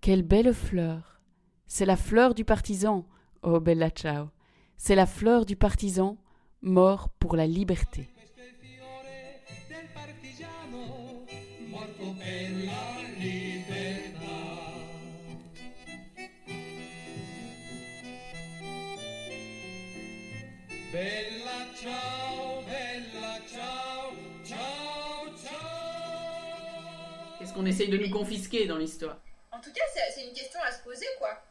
quelle 0.02 0.22
belle 0.22 0.52
fleur. 0.52 1.22
C'est 1.66 1.86
la 1.86 1.96
fleur 1.96 2.34
du 2.34 2.44
partisan, 2.44 3.06
oh 3.42 3.60
bella 3.60 3.88
ciao. 3.88 4.26
C'est 4.76 4.94
la 4.94 5.06
fleur 5.06 5.46
du 5.46 5.56
partisan, 5.56 6.18
mort 6.60 7.08
pour 7.18 7.34
la 7.34 7.46
liberté. 7.46 8.09
Essaye 27.82 27.98
de 27.98 28.04
nous 28.04 28.10
confisquer 28.10 28.66
dans 28.66 28.76
l'histoire 28.76 29.16
En 29.52 29.60
tout 29.60 29.72
cas, 29.72 29.82
c'est 30.14 30.22
une 30.24 30.32
question 30.34 30.60
à 30.62 30.70
se 30.72 30.82
poser, 30.82 31.06
quoi. 31.18 31.42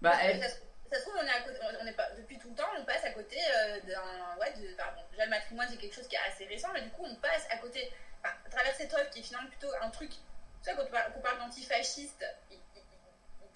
Bah, 0.00 0.16
elle- 0.22 0.40
ça, 0.40 0.48
se- 0.48 0.56
ça 0.90 0.96
se 0.98 1.02
trouve, 1.02 1.16
on 1.20 1.26
est 1.26 1.30
à 1.30 1.40
côté, 1.42 1.58
on 1.80 1.86
est 1.86 1.92
pas, 1.92 2.10
depuis 2.12 2.38
tout 2.38 2.48
le 2.50 2.54
temps, 2.54 2.68
on 2.78 2.84
passe 2.84 3.04
à 3.04 3.10
côté 3.10 3.36
euh, 3.38 3.80
d'un. 3.80 4.36
Ouais, 4.40 4.52
de, 4.52 4.74
enfin, 4.74 4.90
bon, 4.96 5.02
déjà, 5.10 5.24
le 5.24 5.30
matrimoine, 5.30 5.68
c'est 5.70 5.76
quelque 5.76 5.94
chose 5.94 6.08
qui 6.08 6.16
est 6.16 6.32
assez 6.32 6.46
récent, 6.46 6.68
mais 6.72 6.82
du 6.82 6.90
coup, 6.90 7.04
on 7.04 7.14
passe 7.16 7.46
à 7.50 7.56
côté. 7.58 7.90
enfin, 8.24 8.34
à 8.46 8.50
travers 8.50 8.74
cette 8.74 8.92
œuvre 8.94 9.10
qui 9.10 9.20
est 9.20 9.22
finalement 9.22 9.48
plutôt 9.48 9.68
un 9.82 9.90
truc. 9.90 10.10
Tu 10.10 10.16
sais, 10.62 10.74
quand 10.74 10.82
on 10.84 10.90
parle, 10.90 11.12
qu'on 11.12 11.20
parle 11.20 11.38
d'antifascistes, 11.38 12.24
il- 12.50 12.56
il- 12.76 12.82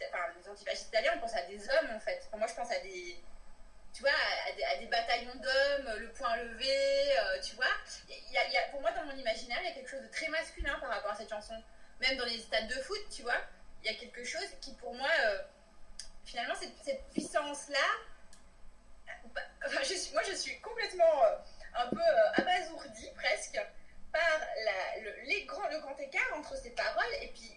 il- 0.01 0.07
enfin, 0.09 0.25
les 0.41 0.49
antifascistes 0.49 0.89
italiens, 0.89 1.13
on 1.17 1.21
pense 1.21 1.35
à 1.35 1.43
des 1.43 1.59
hommes, 1.71 1.91
en 1.95 2.01
fait. 2.01 2.23
Enfin, 2.29 2.39
moi, 2.39 2.47
je 2.49 2.55
pense 2.55 2.71
à 2.71 2.79
des. 2.81 3.17
Tu 3.95 4.01
vois, 4.03 4.11
à, 4.11 4.51
à 4.51 4.53
des, 4.57 4.65
à 4.65 4.77
des 4.79 4.87
bataillons 4.87 5.35
d'hommes, 5.35 5.97
le 5.99 6.09
poing 6.13 6.35
levé, 6.37 7.13
euh, 7.19 7.41
tu 7.43 7.55
vois. 7.57 7.67
Il 8.09 8.33
y 8.33 8.39
a- 8.39 8.47
il 8.47 8.53
y 8.53 8.57
a- 8.57 8.69
pour 8.71 8.81
moi, 8.81 8.91
dans 8.93 9.05
mon 9.05 9.15
imaginaire, 9.15 9.59
il 9.63 9.69
y 9.69 9.71
a 9.71 9.75
quelque 9.75 9.91
chose 9.91 10.01
de 10.03 10.09
très 10.09 10.29
masculin 10.29 10.77
par 10.81 10.89
rapport 10.91 11.11
à 11.13 11.15
cette 11.17 11.29
chanson. 11.29 11.55
Même 12.01 12.17
dans 12.17 12.25
les 12.25 12.39
stades 12.41 12.67
de 12.69 12.75
foot, 12.83 13.01
tu 13.15 13.23
vois, 13.23 13.37
il 13.85 13.93
y 13.93 13.95
a 13.95 13.99
quelque 13.99 14.25
chose 14.25 14.49
qui, 14.63 14.73
pour 14.77 14.95
moi, 14.95 15.09
euh, 15.27 15.39
finalement, 16.25 16.55
cette, 16.55 16.73
cette 16.83 17.05
puissance-là, 17.13 17.87
bah, 19.35 19.41
enfin, 19.67 19.81
je 19.83 19.95
suis, 19.95 20.13
moi, 20.13 20.23
je 20.29 20.35
suis 20.35 20.59
complètement 20.61 21.25
euh, 21.25 21.37
un 21.77 21.87
peu 21.89 22.01
euh, 22.01 22.33
abasourdie, 22.43 23.11
presque, 23.15 23.61
par 24.13 24.41
la- 24.65 25.01
le, 25.03 25.13
les 25.27 25.45
grands, 25.45 25.69
le 25.69 25.79
grand 25.81 25.99
écart 25.99 26.33
entre 26.37 26.57
ces 26.57 26.71
paroles 26.71 27.13
et 27.23 27.29
puis 27.29 27.51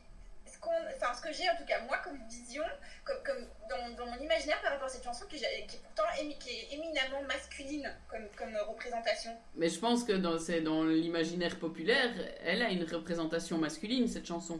ce, 0.45 0.57
qu'on, 0.59 0.72
enfin, 0.95 1.13
ce 1.13 1.22
que 1.22 1.34
j'ai, 1.34 1.49
en 1.49 1.55
tout 1.57 1.66
cas, 1.66 1.80
moi, 1.82 1.97
comme 1.97 2.18
vision, 2.30 2.63
comme, 3.03 3.22
comme 3.24 3.47
dans, 3.70 3.89
dans 3.89 4.05
mon 4.05 4.18
imaginaire 4.20 4.61
par 4.61 4.72
rapport 4.72 4.86
à 4.88 4.89
cette 4.89 5.03
chanson 5.03 5.26
qui, 5.26 5.38
j'ai- 5.38 5.66
qui 5.68 5.76
est 5.78 5.80
pourtant 5.80 6.07
émi- 6.20 6.38
qui 6.38 6.51
est 6.51 6.74
éminemment 6.74 7.22
masculine 7.24 7.93
comme, 8.07 8.30
comme 8.38 8.55
représentation. 8.57 9.36
Mais 9.55 9.70
je 9.70 9.80
pense 9.80 10.03
que 10.03 10.13
dans, 10.13 10.39
c'est 10.39 10.61
dans 10.61 10.84
l'imaginaire 10.84 11.55
populaire, 11.68 12.11
elle 12.49 12.61
a 12.61 12.70
une 12.78 12.84
représentation 12.97 13.57
masculine, 13.57 14.07
cette 14.07 14.28
chanson. 14.34 14.57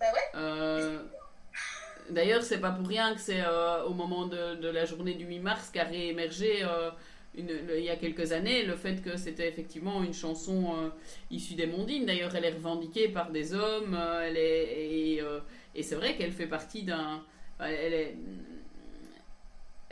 Bah 0.00 0.06
ouais. 0.14 0.28
Euh, 0.40 0.98
D'ailleurs, 2.10 2.42
c'est 2.42 2.60
pas 2.60 2.72
pour 2.72 2.86
rien 2.88 3.14
que 3.14 3.20
c'est 3.20 3.42
euh, 3.46 3.84
au 3.84 3.94
moment 3.94 4.26
de, 4.26 4.56
de 4.56 4.68
la 4.68 4.84
journée 4.84 5.14
du 5.14 5.24
8 5.24 5.38
mars 5.38 5.70
qu'a 5.72 5.84
réémergé 5.84 6.50
euh, 6.64 6.90
une- 7.36 7.46
le- 7.68 7.78
il 7.78 7.84
y 7.84 7.90
a 7.90 7.96
quelques 7.96 8.32
années 8.32 8.64
le 8.64 8.76
fait 8.76 8.96
que 9.06 9.16
c'était 9.16 9.48
effectivement 9.48 10.02
une 10.02 10.12
chanson 10.12 10.58
issue 11.30 11.54
des 11.54 11.66
Mondines. 11.66 12.04
D'ailleurs, 12.06 12.34
elle 12.34 12.44
est 12.44 12.54
revendiquée 12.60 13.08
par 13.08 13.30
des 13.30 13.54
hommes. 13.54 13.96
elle 14.26 14.36
est, 14.36 14.64
et 15.16 15.22
et 15.74 15.82
c'est 15.82 15.94
vrai 15.94 16.16
qu'elle 16.16 16.32
fait 16.32 16.48
partie 16.48 16.82
d'un. 16.82 17.22
Elle 17.60 17.94
est, 17.94 18.16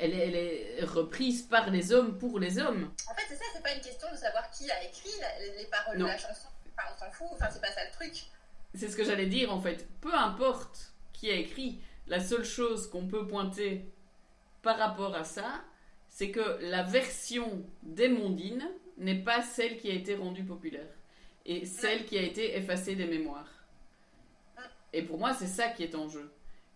elle, 0.01 0.14
est, 0.14 0.28
elle 0.28 0.34
est 0.36 0.84
reprise 0.84 1.42
par 1.42 1.70
les 1.70 1.92
hommes 1.92 2.18
pour 2.18 2.38
les 2.38 2.59
hommes. 2.59 2.90
En 3.11 3.14
fait, 3.14 3.22
c'est 3.28 3.36
ça, 3.36 3.44
c'est 3.55 3.62
pas 3.62 3.74
une 3.74 3.80
question 3.80 4.11
de 4.11 4.16
savoir 4.16 4.51
qui 4.51 4.70
a 4.70 4.82
écrit 4.84 5.11
la- 5.20 5.38
les, 5.40 5.59
les 5.59 5.66
paroles 5.66 5.98
Non. 5.98 6.07
de 6.07 6.11
la 6.11 6.18
chanson. 6.18 6.48
Enfin, 6.76 6.88
on 6.94 6.98
s'en 6.98 7.11
fout, 7.11 7.28
enfin, 7.32 7.48
c'est 7.51 7.61
pas 7.61 7.70
ça 7.72 7.84
le 7.84 7.90
truc. 7.92 8.24
C'est 8.74 8.88
ce 8.88 8.96
que 8.96 9.05
j'allais 9.05 9.26
dire 9.26 9.53
en 9.53 9.61
fait. 9.61 9.86
Peu 10.01 10.14
importe 10.14 10.92
qui 11.12 11.30
a 11.30 11.34
écrit, 11.34 11.80
la 12.07 12.20
seule 12.20 12.44
chose 12.44 12.88
qu'on 12.88 13.07
peut 13.07 13.26
pointer 13.26 13.84
par 14.62 14.78
rapport 14.78 15.14
à 15.14 15.24
ça, 15.24 15.62
c'est 16.09 16.30
que 16.30 16.59
la 16.62 16.82
version 16.82 17.64
des 17.82 18.09
Mondines 18.09 18.68
n'est 18.98 19.22
pas 19.22 19.42
celle 19.42 19.78
qui 19.78 19.90
a 19.90 19.94
été 19.94 20.14
rendue 20.16 20.44
populaire 20.44 20.88
et 21.46 21.64
celle 21.66 22.05
qui 22.07 22.18
a 22.18 22.22
été 22.22 22.57
effacée 22.57 22.94
des 22.96 23.07
mémoires. 23.07 23.48
Et 24.92 25.03
pour 25.03 25.18
moi, 25.18 25.34
c'est 25.34 25.46
ça 25.46 25.68
qui 25.68 25.82
est 25.84 25.94
en 25.94 26.09
jeu. 26.09 26.30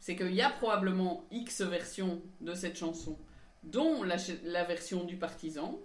C'est 0.05 0.17
qu'il 0.17 0.35
y 0.35 0.43
a 0.43 0.51
probablement 0.51 1.25
X 1.31 1.63
versions 1.63 2.21
de 2.43 2.53
cette 2.53 2.77
chanson, 2.77 3.19
dont 3.63 4.03
la, 4.03 4.65
version 4.65 5.03
du 5.05 5.17
partisan, 5.17 5.81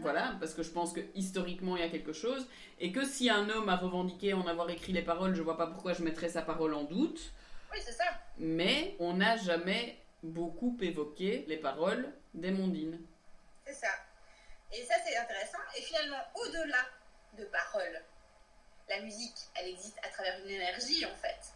voilà, 0.00 0.34
parce 0.40 0.54
que 0.54 0.64
je 0.64 0.70
pense 0.70 0.92
que 0.92 0.98
historiquement 1.14 1.76
il 1.76 1.82
y 1.82 1.86
a 1.86 1.88
quelque 1.88 2.12
chose, 2.12 2.48
et 2.80 2.90
que 2.90 3.04
si 3.04 3.30
un 3.30 3.48
homme 3.50 3.68
a 3.68 3.76
revendiqué 3.76 4.34
en 4.34 4.44
avoir 4.48 4.70
écrit 4.70 4.92
les 4.92 5.02
paroles, 5.02 5.36
je 5.36 5.42
vois 5.42 5.56
pas 5.56 5.68
pourquoi 5.68 5.92
je 5.92 6.02
mettrais 6.02 6.30
sa 6.30 6.42
parole 6.42 6.74
en 6.74 6.82
doute, 6.82 7.30
Oui, 7.72 7.78
c'est 7.80 7.92
ça. 7.92 8.06
mais 8.38 8.96
on 8.98 9.14
n'a 9.14 9.36
jamais 9.36 10.00
beaucoup 10.24 10.76
évoqué 10.80 11.44
les 11.46 11.58
paroles 11.58 12.12
des 12.34 12.50
Mondines. 12.50 12.98
C'est 13.64 13.74
ça. 13.74 13.92
Et 14.72 14.82
ça, 14.82 14.94
c'est 15.06 15.16
intéressant. 15.16 15.58
Et 15.78 15.80
finalement, 15.80 16.24
au-delà 16.34 16.88
de 17.38 17.44
paroles, 17.44 18.02
la 18.88 19.00
musique, 19.02 19.38
elle 19.54 19.68
existe 19.68 19.98
à 20.02 20.08
travers 20.08 20.40
une 20.44 20.50
énergie, 20.50 21.06
en 21.06 21.14
fait. 21.14 21.54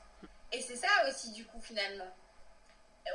Et 0.53 0.61
c'est 0.63 0.77
ça 0.77 0.89
aussi, 1.09 1.33
du 1.33 1.45
coup, 1.45 1.61
finalement. 1.61 2.15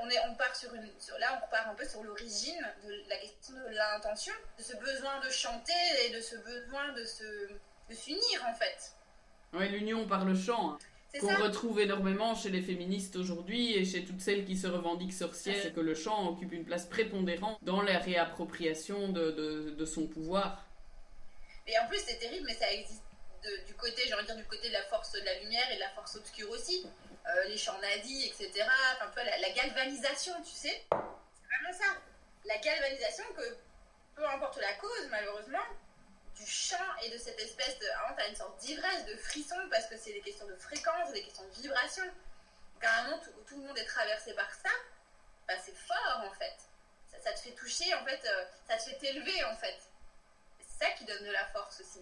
On, 0.02 0.10
est, 0.10 0.20
on 0.28 0.36
part 0.36 0.56
sur 0.56 0.74
une. 0.74 0.90
Sur, 1.00 1.18
là, 1.20 1.40
on 1.40 1.46
repart 1.46 1.68
un 1.68 1.76
peu 1.76 1.88
sur 1.88 2.04
l'origine 2.04 2.60
de 2.84 3.04
la 3.10 3.18
question 3.18 3.54
de 3.56 3.76
l'intention, 3.76 4.34
de 4.58 4.64
ce 4.64 4.76
besoin 4.78 5.20
de 5.20 5.30
chanter 5.30 5.72
et 6.06 6.10
de 6.12 6.20
ce 6.22 6.36
besoin 6.38 6.94
de 6.94 7.04
se 7.06 7.24
de 7.90 7.94
s'unir, 7.96 8.46
en 8.48 8.54
fait. 8.56 8.94
Ouais, 9.54 9.68
l'union 9.68 10.08
par 10.08 10.26
le 10.26 10.34
chant, 10.36 10.72
hein, 10.74 10.78
qu'on 11.20 11.28
retrouve 11.44 11.80
énormément 11.80 12.34
chez 12.34 12.50
les 12.50 12.62
féministes 12.64 13.16
aujourd'hui 13.18 13.74
et 13.76 13.86
chez 13.86 14.04
toutes 14.04 14.22
celles 14.22 14.46
qui 14.46 14.58
se 14.58 14.66
revendiquent 14.66 15.14
sorcières, 15.14 15.62
c'est 15.62 15.74
que 15.74 15.80
le 15.82 15.94
chant 15.94 16.28
occupe 16.30 16.54
une 16.54 16.66
place 16.66 16.88
prépondérante 16.88 17.60
dans 17.62 17.82
la 17.84 18.00
réappropriation 18.00 19.10
de, 19.10 19.30
de- 19.32 19.70
de 19.78 19.86
son 19.86 20.08
pouvoir. 20.08 20.66
Et 21.68 21.78
en 21.78 21.88
plus, 21.88 22.00
c'est 22.00 22.18
terrible, 22.18 22.46
mais 22.48 22.56
ça 22.56 22.72
existe 22.72 23.04
de- 23.44 23.68
du 23.68 23.76
côté, 23.76 24.02
j'ai 24.08 24.14
envie 24.16 24.24
de 24.24 24.28
dire, 24.28 24.38
du 24.38 24.46
côté 24.46 24.70
de 24.70 24.74
la 24.74 24.84
force 24.84 25.12
de 25.12 25.20
la 25.20 25.40
lumière 25.42 25.70
et 25.72 25.76
de 25.76 25.82
la 25.82 25.90
force 25.90 26.16
obscure 26.16 26.50
aussi. 26.50 26.84
Euh, 27.26 27.44
les 27.46 27.58
chants 27.58 27.78
nazis, 27.80 28.28
etc. 28.28 28.68
Enfin, 28.96 29.08
tu 29.08 29.14
vois, 29.14 29.38
la, 29.38 29.50
galvanisation, 29.52 30.34
tu 30.44 30.52
sais. 30.52 30.86
C'est 30.90 31.58
vraiment 31.58 31.78
ça. 31.78 32.02
La 32.44 32.58
galvanisation 32.58 33.24
que, 33.36 33.58
peu 34.16 34.28
importe 34.28 34.58
la 34.58 34.74
cause, 34.74 35.08
malheureusement, 35.10 35.64
du 36.36 36.46
chant 36.46 36.96
et 37.02 37.10
de 37.10 37.18
cette 37.18 37.40
espèce 37.40 37.80
de. 37.80 37.86
Vraiment, 37.86 38.16
t'as 38.18 38.28
une 38.28 38.36
sorte 38.36 38.60
d'ivresse, 38.60 39.06
de 39.06 39.16
frisson, 39.16 39.56
parce 39.72 39.88
que 39.88 39.98
c'est 39.98 40.12
des 40.12 40.22
questions 40.22 40.48
de 40.48 40.56
fréquence, 40.56 41.14
des 41.14 41.24
questions 41.24 41.48
de 41.48 41.54
vibration. 41.62 42.04
À 42.82 43.00
un 43.00 43.04
moment 43.04 43.24
où 43.38 43.44
tout 43.44 43.56
le 43.56 43.68
monde 43.68 43.78
est 43.78 43.86
traversé 43.86 44.34
par 44.34 44.54
ça, 44.54 44.70
bah, 45.48 45.54
c'est 45.64 45.78
fort, 45.78 46.24
en 46.26 46.32
fait. 46.34 46.58
Ça, 47.10 47.22
ça 47.22 47.32
te 47.32 47.40
fait 47.40 47.52
toucher, 47.52 47.94
en 47.94 48.04
fait, 48.04 48.20
euh, 48.26 48.46
ça 48.68 48.76
te 48.76 48.84
fait 48.84 48.98
t'élever, 48.98 49.44
en 49.46 49.56
fait. 49.56 49.80
C'est 50.60 50.86
ça 50.86 50.92
qui 50.92 51.06
donne 51.06 51.24
de 51.24 51.32
la 51.32 51.46
force 51.48 51.80
aussi. 51.80 52.02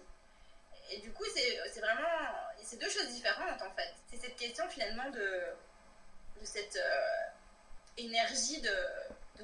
Et 0.90 0.98
du 0.98 1.12
coup, 1.12 1.24
c'est 1.34 1.80
vraiment. 1.80 2.08
C'est 2.62 2.78
deux 2.78 2.90
choses 2.90 3.08
différentes 3.08 3.60
en 3.60 3.70
fait. 3.74 3.92
C'est 4.10 4.20
cette 4.20 4.36
question 4.36 4.68
finalement 4.68 5.10
de, 5.10 5.42
de 6.40 6.44
cette 6.44 6.76
euh, 6.76 7.26
énergie 7.96 8.60
de, 8.60 8.74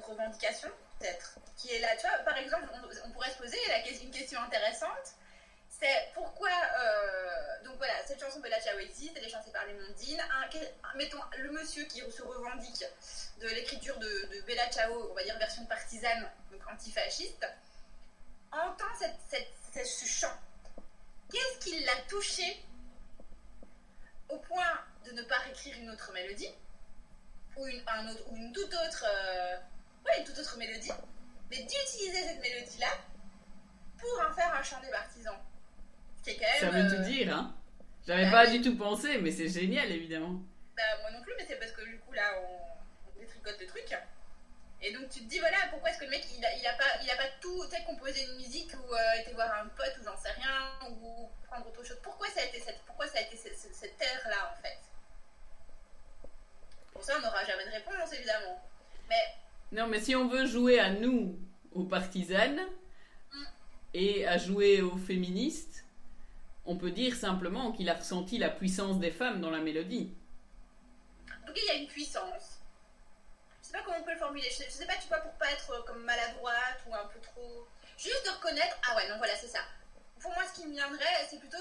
revendication, 0.01 0.69
peut-être, 0.99 1.35
qui 1.57 1.73
est 1.75 1.79
là. 1.79 1.89
Tu 1.97 2.07
vois, 2.07 2.17
par 2.19 2.37
exemple, 2.37 2.69
on, 3.05 3.11
pourrait 3.11 3.31
se 3.31 3.37
poser 3.37 3.57
la, 3.67 3.85
une 3.85 4.11
question 4.11 4.41
intéressante 4.41 5.13
c'est 5.79 6.11
pourquoi. 6.13 6.49
euh, 6.49 7.63
donc 7.63 7.77
voilà, 7.77 7.93
cette 8.05 8.19
chanson 8.19 8.39
Bella 8.39 8.59
Ciao 8.59 8.77
existe, 8.79 9.13
elle 9.15 9.23
est 9.23 9.29
chantée 9.29 9.51
par 9.51 9.65
les 9.65 9.73
Mondines. 9.73 10.21
Mettons 10.95 11.19
le 11.37 11.51
monsieur 11.51 11.85
qui 11.85 11.99
se 11.99 12.21
revendique 12.21 12.83
de 13.39 13.47
l'écriture 13.47 13.97
de, 13.99 14.41
Bella 14.45 14.69
Ciao, 14.69 15.09
on 15.11 15.13
va 15.13 15.23
dire 15.23 15.37
version 15.37 15.65
partisane, 15.65 16.29
donc 16.51 16.61
antifasciste, 16.69 17.45
entend 18.51 18.85
cette- 18.99 19.85
ce 19.85 20.05
chant. 20.05 20.33
Qu'est-ce 21.31 21.59
qui 21.59 21.79
l'a 21.83 21.95
touché 22.07 22.63
au 24.29 24.37
point 24.39 24.79
de 25.05 25.11
ne 25.11 25.21
pas 25.23 25.37
réécrire 25.39 25.75
une 25.79 25.89
autre 25.89 26.11
mélodie 26.13 26.49
ou 27.57 27.67
une, 27.67 27.81
un 27.87 28.07
autre, 28.09 28.23
ou 28.31 28.35
une 28.37 28.51
toute 28.53 28.73
autre, 28.73 29.05
euh, 29.07 29.57
ouais, 30.05 30.19
une 30.19 30.23
toute 30.25 30.37
autre 30.37 30.57
mélodie, 30.57 30.91
mais 31.49 31.57
d'utiliser 31.57 32.21
cette 32.27 32.41
mélodie-là 32.41 32.87
pour 33.97 34.21
en 34.29 34.33
faire 34.33 34.53
un 34.55 34.63
chant 34.63 34.79
des 34.81 34.89
partisans. 34.91 35.37
Ce 36.19 36.23
qui 36.23 36.29
est 36.31 36.37
quand 36.39 36.45
Ça 36.59 36.71
même. 36.71 36.87
veut 36.87 36.93
euh, 36.93 36.97
tout 37.03 37.09
dire, 37.09 37.35
hein 37.35 37.55
J'avais 38.07 38.25
bah 38.25 38.31
pas 38.31 38.47
du 38.47 38.61
tout 38.61 38.75
pensé, 38.77 39.17
mais 39.19 39.31
c'est 39.31 39.49
génial, 39.49 39.91
évidemment. 39.91 40.39
Bah, 40.77 40.83
moi 41.01 41.11
non 41.11 41.21
plus, 41.21 41.33
mais 41.37 41.45
c'est 41.47 41.57
parce 41.57 41.71
que 41.71 41.81
du 41.83 41.97
coup, 41.99 42.11
là, 42.13 42.39
on, 42.41 43.09
on 43.15 43.19
détricote 43.19 43.59
le 43.59 43.67
truc. 43.67 43.93
Et 44.81 44.93
donc 44.93 45.09
tu 45.09 45.19
te 45.19 45.25
dis, 45.25 45.39
voilà, 45.39 45.57
pourquoi 45.69 45.89
est-ce 45.89 45.99
que 45.99 46.05
le 46.05 46.11
mec, 46.11 46.25
il 46.37 46.45
a, 46.45 46.55
il 46.55 46.65
a, 46.65 46.73
pas, 46.73 47.23
pas 47.23 47.29
tout, 47.41 47.65
tu 47.65 47.75
sais, 47.75 47.83
composé 47.83 48.23
une 48.23 48.37
musique 48.37 48.71
ou 48.73 48.93
euh, 48.93 49.21
été 49.21 49.33
voir 49.33 49.51
un 49.61 49.67
pote 49.67 49.93
ou 49.99 50.03
j'en 50.05 50.17
sais 50.17 50.31
rien, 50.31 50.89
ou 50.89 51.29
prendre 51.47 51.67
autre 51.67 51.83
chose. 51.83 51.97
Pourquoi 52.01 52.27
ça 52.29 52.41
a 52.41 52.45
été 52.45 52.59
cette, 52.59 52.79
pourquoi 52.85 53.07
ça 53.07 53.19
a 53.19 53.21
été 53.21 53.35
cette, 53.35 53.57
cette 53.57 54.01
ère-là, 54.01 54.53
en 54.53 54.61
fait? 54.61 54.79
Pour 56.93 57.03
ça, 57.03 57.13
on 57.17 57.21
n'aura 57.21 57.43
jamais 57.43 57.65
de 57.65 57.71
réponse, 57.71 58.13
évidemment. 58.13 58.61
Mais... 59.09 59.35
Non, 59.73 59.87
mais 59.87 59.99
si 59.99 60.15
on 60.15 60.29
veut 60.29 60.45
jouer 60.45 60.79
à 60.79 60.91
nous, 60.91 61.37
aux 61.73 61.83
partisanes, 61.83 62.61
mm. 63.33 63.43
et 63.93 64.27
à 64.27 64.37
jouer 64.37 64.81
aux 64.81 64.97
féministes, 64.97 65.83
on 66.65 66.77
peut 66.77 66.91
dire 66.91 67.15
simplement 67.15 67.73
qu'il 67.73 67.89
a 67.89 67.95
ressenti 67.95 68.37
la 68.37 68.49
puissance 68.49 68.99
des 68.99 69.11
femmes 69.11 69.41
dans 69.41 69.49
la 69.49 69.59
mélodie. 69.59 70.13
En 71.27 71.47
tout 71.47 71.53
cas, 71.53 71.61
il 71.63 71.67
y 71.67 71.71
a 71.71 71.81
une 71.81 71.87
puissance 71.87 72.58
Sais 73.69 73.77
pas 73.77 73.83
comment 73.83 73.97
on 73.99 74.03
peut 74.03 74.13
le 74.13 74.17
formuler. 74.17 74.49
Je 74.49 74.55
sais, 74.55 74.69
sais 74.71 74.87
pas, 74.87 74.95
tu 74.95 75.07
vois, 75.09 75.19
pour 75.19 75.31
pas 75.33 75.51
être 75.51 75.69
euh, 75.69 75.83
comme 75.83 76.01
maladroite 76.03 76.81
ou 76.87 76.95
un 76.95 77.05
peu 77.05 77.19
trop. 77.19 77.67
Juste 77.99 78.25
de 78.25 78.31
reconnaître. 78.31 78.75
Ah 78.89 78.95
ouais, 78.95 79.07
non, 79.07 79.17
voilà, 79.19 79.35
c'est 79.35 79.47
ça. 79.47 79.59
Pour 80.19 80.33
moi, 80.33 80.41
ce 80.51 80.59
qui 80.59 80.65
me 80.65 80.71
viendrait, 80.71 81.05
c'est 81.29 81.37
plutôt 81.37 81.57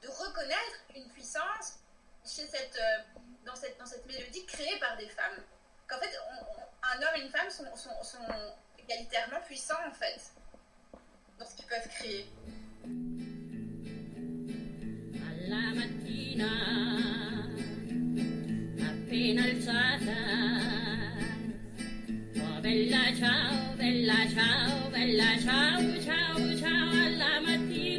de 0.00 0.08
reconnaître 0.08 0.76
une 0.96 1.06
puissance 1.10 1.80
chez 2.24 2.46
cette, 2.46 2.78
euh, 2.80 3.20
dans, 3.44 3.54
cette, 3.54 3.78
dans 3.78 3.84
cette 3.84 4.06
mélodie 4.06 4.46
créée 4.46 4.78
par 4.78 4.96
des 4.96 5.08
femmes. 5.10 5.36
Qu'en 5.86 5.98
fait, 5.98 6.16
un 6.82 7.02
homme 7.02 7.16
et 7.16 7.20
une 7.20 7.30
femme 7.30 7.50
sont, 7.50 7.76
sont, 7.76 8.02
sont 8.04 8.24
égalitairement 8.78 9.42
puissants, 9.42 9.86
en 9.86 9.92
fait, 9.92 10.18
dans 11.38 11.44
ce 11.44 11.56
qu'ils 11.56 11.66
peuvent 11.66 11.88
créer. 11.88 12.26
Alla 15.28 15.74
mattina, 15.74 16.52
appena 18.88 19.42
alzata, 19.44 20.39
bella 22.60 23.14
ciao, 23.18 23.74
bella 23.76 24.28
ciao, 24.34 24.90
bella 24.90 25.38
ciao, 25.40 25.80
ciao, 26.02 26.56
ciao, 26.56 26.90
alla 26.90 27.40
mattina, 27.40 27.89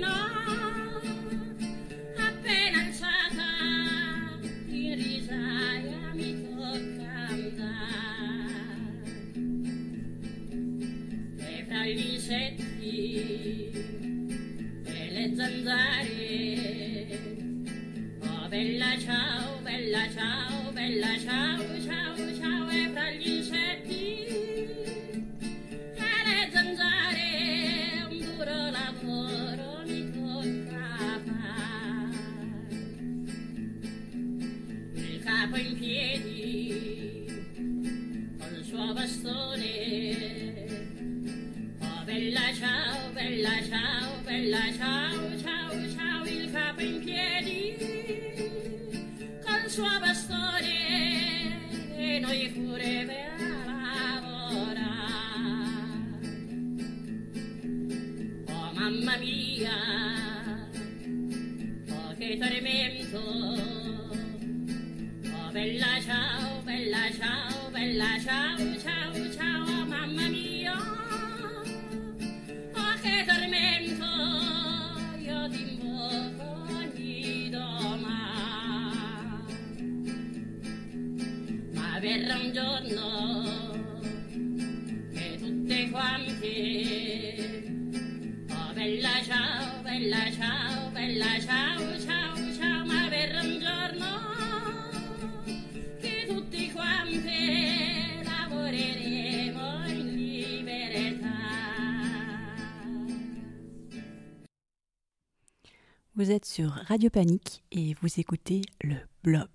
sur 106.62 106.74
Radio 106.89 107.09
Panique 107.09 107.64
et 107.72 107.95
vous 108.03 108.20
écoutez 108.20 108.62
le 108.84 108.97
Blob. 109.24 109.47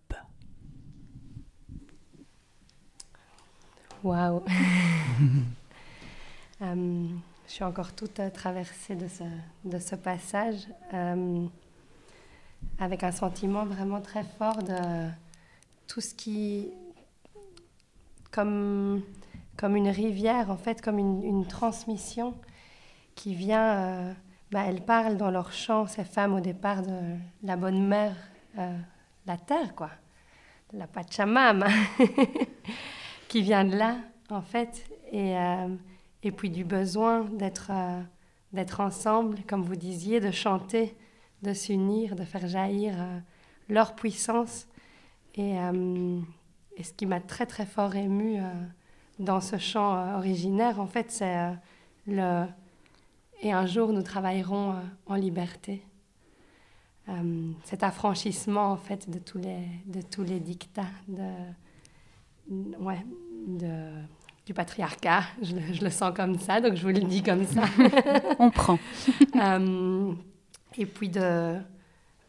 Waouh 4.03 4.43
Euh, 6.63 7.07
Je 7.47 7.53
suis 7.53 7.63
encore 7.63 7.93
toute 7.93 8.21
traversée 8.33 8.97
de 8.97 9.07
ce, 9.07 9.23
de 9.65 9.79
ce 9.79 9.95
passage, 9.95 10.67
euh, 10.95 11.47
avec 12.81 13.05
un 13.05 13.13
sentiment 13.13 13.65
vraiment 13.67 14.01
très 14.01 14.25
fort 14.25 14.61
de 14.65 15.09
tout 15.87 16.01
ce 16.01 16.13
qui, 16.13 16.71
comme, 18.33 19.01
comme 19.57 19.77
une 19.77 19.91
rivière, 19.91 20.51
en 20.51 20.57
fait, 20.57 20.83
comme 20.83 20.99
une, 20.99 21.23
une 21.23 21.47
transmission 21.47 22.35
qui 23.15 23.37
vient. 23.37 23.77
euh, 23.77 24.13
bah, 24.51 24.65
elles 24.67 24.83
parlent 24.83 25.17
dans 25.17 25.31
leur 25.31 25.53
chant, 25.53 25.87
ces 25.87 26.05
femmes, 26.05 26.35
au 26.35 26.41
départ, 26.41 26.83
de 26.83 27.17
la 27.43 27.57
bonne 27.57 27.87
mère, 27.87 28.17
euh, 28.59 28.79
la 29.27 29.37
terre, 29.37 29.75
quoi, 29.75 29.91
la 30.73 30.87
Pachamama, 30.87 31.69
qui 33.29 33.43
vient 33.43 33.65
de 33.65 33.77
là, 33.77 33.97
en 34.31 34.43
fait, 34.43 34.85
et, 35.11 35.37
euh, 35.37 35.69
et 36.23 36.33
puis 36.33 36.51
du 36.51 36.65
besoin 36.65 37.25
d'être 37.25 37.71
euh, 37.71 38.03
d'être 38.53 38.81
ensemble, 38.81 39.39
comme 39.47 39.63
vous 39.63 39.77
disiez, 39.77 40.21
de 40.21 40.31
chanter, 40.31 40.97
de 41.43 41.53
s'unir, 41.53 42.17
de 42.17 42.25
faire 42.25 42.47
jaillir 42.47 42.95
leur 43.69 43.95
puissance. 43.95 44.67
Et, 45.35 45.57
et 46.77 46.83
ce 46.83 46.93
qui 46.95 47.05
m'a 47.05 47.21
très 47.21 47.45
très 47.45 47.67
fort 47.67 47.95
ému 47.97 48.39
euh, 48.39 48.45
dans 49.19 49.41
ce 49.41 49.59
chant 49.59 50.17
originaire, 50.17 50.81
en 50.81 50.87
fait, 50.87 51.11
c'est 51.11 51.53
le 52.07 52.47
et 53.43 53.53
un 53.53 53.67
jour 53.67 53.93
nous 53.93 54.03
travaillerons 54.03 54.73
euh, 54.73 54.81
en 55.07 55.15
liberté. 55.15 55.83
Euh, 57.09 57.53
cet 57.65 57.83
affranchissement 57.85 58.73
en 58.73 58.77
fait 58.77 59.09
de 59.09 59.21
tous 59.21 59.39
les 59.39 59.61
de 59.87 60.03
tous 60.03 60.25
les 60.25 60.41
dictats 60.41 60.91
de 61.07 61.23
ouais 62.81 63.05
de 63.47 64.03
du 64.47 64.55
patriarcat, 64.55 65.25
je 65.43 65.57
le, 65.57 65.61
je 65.73 65.83
le 65.83 65.91
sens 65.91 66.13
comme 66.15 66.39
ça, 66.39 66.61
donc 66.61 66.77
je 66.77 66.83
vous 66.83 66.95
le 66.95 67.01
dis 67.01 67.21
comme 67.21 67.45
ça. 67.45 67.65
On 68.39 68.51
prend. 68.51 68.79
Euh, 69.37 70.13
et 70.79 70.87
puis 70.87 71.11
de... 71.11 71.59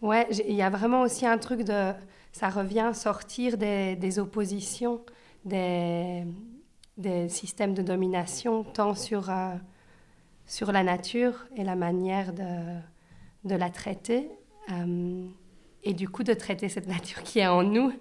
Ouais, 0.01 0.27
il 0.31 0.55
y 0.55 0.61
a 0.61 0.69
vraiment 0.69 1.03
aussi 1.03 1.25
un 1.25 1.37
truc 1.37 1.61
de... 1.63 1.93
Ça 2.33 2.49
revient 2.49 2.91
sortir 2.93 3.57
des, 3.57 3.95
des 3.95 4.19
oppositions, 4.19 4.99
des, 5.45 6.25
des 6.97 7.29
systèmes 7.29 7.73
de 7.73 7.81
domination, 7.81 8.63
tant 8.63 8.93
sur, 8.93 9.29
euh, 9.29 9.53
sur 10.47 10.71
la 10.71 10.81
nature 10.81 11.45
et 11.55 11.63
la 11.63 11.75
manière 11.75 12.33
de, 12.33 12.79
de 13.43 13.55
la 13.55 13.69
traiter, 13.69 14.31
euh, 14.71 15.27
et 15.83 15.93
du 15.93 16.09
coup 16.09 16.23
de 16.23 16.33
traiter 16.33 16.69
cette 16.69 16.87
nature 16.95 17.21
qui 17.21 17.39
est 17.39 17.47
en 17.47 17.63
nous, 17.63 17.91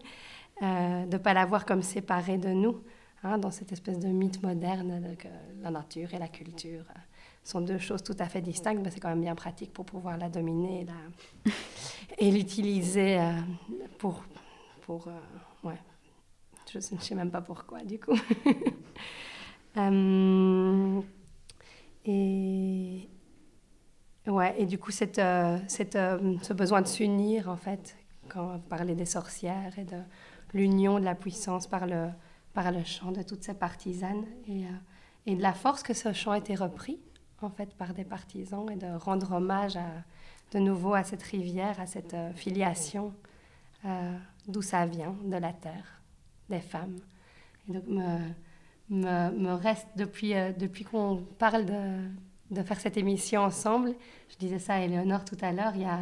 euh, 0.62 1.04
de 1.04 1.12
ne 1.12 1.18
pas 1.18 1.34
la 1.34 1.44
voir 1.44 1.66
comme 1.66 1.82
séparée 1.82 2.38
de 2.38 2.48
nous, 2.48 2.80
hein, 3.24 3.36
dans 3.38 3.50
cette 3.50 3.72
espèce 3.72 3.98
de 3.98 4.08
mythe 4.08 4.42
moderne 4.42 5.02
de 5.02 5.14
que 5.16 5.28
la 5.60 5.70
nature 5.70 6.14
et 6.14 6.18
la 6.18 6.28
culture 6.28 6.84
euh, 6.88 7.00
sont 7.42 7.60
deux 7.60 7.78
choses 7.78 8.02
tout 8.02 8.16
à 8.18 8.26
fait 8.26 8.40
distinctes, 8.40 8.80
mais 8.82 8.90
c'est 8.90 9.00
quand 9.00 9.10
même 9.10 9.20
bien 9.20 9.34
pratique 9.34 9.72
pour 9.72 9.84
pouvoir 9.84 10.16
la 10.16 10.28
dominer 10.28 10.86
et 12.18 12.30
l'utiliser 12.30 13.20
pour... 13.98 14.24
pour 14.82 15.08
ouais. 15.62 15.78
Je 16.72 16.78
ne 16.78 17.00
sais 17.00 17.14
même 17.14 17.30
pas 17.30 17.42
pourquoi, 17.42 17.84
du 17.84 18.00
coup. 18.00 18.18
Et, 22.06 23.08
ouais, 24.26 24.54
et 24.58 24.66
du 24.66 24.78
coup, 24.78 24.92
cette, 24.92 25.18
euh, 25.18 25.58
cette, 25.66 25.96
euh, 25.96 26.36
ce 26.42 26.52
besoin 26.52 26.80
de 26.80 26.86
s'unir, 26.86 27.48
en 27.48 27.56
fait, 27.56 27.96
quand 28.28 28.54
on 28.54 28.58
parlait 28.60 28.94
des 28.94 29.06
sorcières 29.06 29.76
et 29.78 29.84
de 29.84 29.98
l'union 30.54 31.00
de 31.00 31.04
la 31.04 31.16
puissance 31.16 31.66
par 31.66 31.86
le, 31.86 32.08
par 32.54 32.70
le 32.70 32.84
chant 32.84 33.10
de 33.10 33.22
toutes 33.22 33.42
ces 33.42 33.54
partisanes 33.54 34.24
et, 34.46 34.64
euh, 34.66 34.70
et 35.26 35.34
de 35.34 35.42
la 35.42 35.52
force 35.52 35.82
que 35.82 35.94
ce 35.94 36.12
chant 36.12 36.30
a 36.30 36.38
été 36.38 36.54
repris, 36.54 37.00
en 37.42 37.50
fait, 37.50 37.74
par 37.74 37.92
des 37.92 38.04
partisans 38.04 38.70
et 38.70 38.76
de 38.76 38.86
rendre 38.86 39.32
hommage 39.32 39.76
de 40.52 40.58
nouveau 40.60 40.94
à 40.94 41.02
cette 41.02 41.22
rivière, 41.22 41.80
à 41.80 41.86
cette 41.86 42.16
filiation, 42.34 43.12
d'où 44.48 44.62
ça 44.62 44.86
vient, 44.86 45.14
de 45.24 45.36
la 45.36 45.52
terre, 45.52 46.00
des 46.48 46.60
femmes 46.60 46.96
me, 48.90 49.30
me 49.30 49.52
reste 49.52 49.86
depuis, 49.96 50.34
euh, 50.34 50.52
depuis 50.52 50.84
qu'on 50.84 51.24
parle 51.38 51.64
de, 51.64 52.08
de 52.50 52.62
faire 52.62 52.80
cette 52.80 52.96
émission 52.96 53.42
ensemble, 53.42 53.94
je 54.30 54.36
disais 54.36 54.58
ça 54.58 54.74
à 54.74 54.80
Éléonore 54.80 55.24
tout 55.24 55.36
à 55.40 55.52
l'heure, 55.52 55.72
il 55.74 55.82
y 55.82 55.86
a 55.86 56.00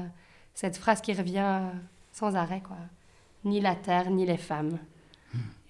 cette 0.55 0.77
phrase 0.77 1.01
qui 1.01 1.13
revient 1.13 1.61
sans 2.13 2.37
arrêt, 2.37 2.61
quoi. 2.61 2.77
Ni 3.45 3.61
la 3.61 3.75
terre, 3.75 4.11
ni 4.11 4.25
les 4.25 4.37
femmes. 4.37 4.79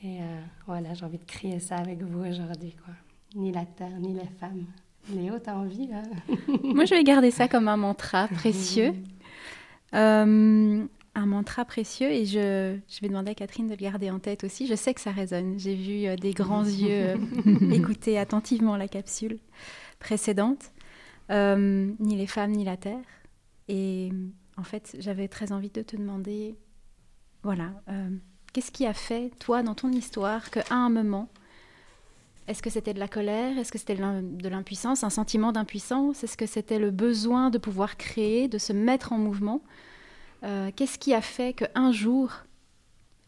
Et 0.03 0.21
euh, 0.21 0.41
voilà, 0.67 0.95
j'ai 0.95 1.05
envie 1.05 1.19
de 1.19 1.25
crier 1.25 1.59
ça 1.59 1.77
avec 1.77 2.03
vous 2.03 2.21
aujourd'hui, 2.25 2.77
quoi. 2.85 2.95
Ni 3.35 3.51
la 3.51 3.65
terre, 3.65 3.99
ni 3.99 4.13
les 4.13 4.29
femmes. 4.39 4.67
Léo, 5.11 5.39
t'as 5.39 5.55
envie, 5.55 5.89
là? 5.89 6.03
Moi, 6.63 6.85
je 6.85 6.95
vais 6.95 7.05
garder 7.05 7.31
ça 7.31 7.49
comme 7.49 7.69
un 7.69 7.77
mantra 7.77 8.29
précieux. 8.29 8.95
Euh, 9.93 10.85
un 11.15 11.27
mantra 11.27 11.65
précieux 11.65 12.11
et 12.11 12.27
je, 12.27 12.77
je, 12.89 13.01
vais 13.01 13.09
demander 13.09 13.31
à 13.31 13.35
Catherine 13.35 13.67
de 13.67 13.73
le 13.73 13.77
garder 13.77 14.11
en 14.11 14.19
tête 14.19 14.45
aussi. 14.45 14.67
Je 14.67 14.75
sais 14.75 14.95
que 14.95 15.01
ça 15.01 15.13
résonne. 15.13 15.59
J'ai 15.59 15.75
vu 15.75 16.07
euh, 16.07 16.17
des 16.17 16.33
grands 16.33 16.65
yeux 16.65 17.15
euh, 17.17 17.71
écouter 17.71 18.19
attentivement 18.19 18.77
la 18.77 18.89
capsule 18.89 19.39
précédente. 20.01 20.73
Euh, 21.31 21.91
ni 22.01 22.17
les 22.17 22.27
femmes, 22.27 22.53
ni 22.53 22.65
la 22.65 22.77
terre. 22.77 23.05
Et 23.69 24.13
en 24.57 24.63
fait, 24.63 24.97
j'avais 24.99 25.29
très 25.29 25.53
envie 25.53 25.71
de 25.71 25.83
te 25.83 25.97
demander, 25.97 26.57
voilà, 27.43 27.71
euh, 27.89 28.11
qu'est-ce 28.53 28.71
qui 28.71 28.87
a 28.87 28.93
fait, 28.93 29.31
toi, 29.39 29.63
dans 29.63 29.75
ton 29.75 29.91
histoire, 29.91 30.51
qu'à 30.51 30.65
un 30.71 30.91
moment, 30.91 31.31
est-ce 32.47 32.63
que 32.63 32.69
c'était 32.69 32.93
de 32.93 32.99
la 32.99 33.09
colère? 33.09 33.57
Est-ce 33.57 33.73
que 33.73 33.79
c'était 33.79 33.97
de 33.97 34.49
l'impuissance, 34.49 35.03
un 35.03 35.11
sentiment 35.11 35.51
d'impuissance? 35.51 36.23
Est-ce 36.25 36.37
que 36.37 36.47
c'était 36.47 36.79
le 36.79 36.91
besoin 36.91 37.49
de 37.49 37.57
pouvoir 37.57 37.97
créer, 37.97 38.49
de 38.49 38.59
se 38.59 38.75
mettre 38.75 39.15
en 39.15 39.19
mouvement? 39.19 39.63
Euh, 40.45 40.71
Qu'est-ce 40.75 40.99
qui 40.99 41.15
a 41.15 41.21
fait 41.21 41.53
qu'un 41.55 41.93
jour, 41.93 42.31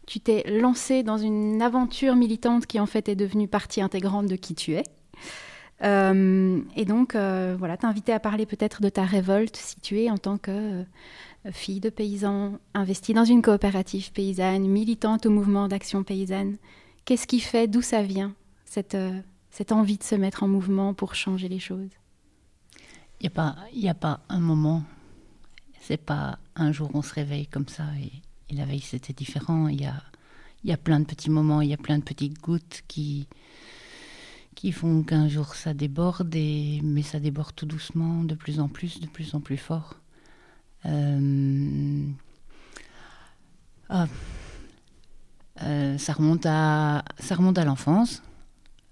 tu 0.06 0.20
t'es 0.20 0.44
lancé 0.60 1.02
dans 1.02 1.18
une 1.18 1.60
aventure 1.60 2.14
militante 2.14 2.66
qui 2.66 2.78
en 2.78 2.86
fait 2.86 3.08
est 3.08 3.16
devenue 3.16 3.48
partie 3.48 3.80
intégrante 3.82 4.26
de 4.26 4.36
qui 4.36 4.54
tu 4.54 4.74
es 4.74 4.84
euh, 5.82 6.60
Et 6.76 6.84
donc, 6.84 7.14
euh, 7.14 7.56
voilà, 7.58 7.76
t'inviter 7.76 8.12
à 8.12 8.20
parler 8.20 8.46
peut-être 8.46 8.80
de 8.80 8.88
ta 8.88 9.04
révolte 9.04 9.56
située 9.56 10.10
en 10.10 10.16
tant 10.16 10.38
que 10.38 10.50
euh, 10.50 10.84
fille 11.52 11.80
de 11.80 11.90
paysan 11.90 12.58
investie 12.74 13.14
dans 13.14 13.24
une 13.24 13.42
coopérative 13.42 14.12
paysanne, 14.12 14.66
militante 14.68 15.26
au 15.26 15.30
mouvement 15.30 15.68
d'action 15.68 16.04
paysanne. 16.04 16.56
Qu'est-ce 17.04 17.26
qui 17.26 17.40
fait, 17.40 17.66
d'où 17.66 17.82
ça 17.82 18.02
vient 18.02 18.34
cette, 18.64 18.96
envie 19.70 19.98
de 19.98 20.02
se 20.02 20.14
mettre 20.14 20.42
en 20.44 20.48
mouvement 20.48 20.94
pour 20.94 21.14
changer 21.14 21.48
les 21.48 21.60
choses? 21.60 21.90
Il 23.20 23.30
n'y 23.74 23.88
a, 23.88 23.90
a 23.90 23.94
pas 23.94 24.20
un 24.28 24.40
moment. 24.40 24.82
C'est 25.87 26.05
pas 26.05 26.41
un 26.57 26.72
jour 26.72 26.91
on 26.95 27.03
se 27.03 27.14
réveille 27.14 27.47
comme 27.47 27.68
ça 27.68 27.84
et, 28.03 28.11
la 28.53 28.64
veille 28.64 28.80
c'était 28.80 29.12
différent. 29.12 29.68
Il 29.68 29.80
y 29.80 29.87
a, 29.87 30.03
il 30.64 30.70
y 30.70 30.72
a 30.72 30.76
plein 30.76 30.99
de 30.99 31.05
petits 31.05 31.30
moments, 31.30 31.61
il 31.61 31.68
y 31.68 31.74
a 31.74 31.76
plein 31.76 31.99
de 31.99 32.03
petites 32.03 32.41
gouttes 32.41 32.82
qui, 32.89 33.28
qui 34.57 34.72
font 34.72 35.05
qu'un 35.05 35.28
jour 35.28 35.55
ça 35.55 35.74
déborde, 35.74 36.34
et, 36.34 36.80
mais 36.82 37.03
ça 37.03 37.20
déborde 37.20 37.55
tout 37.55 37.66
doucement, 37.66 38.24
de 38.24 38.34
plus 38.34 38.59
en 38.59 38.66
plus, 38.66 38.99
de 38.99 39.07
plus 39.07 39.32
en 39.37 39.41
plus 39.41 39.59
fort. 39.59 39.95
Euh, 40.87 42.05
ah, 43.89 44.07
euh, 45.62 45.99
ça 45.99 46.14
remonte 46.14 46.47
à, 46.47 47.05
ça 47.20 47.37
remonte 47.37 47.59
à 47.59 47.64
l'enfance, 47.64 48.24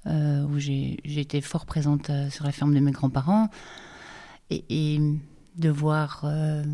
euh, 0.06 0.44
où 0.44 0.60
j'ai 0.60 1.00
été 1.04 1.40
fort 1.40 1.66
présente 1.66 2.08
sur 2.30 2.44
la 2.44 2.52
ferme 2.52 2.72
de 2.72 2.78
mes 2.78 2.92
grands-parents, 2.92 3.50
et 4.50 5.00
de 5.56 5.68
voir 5.68 6.22
euh, 6.24 6.64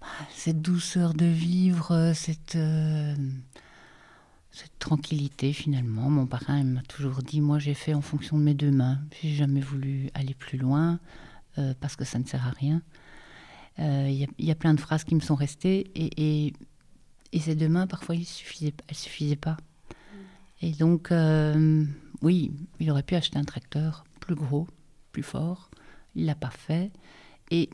bah, 0.00 0.06
cette 0.34 0.60
douceur 0.60 1.14
de 1.14 1.26
vivre, 1.26 1.92
euh, 1.92 2.14
cette, 2.14 2.56
euh, 2.56 3.14
cette 4.50 4.78
tranquillité 4.78 5.52
finalement. 5.52 6.08
Mon 6.10 6.26
parrain 6.26 6.62
m'a 6.64 6.82
toujours 6.82 7.22
dit, 7.22 7.40
moi 7.40 7.58
j'ai 7.58 7.74
fait 7.74 7.94
en 7.94 8.00
fonction 8.00 8.38
de 8.38 8.42
mes 8.42 8.54
deux 8.54 8.70
mains, 8.70 9.00
j'ai 9.22 9.34
jamais 9.34 9.60
voulu 9.60 10.10
aller 10.14 10.34
plus 10.34 10.58
loin, 10.58 10.98
parce 11.80 11.96
que 11.96 12.04
ça 12.04 12.20
ne 12.20 12.24
sert 12.24 12.46
à 12.46 12.50
rien. 12.50 12.82
Il 13.78 14.28
y, 14.38 14.46
y 14.46 14.50
a 14.52 14.54
plein 14.54 14.74
de 14.74 14.80
phrases 14.80 15.02
qui 15.02 15.16
me 15.16 15.20
sont 15.20 15.34
restées, 15.34 15.90
et, 15.96 16.52
et, 17.32 17.40
ces 17.40 17.56
deux 17.56 17.68
mains, 17.68 17.88
parfois, 17.88 18.14
elles 18.14 18.20
ne 18.20 18.26
suffisaient, 18.26 18.74
suffisaient 18.92 19.34
pas. 19.34 19.56
Et 20.62 20.70
donc, 20.70 21.12
oui, 22.22 22.52
il 22.78 22.90
aurait 22.92 23.02
pu 23.02 23.16
acheter 23.16 23.40
un 23.40 23.44
tracteur 23.44 24.04
plus 24.20 24.36
gros, 24.36 24.68
plus 25.10 25.24
fort. 25.24 25.68
Il 26.18 26.26
l'a 26.26 26.34
pas 26.34 26.50
fait. 26.50 26.90
Et 27.50 27.70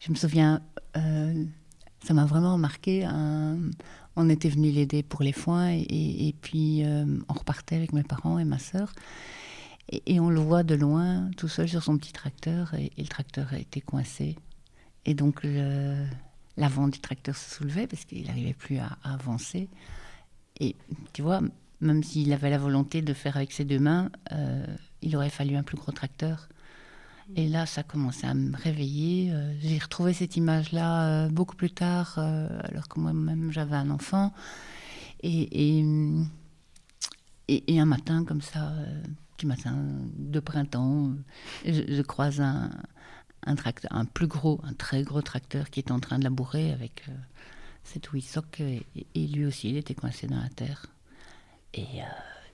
je 0.00 0.10
me 0.10 0.16
souviens, 0.16 0.62
euh, 0.96 1.44
ça 2.02 2.14
m'a 2.14 2.24
vraiment 2.24 2.58
marqué. 2.58 3.06
on 4.16 4.28
était 4.28 4.48
venu 4.48 4.70
l'aider 4.70 5.02
pour 5.02 5.22
les 5.22 5.32
foins 5.32 5.70
et, 5.70 6.34
puis 6.40 6.84
euh, 6.84 7.04
on 7.28 7.32
repartait 7.34 7.76
avec 7.76 7.92
mes 7.92 8.02
parents 8.02 8.38
et 8.38 8.44
ma 8.44 8.58
sœur. 8.58 8.92
Et, 9.90 10.18
on 10.18 10.30
le 10.30 10.40
voit 10.40 10.62
de 10.62 10.74
loin, 10.74 11.30
tout 11.36 11.48
seul 11.48 11.68
sur 11.68 11.82
son 11.82 11.98
petit 11.98 12.12
tracteur, 12.12 12.74
et, 12.74 12.90
le 12.96 13.06
tracteur 13.06 13.52
a 13.52 13.58
été 13.58 13.80
coincé. 13.80 14.36
Et 15.04 15.14
donc 15.14 15.46
l'avant 16.56 16.88
du 16.88 16.98
tracteur 16.98 17.36
se 17.36 17.54
soulevait 17.54 17.86
parce 17.86 18.04
qu'il 18.04 18.26
n'arrivait 18.26 18.54
plus 18.54 18.78
à, 18.78 18.96
à 19.04 19.14
avancer. 19.14 19.68
Et 20.60 20.76
tu 21.12 21.20
vois, 21.22 21.42
même 21.84 22.02
s'il 22.02 22.32
avait 22.32 22.50
la 22.50 22.58
volonté 22.58 23.02
de 23.02 23.12
faire 23.12 23.36
avec 23.36 23.52
ses 23.52 23.64
deux 23.64 23.78
mains, 23.78 24.10
euh, 24.32 24.66
il 25.02 25.16
aurait 25.16 25.30
fallu 25.30 25.56
un 25.56 25.62
plus 25.62 25.76
gros 25.76 25.92
tracteur. 25.92 26.48
Et 27.36 27.48
là, 27.48 27.66
ça 27.66 27.82
commençait 27.82 28.26
à 28.26 28.34
me 28.34 28.56
réveiller. 28.56 29.32
Euh, 29.32 29.54
J'ai 29.60 29.78
retrouvé 29.78 30.12
cette 30.12 30.36
image-là 30.36 31.24
euh, 31.24 31.28
beaucoup 31.28 31.56
plus 31.56 31.70
tard, 31.70 32.16
euh, 32.18 32.48
alors 32.64 32.88
que 32.88 33.00
moi-même 33.00 33.50
j'avais 33.50 33.76
un 33.76 33.90
enfant. 33.90 34.32
Et, 35.22 35.82
un 37.68 37.86
matin, 37.86 38.24
comme 38.24 38.42
ça, 38.42 38.72
petit 39.36 39.46
matin 39.46 39.74
de 40.16 40.40
printemps, 40.40 41.12
je, 41.64 42.02
croise 42.02 42.40
un, 42.42 42.70
tracteur, 43.56 43.90
un 43.92 44.04
plus 44.04 44.26
gros, 44.26 44.60
un 44.64 44.74
très 44.74 45.02
gros 45.02 45.22
tracteur 45.22 45.70
qui 45.70 45.80
est 45.80 45.90
en 45.90 46.00
train 46.00 46.18
de 46.18 46.24
labourer 46.24 46.72
avec 46.72 47.06
cette 47.84 48.12
Wissock. 48.12 48.60
Et, 48.60 48.86
et 49.14 49.26
lui 49.26 49.46
aussi, 49.46 49.70
il 49.70 49.78
était 49.78 49.94
coincé 49.94 50.26
dans 50.26 50.40
la 50.40 50.50
terre. 50.50 50.86
Et 51.72 51.86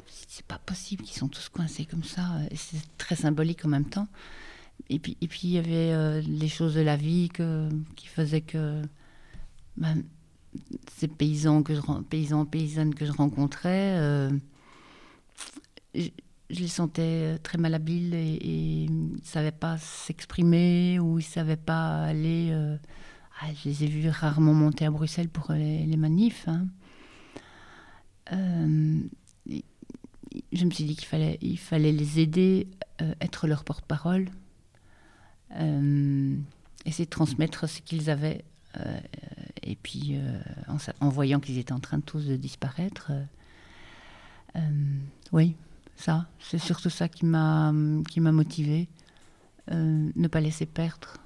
c'est 0.07 0.47
pas 0.47 0.59
possible 0.59 1.03
qu'ils 1.03 1.19
sont 1.19 1.29
tous 1.29 1.49
coincés 1.49 1.87
comme 1.87 2.05
ça. 2.05 2.39
C'est 2.55 2.97
très 2.99 3.17
symbolique 3.17 3.65
en 3.65 3.69
même 3.69 3.89
temps. 3.89 4.07
Et 4.89 4.99
puis, 4.99 5.17
et 5.21 5.29
puis 5.29 5.41
il 5.45 5.51
y 5.51 5.59
avait 5.59 5.93
euh, 5.93 6.21
les 6.23 6.49
choses 6.49 6.75
de 6.75 6.81
la 6.81 6.97
vie 6.97 7.29
que, 7.29 7.69
qui 7.97 8.07
faisaient 8.09 8.41
que 8.41 8.83
ben, 9.77 10.03
ces 10.97 11.09
paysans, 11.09 11.63
que 11.63 11.73
paysans, 12.03 12.45
paysannes 12.45 12.95
que 12.95 13.05
je 13.07 13.13
rencontrais, 13.13 13.97
euh, 13.99 14.31
je, 15.95 16.09
les 16.51 16.69
sentais 16.69 17.39
très 17.39 17.59
malhabiles 17.59 18.15
et, 18.15 18.35
et 18.35 18.85
ils 18.85 19.13
ne 19.13 19.19
savaient 19.23 19.53
pas 19.53 19.79
s'exprimer 19.79 20.99
ou 20.99 21.19
ils 21.19 21.25
ne 21.25 21.29
savaient 21.29 21.57
pas 21.57 22.03
aller. 22.03 22.49
euh, 22.51 22.77
ah, 23.43 23.47
je 23.55 23.71
les 23.71 23.85
ai 23.85 23.87
vus 23.87 24.09
rarement 24.11 24.53
monter 24.53 24.85
à 24.85 24.91
Bruxelles 24.91 25.31
pour 25.31 25.53
les, 25.53 25.97
manifs. 25.97 26.47
hein. 26.47 26.67
Euh, 28.33 29.01
je 30.53 30.65
me 30.65 30.71
suis 30.71 30.85
dit 30.85 30.95
qu'il 30.95 31.09
fallait, 31.09 31.39
il 31.41 31.59
fallait 31.59 31.93
les 31.93 32.21
aider, 32.21 32.69
euh, 33.01 33.15
être 33.21 33.47
leur 33.47 33.65
porte-parole, 33.65 34.27
euh, 34.27 34.40
essayer 35.55 37.05
de 37.05 37.11
transmettre 37.11 37.69
ce 37.69 37.81
qu'ils 37.81 38.11
avaient. 38.11 38.45
euh, 38.79 39.01
et 39.63 39.77
puis, 39.77 40.13
euh, 40.17 40.41
en, 41.01 41.09
voyant 41.09 41.41
qu'ils 41.41 41.59
étaient 41.59 41.73
en 41.73 41.81
train 41.81 42.01
tous 42.01 42.27
de 42.27 42.37
disparaître, 42.37 43.11
euh, 43.11 43.25
euh, 44.57 44.99
oui, 45.33 45.55
ça, 45.97 46.27
c'est 46.41 46.59
surtout 46.59 46.91
ça 46.91 47.09
qui 47.09 47.27
m'a 47.27 47.73
qui 48.09 48.21
m'a 48.21 48.33
motivée. 48.33 48.89
Euh, 49.71 50.11
ne 50.17 50.29
pas 50.29 50.41
laisser 50.41 50.67
perdre, 50.67 51.19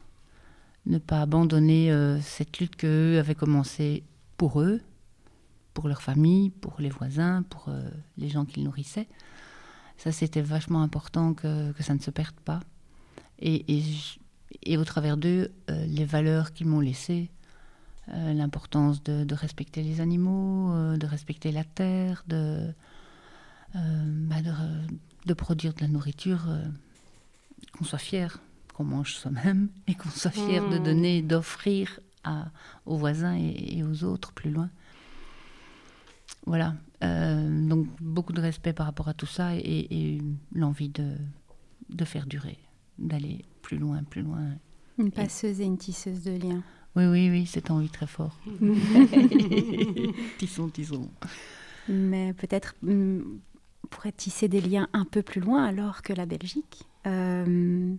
ne 0.87 0.99
pas 0.99 1.23
abandonner 1.23 1.91
euh, 1.91 2.21
cette 2.21 2.59
lutte 2.59 2.77
qu'eux 2.77 3.19
avaient 3.19 3.35
commencé 3.37 4.03
pour 4.37 4.61
eux, 4.61 4.83
pour 5.73 5.89
leur 5.89 6.03
famille, 6.03 6.51
pour 6.51 6.75
les 6.81 6.91
voisins, 6.91 7.43
pour 7.49 7.67
euh, 7.69 7.89
les 8.19 8.29
gens 8.29 8.45
qu'ils 8.45 8.65
nourrissaient. 8.65 9.09
Ça, 9.97 10.13
c'était 10.13 10.43
vachement 10.43 10.83
important 10.83 11.33
que, 11.33 11.73
que 11.73 11.83
ça 11.83 11.95
ne 11.95 12.01
se 12.01 12.11
perde 12.11 12.35
pas. 12.45 12.61
Et, 13.41 13.77
et, 13.77 13.81
je- 13.81 14.19
et 14.63 14.77
au 14.77 14.85
travers 14.85 15.17
d'eux, 15.17 15.53
euh, 15.71 15.87
les 15.87 16.05
valeurs 16.05 16.53
qu'ils 16.53 16.67
m'ont 16.67 16.81
laissées, 16.81 17.31
euh, 18.11 18.33
l'importance 18.35 19.03
de, 19.03 19.25
de 19.25 19.35
respecter 19.35 19.83
les 19.83 20.01
animaux, 20.01 20.73
euh, 20.73 20.97
de 20.97 21.07
respecter 21.07 21.53
la 21.53 21.65
terre, 21.65 22.23
de, 22.29 22.73
bah, 23.75 24.41
de, 24.43 24.53
de 25.27 25.35
produire 25.35 25.75
de 25.75 25.81
la 25.81 25.89
nourriture, 25.89 26.47
qu'on 27.73 27.85
soit 27.85 27.99
fier, 27.99 28.39
qu'on 28.73 28.85
mange 28.85 29.15
soi-même 29.15 29.69
et 29.89 29.95
qu'on 29.95 30.11
soit 30.11 30.31
fier 30.31 30.65
de 30.69 30.79
Mm. 30.79 30.83
donner, 30.83 31.23
d'offrir 31.23 31.99
aux 32.87 32.97
voisins 32.97 33.37
et, 33.37 33.79
et 33.79 33.83
aux 33.83 34.05
autres 34.05 34.33
plus 34.33 34.51
loin. 34.51 34.71
Voilà. 36.47 36.75
Donc 37.03 37.87
beaucoup 38.01 38.33
de 38.33 38.41
respect 38.41 38.73
par 38.73 38.87
rapport 38.87 39.09
à 39.09 39.15
tout 39.15 39.27
ça 39.27 39.55
et, 39.57 39.61
et 39.91 40.23
l'envie 40.55 40.89
de, 40.89 41.17
de 41.91 42.05
faire 42.05 42.27
durer, 42.27 42.57
d'aller 42.99 43.45
plus 43.63 43.79
loin, 43.79 44.03
plus 44.03 44.23
loin. 44.23 44.57
Une 44.99 45.11
passeuse 45.11 45.61
et 45.61 45.65
une 45.65 45.79
tisseuse 45.79 46.23
de 46.23 46.33
liens. 46.33 46.63
Oui, 46.97 47.07
oui, 47.07 47.29
oui, 47.31 47.47
cette 47.47 47.71
envie 47.71 47.89
très 47.89 48.07
fort. 48.07 48.39
tisson, 50.39 50.69
tisson. 50.69 51.11
Mais 51.89 52.33
peut-être 52.35 52.75
mm, 52.83 53.23
pourrait 53.91 54.13
tisser 54.13 54.49
des 54.49 54.61
liens 54.61 54.89
un 54.93 55.05
peu 55.05 55.23
plus 55.23 55.41
loin 55.41 55.65
alors 55.65 56.03
que 56.03 56.13
la 56.13 56.27
Belgique. 56.27 56.85
Euh, 57.07 57.95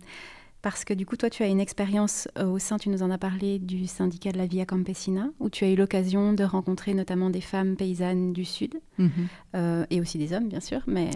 parce 0.62 0.84
que 0.84 0.94
du 0.94 1.06
coup, 1.06 1.16
toi, 1.16 1.30
tu 1.30 1.42
as 1.42 1.46
une 1.46 1.60
expérience 1.60 2.28
euh, 2.38 2.46
au 2.46 2.58
sein, 2.58 2.76
tu 2.78 2.88
nous 2.88 3.02
en 3.02 3.10
as 3.10 3.18
parlé, 3.18 3.58
du 3.58 3.86
syndicat 3.86 4.32
de 4.32 4.38
la 4.38 4.46
Via 4.46 4.66
Campesina, 4.66 5.28
où 5.38 5.48
tu 5.48 5.64
as 5.64 5.70
eu 5.70 5.76
l'occasion 5.76 6.32
de 6.32 6.42
rencontrer 6.44 6.92
notamment 6.94 7.30
des 7.30 7.40
femmes 7.40 7.76
paysannes 7.76 8.32
du 8.32 8.44
Sud, 8.44 8.74
Mhm. 8.98 9.10
euh, 9.54 9.86
et 9.90 10.00
aussi 10.00 10.18
des 10.18 10.32
hommes, 10.32 10.48
bien 10.48 10.60
sûr. 10.60 10.80
Mais 10.86 11.10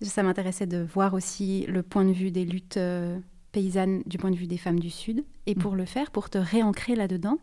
ça 0.00 0.22
m'intéressait 0.22 0.66
de 0.66 0.78
voir 0.82 1.12
aussi 1.14 1.66
le 1.68 1.82
point 1.82 2.04
de 2.04 2.12
vue 2.12 2.30
des 2.30 2.44
luttes 2.46 2.76
euh, 2.78 3.18
paysannes 3.52 4.02
du 4.06 4.16
point 4.18 4.30
de 4.30 4.36
vue 4.36 4.46
des 4.46 4.58
femmes 4.58 4.80
du 4.80 4.90
Sud. 4.90 5.24
Et 5.46 5.54
pour 5.54 5.74
le 5.74 5.84
faire, 5.84 6.10
pour 6.10 6.30
te 6.30 6.38
réancrer 6.38 6.94
là-dedans, 6.94 7.38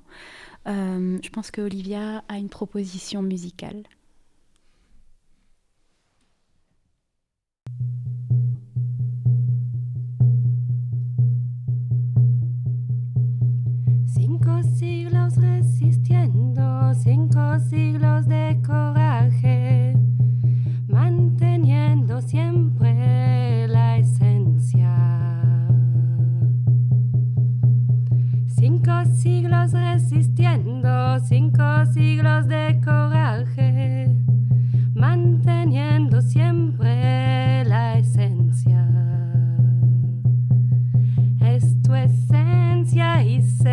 je 0.67 1.29
pense 1.29 1.51
que 1.51 1.61
Olivia 1.61 2.23
a 2.27 2.37
une 2.37 2.49
proposition 2.49 3.21
musicale. 3.21 3.83
Cinco 14.45 14.61
siglos 14.75 15.37
resistiendo, 15.37 16.93
cinco 16.93 17.59
siglos 17.67 18.27
de 18.27 18.61
coraje, 18.63 19.97
manteniendo 20.87 22.21
siempre 22.21 23.67
la 23.67 23.97
esencia. 23.97 25.67
Cinco 28.55 28.91
siglos 29.15 29.71
resistiendo, 29.71 31.19
cinco 31.21 31.83
siglos 31.91 32.47
de 32.47 32.79
coraje, 32.85 34.15
manteniendo 34.93 36.21
siempre 36.21 37.44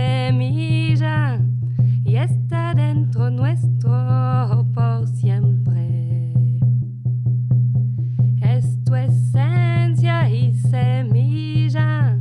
semilla 0.03 1.39
y 2.05 2.17
está 2.17 2.75
dentro 2.75 3.31
nuestro 3.31 4.67
por 4.75 5.07
siempre. 5.07 6.33
Es 8.41 8.83
tu 8.85 8.95
esencia 8.95 10.29
y 10.29 10.55
semilla 10.55 12.19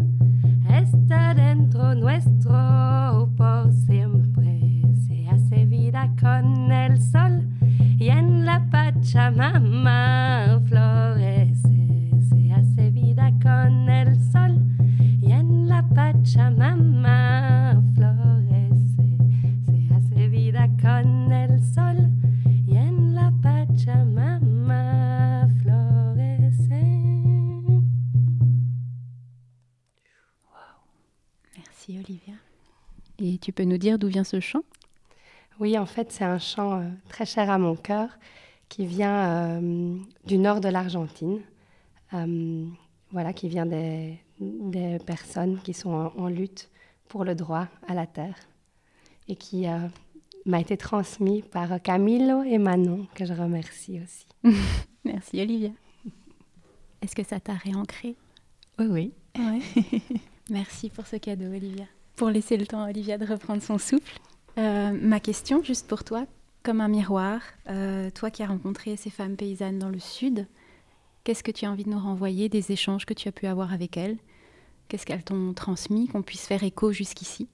está 0.69 1.33
dentro 1.33 1.95
nuestro 1.95 3.31
por 3.35 3.71
siempre. 3.73 4.81
Se 5.07 5.27
hace 5.29 5.65
vida 5.65 6.13
con 6.19 6.71
el 6.71 7.01
sol 7.01 7.47
y 7.97 8.09
en 8.09 8.45
la 8.45 8.69
Pachamama 8.69 10.40
tu 33.41 33.51
peux 33.51 33.63
nous 33.63 33.77
dire 33.77 33.99
d'où 33.99 34.07
vient 34.07 34.23
ce 34.23 34.39
chant? 34.39 34.63
Oui, 35.59 35.77
en 35.77 35.85
fait, 35.85 36.11
c'est 36.11 36.23
un 36.23 36.39
chant 36.39 36.79
euh, 36.79 36.89
très 37.09 37.25
cher 37.25 37.49
à 37.49 37.57
mon 37.57 37.75
cœur 37.75 38.09
qui 38.69 38.85
vient 38.85 39.59
euh, 39.59 39.97
du 40.25 40.37
nord 40.37 40.61
de 40.61 40.69
l'Argentine. 40.69 41.41
Euh, 42.13 42.65
voilà, 43.11 43.33
qui 43.33 43.49
vient 43.49 43.65
des, 43.65 44.17
des 44.39 44.97
personnes 45.05 45.59
qui 45.61 45.73
sont 45.73 45.91
en, 45.91 46.13
en 46.17 46.27
lutte 46.27 46.69
pour 47.09 47.25
le 47.25 47.35
droit 47.35 47.67
à 47.87 47.93
la 47.93 48.07
terre 48.07 48.35
et 49.27 49.35
qui 49.35 49.67
euh, 49.67 49.87
m'a 50.45 50.59
été 50.61 50.77
transmis 50.77 51.41
par 51.41 51.81
Camilo 51.81 52.43
et 52.43 52.57
Manon, 52.57 53.07
que 53.15 53.25
je 53.25 53.33
remercie 53.33 53.99
aussi. 54.01 54.27
Merci 55.05 55.41
Olivia. 55.41 55.71
Est-ce 57.01 57.15
que 57.15 57.23
ça 57.23 57.39
t'a 57.39 57.53
réancré? 57.53 58.15
Oui, 58.79 58.85
oui. 58.89 59.13
Ouais. 59.37 59.59
Merci 60.49 60.89
pour 60.89 61.07
ce 61.07 61.17
cadeau, 61.17 61.47
Olivia. 61.47 61.85
Pour 62.15 62.29
laisser 62.29 62.57
le 62.57 62.67
temps 62.67 62.83
à 62.83 62.89
Olivia 62.89 63.17
de 63.17 63.25
reprendre 63.25 63.61
son 63.63 63.77
souffle. 63.77 64.19
Euh, 64.57 64.91
ma 65.01 65.19
question, 65.19 65.63
juste 65.63 65.87
pour 65.87 66.03
toi, 66.03 66.25
comme 66.63 66.81
un 66.81 66.87
miroir, 66.87 67.41
euh, 67.69 68.09
toi 68.11 68.29
qui 68.29 68.43
as 68.43 68.47
rencontré 68.47 68.95
ces 68.95 69.09
femmes 69.09 69.35
paysannes 69.35 69.79
dans 69.79 69.89
le 69.89 69.99
Sud, 69.99 70.47
qu'est-ce 71.23 71.43
que 71.43 71.51
tu 71.51 71.65
as 71.65 71.71
envie 71.71 71.83
de 71.83 71.89
nous 71.89 71.99
renvoyer 71.99 72.49
des 72.49 72.71
échanges 72.71 73.05
que 73.05 73.13
tu 73.13 73.27
as 73.27 73.31
pu 73.31 73.47
avoir 73.47 73.73
avec 73.73 73.97
elles? 73.97 74.17
Qu'est-ce 74.87 75.05
qu'elles 75.05 75.23
t'ont 75.23 75.53
transmis, 75.53 76.07
qu'on 76.07 76.21
puisse 76.21 76.45
faire 76.45 76.63
écho 76.63 76.91
jusqu'ici? 76.91 77.47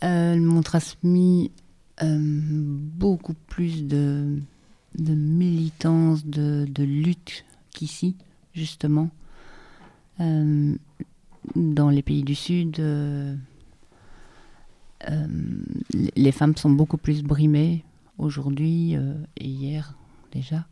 Elles 0.00 0.40
m'ont 0.40 0.62
transmis 0.62 1.50
euh, 2.02 2.16
beaucoup 2.18 3.34
plus 3.34 3.84
de, 3.84 4.38
de 4.96 5.14
militance, 5.14 6.24
de, 6.24 6.64
de 6.68 6.84
lutte 6.84 7.44
qu'ici, 7.70 8.16
justement. 8.54 9.10
Dans 11.54 11.88
les 11.90 12.02
pays 12.02 12.22
du 12.22 12.34
Sud, 12.34 12.78
euh, 12.80 13.34
euh, 15.08 15.26
les 16.16 16.32
femmes 16.32 16.56
sont 16.56 16.70
beaucoup 16.70 16.98
plus 16.98 17.22
brimées 17.22 17.84
aujourd'hui 18.18 18.94
euh, 18.96 19.14
et 19.36 19.46
hier 19.46 19.94
déjà 20.32 20.66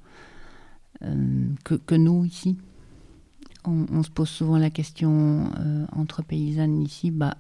que, 1.64 1.74
que 1.74 1.94
nous 1.94 2.24
ici. 2.24 2.58
On, 3.64 4.02
se 4.02 4.10
pose 4.10 4.28
souvent 4.28 4.56
la 4.56 4.70
question 4.70 5.52
entre 5.92 6.22
paysannes 6.22 6.82
ici, 6.82 7.12
bah, 7.12 7.36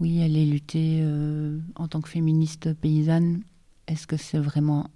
oui, 0.00 0.22
aller 0.22 0.46
lutter 0.46 1.04
en 1.74 1.88
tant 1.88 2.00
que 2.00 2.08
féministe 2.08 2.72
paysanne, 2.72 3.42
est-ce 3.86 4.06
que 4.06 4.16
c'est 4.16 4.38
vraiment, 4.38 4.88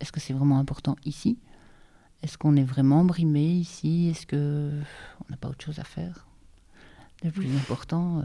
est-ce 0.00 0.10
que 0.10 0.20
c'est 0.20 0.32
vraiment 0.32 0.58
important 0.58 0.96
ici? 1.04 1.36
Est-ce 2.22 2.38
qu'on 2.38 2.56
est 2.56 2.64
vraiment 2.64 3.04
brimé 3.04 3.44
ici? 3.44 4.08
Est-ce 4.10 4.26
que 4.26 4.70
on 5.20 5.30
n'a 5.30 5.36
pas 5.36 5.48
autre 5.48 5.64
chose 5.64 5.78
à 5.78 5.84
faire? 5.84 6.26
Le 7.24 7.30
plus 7.30 7.54
important. 7.56 8.20
euh. 8.20 8.22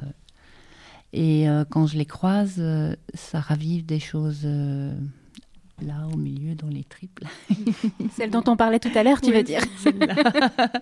Et 1.14 1.50
euh, 1.50 1.66
quand 1.70 1.88
je 1.88 1.98
les 1.98 2.06
croise, 2.06 2.56
euh, 2.60 2.96
ça 3.14 3.40
ravive 3.42 3.86
des 3.86 4.00
choses 4.00 4.46
là 4.46 6.08
au 6.14 6.18
milieu 6.18 6.56
dans 6.56 6.68
les 6.68 6.84
tripes. 6.84 7.20
là. 7.22 7.30
Celle 8.16 8.32
dont 8.32 8.44
on 8.48 8.56
parlait 8.56 8.80
tout 8.80 8.92
à 8.96 9.04
l'heure, 9.04 9.20
tu 9.22 9.30
Oui, 9.32 9.38
veux 9.38 9.44
dire 9.44 9.62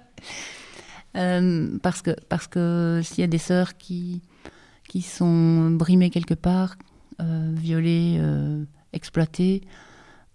parce 1.82 2.02
que 2.02 2.12
parce 2.30 2.48
que 2.48 3.02
s'il 3.04 3.20
y 3.22 3.24
a 3.24 3.28
des 3.28 3.38
sœurs 3.40 3.78
qui 3.78 4.22
qui 4.88 5.02
sont 5.02 5.72
brimées 5.72 6.10
quelque 6.10 6.34
part, 6.36 6.76
violées, 7.20 8.20
exploitées, 8.94 9.62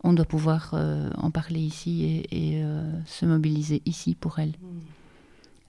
on 0.04 0.12
doit 0.12 0.24
pouvoir 0.24 0.70
euh, 0.74 1.10
en 1.16 1.30
parler 1.32 1.60
ici 1.60 2.04
et, 2.04 2.58
et, 2.58 2.62
euh, 2.62 2.88
se 3.06 3.26
mobiliser 3.26 3.82
ici 3.86 4.14
pour 4.14 4.38
elles. 4.38 4.54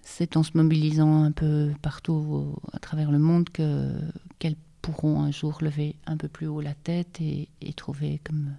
C'est 0.03 0.37
en 0.37 0.43
se 0.43 0.51
mobilisant 0.55 1.23
un 1.23 1.31
peu 1.31 1.71
partout 1.81 2.13
au- 2.13 2.59
à 2.73 2.77
travers 2.79 3.11
le 3.11 3.17
monde 3.17 3.49
que 3.49 3.91
qu'elles 4.37 4.55
pourront 4.83 5.21
un 5.21 5.31
jour 5.31 5.57
lever 5.61 5.95
un 6.05 6.15
peu 6.17 6.27
plus 6.27 6.45
haut 6.47 6.61
la 6.61 6.75
tête 6.75 7.19
et, 7.21 7.47
et 7.61 7.73
trouver, 7.73 8.19
comme 8.23 8.53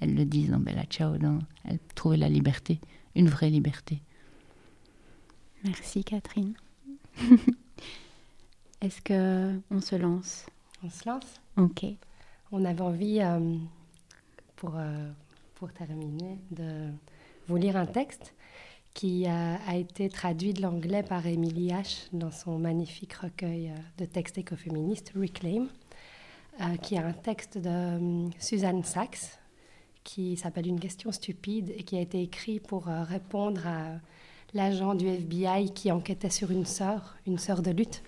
elles 0.00 0.14
le 0.16 0.24
disent 0.24 0.50
dans 0.50 0.58
Bella 0.58 0.84
Ciao, 0.86 1.16
dans- 1.18 1.38
elles 1.64 1.78
trouver 1.94 2.16
la 2.16 2.28
liberté, 2.28 2.80
une 3.14 3.28
vraie 3.28 3.50
liberté. 3.50 4.00
Merci 5.62 6.02
Catherine. 6.02 6.54
Est-ce 8.80 9.00
que 9.00 9.60
on 9.70 9.80
se 9.80 9.94
lance? 9.94 10.46
On 10.82 10.90
se 10.90 11.08
lance? 11.08 11.40
Ok. 11.56 11.84
On 12.50 12.64
avait 12.64 12.80
envie, 12.80 13.20
euh, 13.20 13.54
pour, 14.62 14.76
euh, 14.76 15.10
pour 15.56 15.72
terminer, 15.72 16.38
de 16.52 16.86
vous 17.48 17.56
lire 17.56 17.76
un 17.76 17.86
texte 17.86 18.32
qui 18.94 19.26
a, 19.26 19.74
été 19.74 20.08
traduit 20.08 20.52
de 20.52 20.62
l'anglais 20.62 21.02
par 21.02 21.26
Emily 21.26 21.70
H. 21.70 22.06
dans 22.12 22.30
son 22.30 22.60
magnifique 22.60 23.14
recueil 23.14 23.70
euh, 23.70 23.74
de 23.98 24.04
textes 24.04 24.38
écoféministes, 24.38 25.14
Reclaim, 25.16 25.66
euh, 26.60 26.76
qui 26.76 26.94
est 26.94 26.98
un 26.98 27.12
texte 27.12 27.58
de 27.58 27.68
euh, 27.68 28.28
Suzanne 28.38 28.84
Sachs, 28.84 29.40
qui 30.04 30.36
s'appelle 30.36 30.68
Une 30.68 30.78
question 30.78 31.10
stupide 31.10 31.72
et 31.76 31.82
qui 31.82 31.96
a 31.96 32.00
été 32.00 32.22
écrit 32.22 32.60
pour 32.60 32.84
répondre 32.86 33.66
à 33.66 33.98
l'agent 34.54 34.94
du 34.94 35.08
FBI 35.08 35.72
qui 35.72 35.90
enquêtait 35.90 36.30
sur 36.30 36.52
une 36.52 36.66
sœur, 36.66 37.16
une 37.26 37.38
sœur 37.38 37.62
de 37.62 37.72
lutte, 37.72 38.02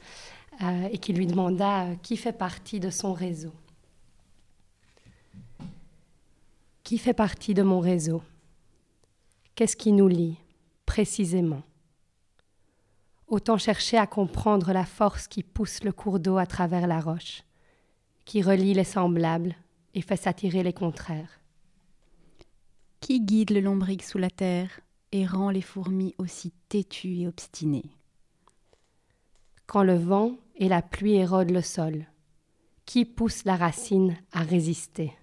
et 0.90 0.98
qui 0.98 1.12
lui 1.12 1.26
demanda 1.26 1.86
qui 2.02 2.16
fait 2.16 2.32
partie 2.32 2.80
de 2.80 2.90
son 2.90 3.12
réseau. 3.12 3.52
Qui 6.84 6.98
fait 6.98 7.14
partie 7.14 7.54
de 7.54 7.62
mon 7.62 7.80
réseau? 7.80 8.22
Qu'est-ce 9.54 9.74
qui 9.74 9.90
nous 9.90 10.06
lie, 10.06 10.36
précisément? 10.84 11.62
Autant 13.26 13.56
chercher 13.56 13.96
à 13.96 14.06
comprendre 14.06 14.70
la 14.74 14.84
force 14.84 15.26
qui 15.26 15.42
pousse 15.42 15.82
le 15.82 15.92
cours 15.92 16.20
d'eau 16.20 16.36
à 16.36 16.44
travers 16.44 16.86
la 16.86 17.00
roche, 17.00 17.42
qui 18.26 18.42
relie 18.42 18.74
les 18.74 18.84
semblables 18.84 19.56
et 19.94 20.02
fait 20.02 20.18
s'attirer 20.18 20.62
les 20.62 20.74
contraires. 20.74 21.40
Qui 23.00 23.22
guide 23.22 23.52
le 23.52 23.60
lombric 23.60 24.02
sous 24.02 24.18
la 24.18 24.28
terre 24.28 24.80
et 25.10 25.24
rend 25.24 25.48
les 25.48 25.62
fourmis 25.62 26.14
aussi 26.18 26.52
têtues 26.68 27.20
et 27.20 27.26
obstinées? 27.26 27.96
Quand 29.66 29.84
le 29.84 29.96
vent 29.96 30.36
et 30.56 30.68
la 30.68 30.82
pluie 30.82 31.14
érodent 31.14 31.50
le 31.50 31.62
sol, 31.62 32.04
qui 32.84 33.06
pousse 33.06 33.46
la 33.46 33.56
racine 33.56 34.18
à 34.32 34.42
résister? 34.42 35.14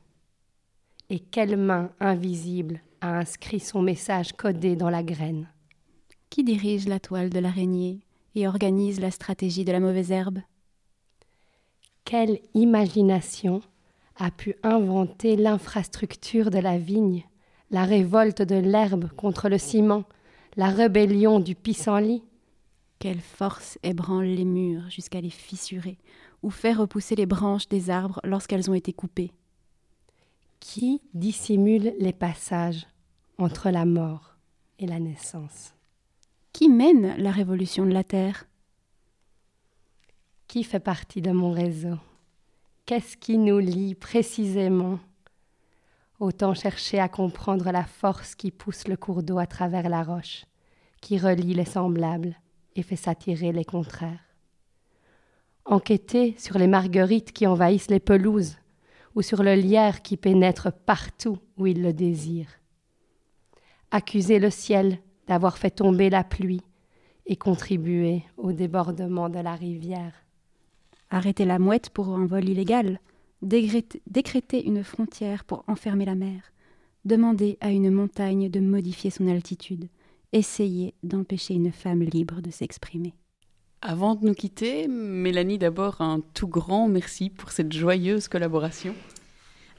Et 1.14 1.20
quelle 1.20 1.58
main 1.58 1.92
invisible 2.00 2.80
a 3.02 3.18
inscrit 3.18 3.60
son 3.60 3.82
message 3.82 4.32
codé 4.32 4.78
dans 4.78 4.90
la 4.90 5.04
graine. 5.04 5.50
Qui 6.30 6.46
dirige 6.46 6.88
la 6.88 7.02
toile 7.02 7.30
de 7.30 7.40
l'araignée 7.40 8.00
et 8.34 8.48
organise 8.48 9.02
la 9.02 9.12
stratégie 9.12 9.66
de 9.66 9.74
la 9.74 9.82
mauvaise 9.82 10.14
herbe? 10.14 10.40
Quelle 12.06 12.40
imagination 12.54 13.60
a 14.16 14.32
pu 14.32 14.56
inventer 14.64 15.36
l'infrastructure 15.36 16.50
de 16.50 16.60
la 16.60 16.78
vigne, 16.78 17.26
la 17.72 17.84
révolte 17.84 18.42
de 18.42 18.56
l'herbe 18.56 19.10
contre 19.18 19.50
le 19.50 19.58
ciment, 19.58 20.06
la 20.56 20.70
rébellion 20.70 21.42
du 21.42 21.56
pissenlit? 21.56 22.24
Quelle 23.00 23.20
force 23.20 23.78
ébranle 23.84 24.28
les 24.28 24.46
murs 24.46 24.90
jusqu'à 24.90 25.20
les 25.20 25.30
fissurer 25.30 25.98
ou 26.42 26.52
fait 26.52 26.72
repousser 26.72 27.18
les 27.18 27.26
branches 27.26 27.68
des 27.68 27.90
arbres 27.90 28.22
lorsqu'elles 28.24 28.70
ont 28.72 28.76
été 28.76 28.94
coupées? 28.94 29.34
Qui 30.62 31.02
dissimule 31.16 31.94
les 32.00 32.14
passages 32.14 32.88
entre 33.38 33.72
la 33.72 33.84
mort 33.84 34.36
et 34.80 34.86
la 34.86 35.00
naissance. 35.00 35.74
Qui 36.54 36.70
mène 36.70 37.18
la 37.18 37.32
révolution 37.32 37.86
de 37.86 37.92
la 37.92 38.06
Terre? 38.06 38.46
Qui 40.48 40.64
fait 40.64 40.80
partie 40.80 41.22
de 41.22 41.32
mon 41.32 41.52
réseau? 41.52 41.98
Qu'est-ce 42.86 43.18
qui 43.18 43.38
nous 43.38 43.58
lie 43.58 43.96
précisément? 43.96 45.00
Autant 46.20 46.54
chercher 46.54 47.00
à 47.00 47.10
comprendre 47.10 47.72
la 47.72 47.84
force 47.84 48.36
qui 48.36 48.52
pousse 48.52 48.88
le 48.88 48.96
cours 48.96 49.24
d'eau 49.24 49.40
à 49.40 49.48
travers 49.48 49.90
la 49.90 50.04
roche, 50.04 50.46
qui 51.02 51.18
relie 51.18 51.56
les 51.56 51.66
semblables 51.66 52.36
et 52.76 52.84
fait 52.84 52.96
s'attirer 52.96 53.52
les 53.52 53.66
contraires. 53.66 54.24
Enquêter 55.66 56.36
sur 56.38 56.60
les 56.60 56.68
marguerites 56.68 57.34
qui 57.34 57.48
envahissent 57.48 57.90
les 57.90 58.00
pelouses, 58.00 58.58
ou 59.16 59.22
sur 59.22 59.44
le 59.44 59.56
lierre 59.56 60.02
qui 60.02 60.18
pénètre 60.18 60.72
partout 60.72 61.38
où 61.58 61.68
il 61.68 61.82
le 61.82 61.94
désire. 61.94 62.48
Accuser 63.92 64.40
le 64.40 64.50
ciel 64.50 65.00
d'avoir 65.28 65.58
fait 65.58 65.72
tomber 65.72 66.10
la 66.10 66.24
pluie 66.24 66.62
et 67.26 67.36
contribuer 67.36 68.24
au 68.38 68.52
débordement 68.52 69.30
de 69.30 69.40
la 69.40 69.56
rivière. 69.56 70.14
Arrêter 71.10 71.46
la 71.46 71.60
mouette 71.60 71.90
pour 71.90 72.10
un 72.10 72.26
vol 72.26 72.48
illégal, 72.48 73.00
décréter 73.42 74.66
une 74.66 74.84
frontière 74.84 75.44
pour 75.44 75.64
enfermer 75.68 76.06
la 76.06 76.16
mer, 76.16 76.42
demander 77.06 77.58
à 77.60 77.72
une 77.72 77.92
montagne 77.92 78.50
de 78.50 78.60
modifier 78.60 79.10
son 79.10 79.28
altitude, 79.28 79.88
essayer 80.32 80.94
d'empêcher 81.04 81.56
une 81.56 81.72
femme 81.72 82.04
libre 82.04 82.42
de 82.42 82.52
s'exprimer. 82.52 83.14
Avant 83.84 84.14
de 84.14 84.26
nous 84.26 84.36
quitter, 84.36 84.88
Mélanie, 84.88 85.58
d'abord 85.58 86.02
un 86.02 86.22
tout 86.36 86.48
grand 86.48 86.88
merci 86.88 87.32
pour 87.32 87.52
cette 87.52 87.74
joyeuse 87.74 88.28
collaboration. 88.28 88.94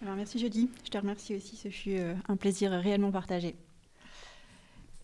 Alors 0.03 0.17
merci 0.17 0.41
Jeudi, 0.41 0.69
je 0.85 0.91
te 0.91 0.99
remercie 0.99 1.37
aussi, 1.37 1.55
ce 1.55 1.69
fut 1.69 1.97
euh, 1.97 2.15
un 2.29 2.37
plaisir 2.37 2.73
réellement 2.73 3.13
partagé. 3.13 3.55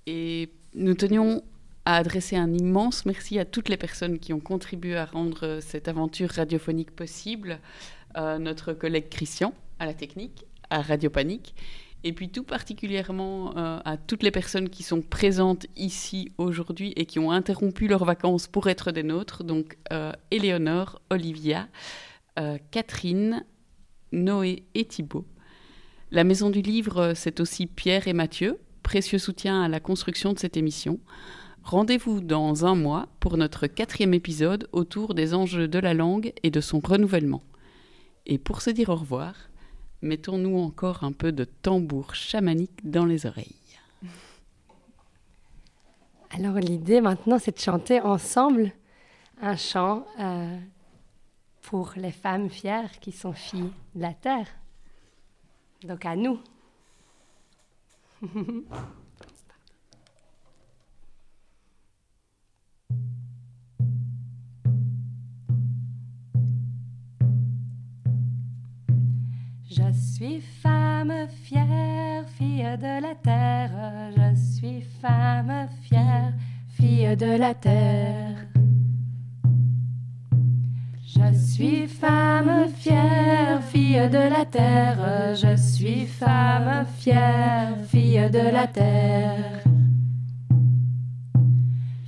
Et 0.08 0.50
nous 0.74 0.94
tenions 0.94 1.44
à 1.84 1.94
adresser 1.94 2.34
un 2.34 2.52
immense 2.52 3.06
merci 3.06 3.38
à 3.38 3.44
toutes 3.44 3.68
les 3.68 3.76
personnes 3.76 4.18
qui 4.18 4.32
ont 4.32 4.40
contribué 4.40 4.96
à 4.96 5.04
rendre 5.04 5.60
cette 5.62 5.86
aventure 5.86 6.30
radiophonique 6.30 6.90
possible, 6.90 7.60
à 8.14 8.40
notre 8.40 8.72
collègue 8.72 9.08
Christian 9.10 9.54
à 9.78 9.86
la 9.86 9.94
technique, 9.94 10.44
à 10.70 10.82
Radio 10.82 11.08
Panique, 11.08 11.54
et 12.04 12.12
puis 12.12 12.28
tout 12.28 12.44
particulièrement 12.44 13.56
euh, 13.56 13.80
à 13.84 13.96
toutes 13.96 14.22
les 14.22 14.30
personnes 14.30 14.68
qui 14.68 14.82
sont 14.82 15.02
présentes 15.02 15.66
ici 15.76 16.32
aujourd'hui 16.38 16.92
et 16.96 17.06
qui 17.06 17.18
ont 17.18 17.30
interrompu 17.30 17.88
leurs 17.88 18.04
vacances 18.04 18.46
pour 18.46 18.68
être 18.68 18.92
des 18.92 19.02
nôtres, 19.02 19.44
donc 19.44 19.76
euh, 19.92 20.12
Éléonore, 20.30 21.00
Olivia, 21.10 21.68
euh, 22.38 22.58
Catherine, 22.70 23.44
Noé 24.12 24.64
et 24.74 24.84
Thibault. 24.84 25.26
La 26.10 26.24
Maison 26.24 26.50
du 26.50 26.62
Livre, 26.62 27.12
c'est 27.14 27.40
aussi 27.40 27.66
Pierre 27.66 28.08
et 28.08 28.14
Mathieu, 28.14 28.58
précieux 28.82 29.18
soutien 29.18 29.62
à 29.62 29.68
la 29.68 29.80
construction 29.80 30.32
de 30.32 30.38
cette 30.38 30.56
émission. 30.56 31.00
Rendez-vous 31.62 32.22
dans 32.22 32.64
un 32.64 32.74
mois 32.74 33.08
pour 33.20 33.36
notre 33.36 33.66
quatrième 33.66 34.14
épisode 34.14 34.68
autour 34.72 35.12
des 35.12 35.34
enjeux 35.34 35.68
de 35.68 35.78
la 35.78 35.92
langue 35.92 36.32
et 36.42 36.50
de 36.50 36.62
son 36.62 36.80
renouvellement. 36.80 37.42
Et 38.24 38.38
pour 38.38 38.62
se 38.62 38.70
dire 38.70 38.88
au 38.88 38.96
revoir, 38.96 39.34
mettons-nous 40.02 40.58
encore 40.58 41.04
un 41.04 41.12
peu 41.12 41.32
de 41.32 41.44
tambour 41.44 42.14
chamanique 42.14 42.88
dans 42.88 43.04
les 43.04 43.26
oreilles. 43.26 43.54
Alors 46.30 46.56
l'idée 46.56 47.00
maintenant, 47.00 47.38
c'est 47.38 47.56
de 47.56 47.60
chanter 47.60 48.00
ensemble 48.00 48.72
un 49.40 49.56
chant 49.56 50.06
euh, 50.20 50.58
pour 51.62 51.92
les 51.96 52.12
femmes 52.12 52.50
fières 52.50 53.00
qui 53.00 53.12
sont 53.12 53.32
filles 53.32 53.72
de 53.94 54.02
la 54.02 54.12
terre. 54.12 54.48
Donc 55.82 56.04
à 56.04 56.16
nous. 56.16 56.38
Je 69.88 69.94
suis 69.94 70.40
femme 70.40 71.12
fière, 71.44 72.24
fille 72.36 72.76
de 72.78 73.00
la 73.00 73.14
terre. 73.14 73.70
Je 74.14 74.34
suis 74.36 74.82
femme 75.00 75.66
fière, 75.80 76.32
fille 76.68 77.16
de 77.16 77.38
la 77.38 77.54
terre. 77.54 78.36
Je 81.06 81.32
suis 81.32 81.86
femme 81.86 82.68
fière, 82.76 83.62
fille 83.62 84.08
de 84.10 84.28
la 84.30 84.44
terre. 84.44 85.34
Je 85.34 85.56
suis 85.56 86.04
femme 86.04 86.84
fière, 86.98 87.74
fille 87.86 88.28
de 88.30 88.52
la 88.52 88.66
terre. 88.66 89.62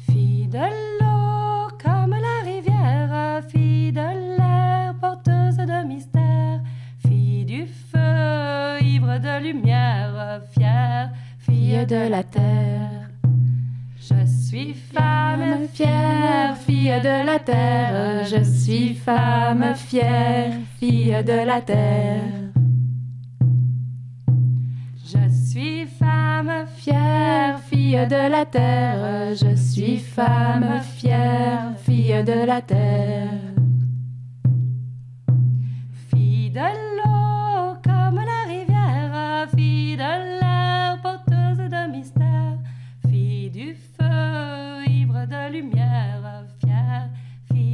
Fille 0.07 0.49
de 0.49 0.80
lumière, 9.41 10.43
fière, 10.53 11.11
fille 11.39 11.87
de 11.87 12.09
la 12.09 12.23
terre. 12.23 13.11
Je 13.97 14.27
suis 14.27 14.75
femme 14.75 15.67
fière, 15.73 16.57
fille 16.57 17.01
de 17.03 17.27
la 17.27 17.39
terre. 17.39 18.25
Je 18.27 18.43
suis 18.43 18.95
femme 18.95 19.75
fière, 19.75 20.53
fille 20.79 21.17
de 21.25 21.47
la 21.47 21.61
terre. 21.61 22.23
Je 25.05 25.29
suis 25.29 25.87
femme 25.87 26.67
fière, 26.77 27.59
fille 27.69 28.07
de 28.09 28.31
la 28.31 28.45
terre. 28.45 29.35
Je 29.35 29.55
suis 29.57 29.99
femme 29.99 30.81
fière, 30.97 31.75
fille 31.85 32.25
de 32.25 32.47
la 32.47 32.61
terre. 32.61 33.29
Fille 36.11 36.51
de 36.51 36.90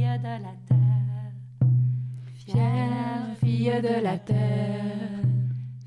fille 0.07 0.19
de 0.19 0.43
la 0.43 0.55
terre. 0.67 0.77
Fière 2.45 3.35
fille 3.41 3.81
de 3.81 4.03
la 4.03 4.17
terre, 4.17 5.23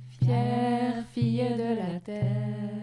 fière 0.08 1.04
fille 1.12 1.56
de 1.56 1.76
la 1.78 2.00
terre. 2.00 2.79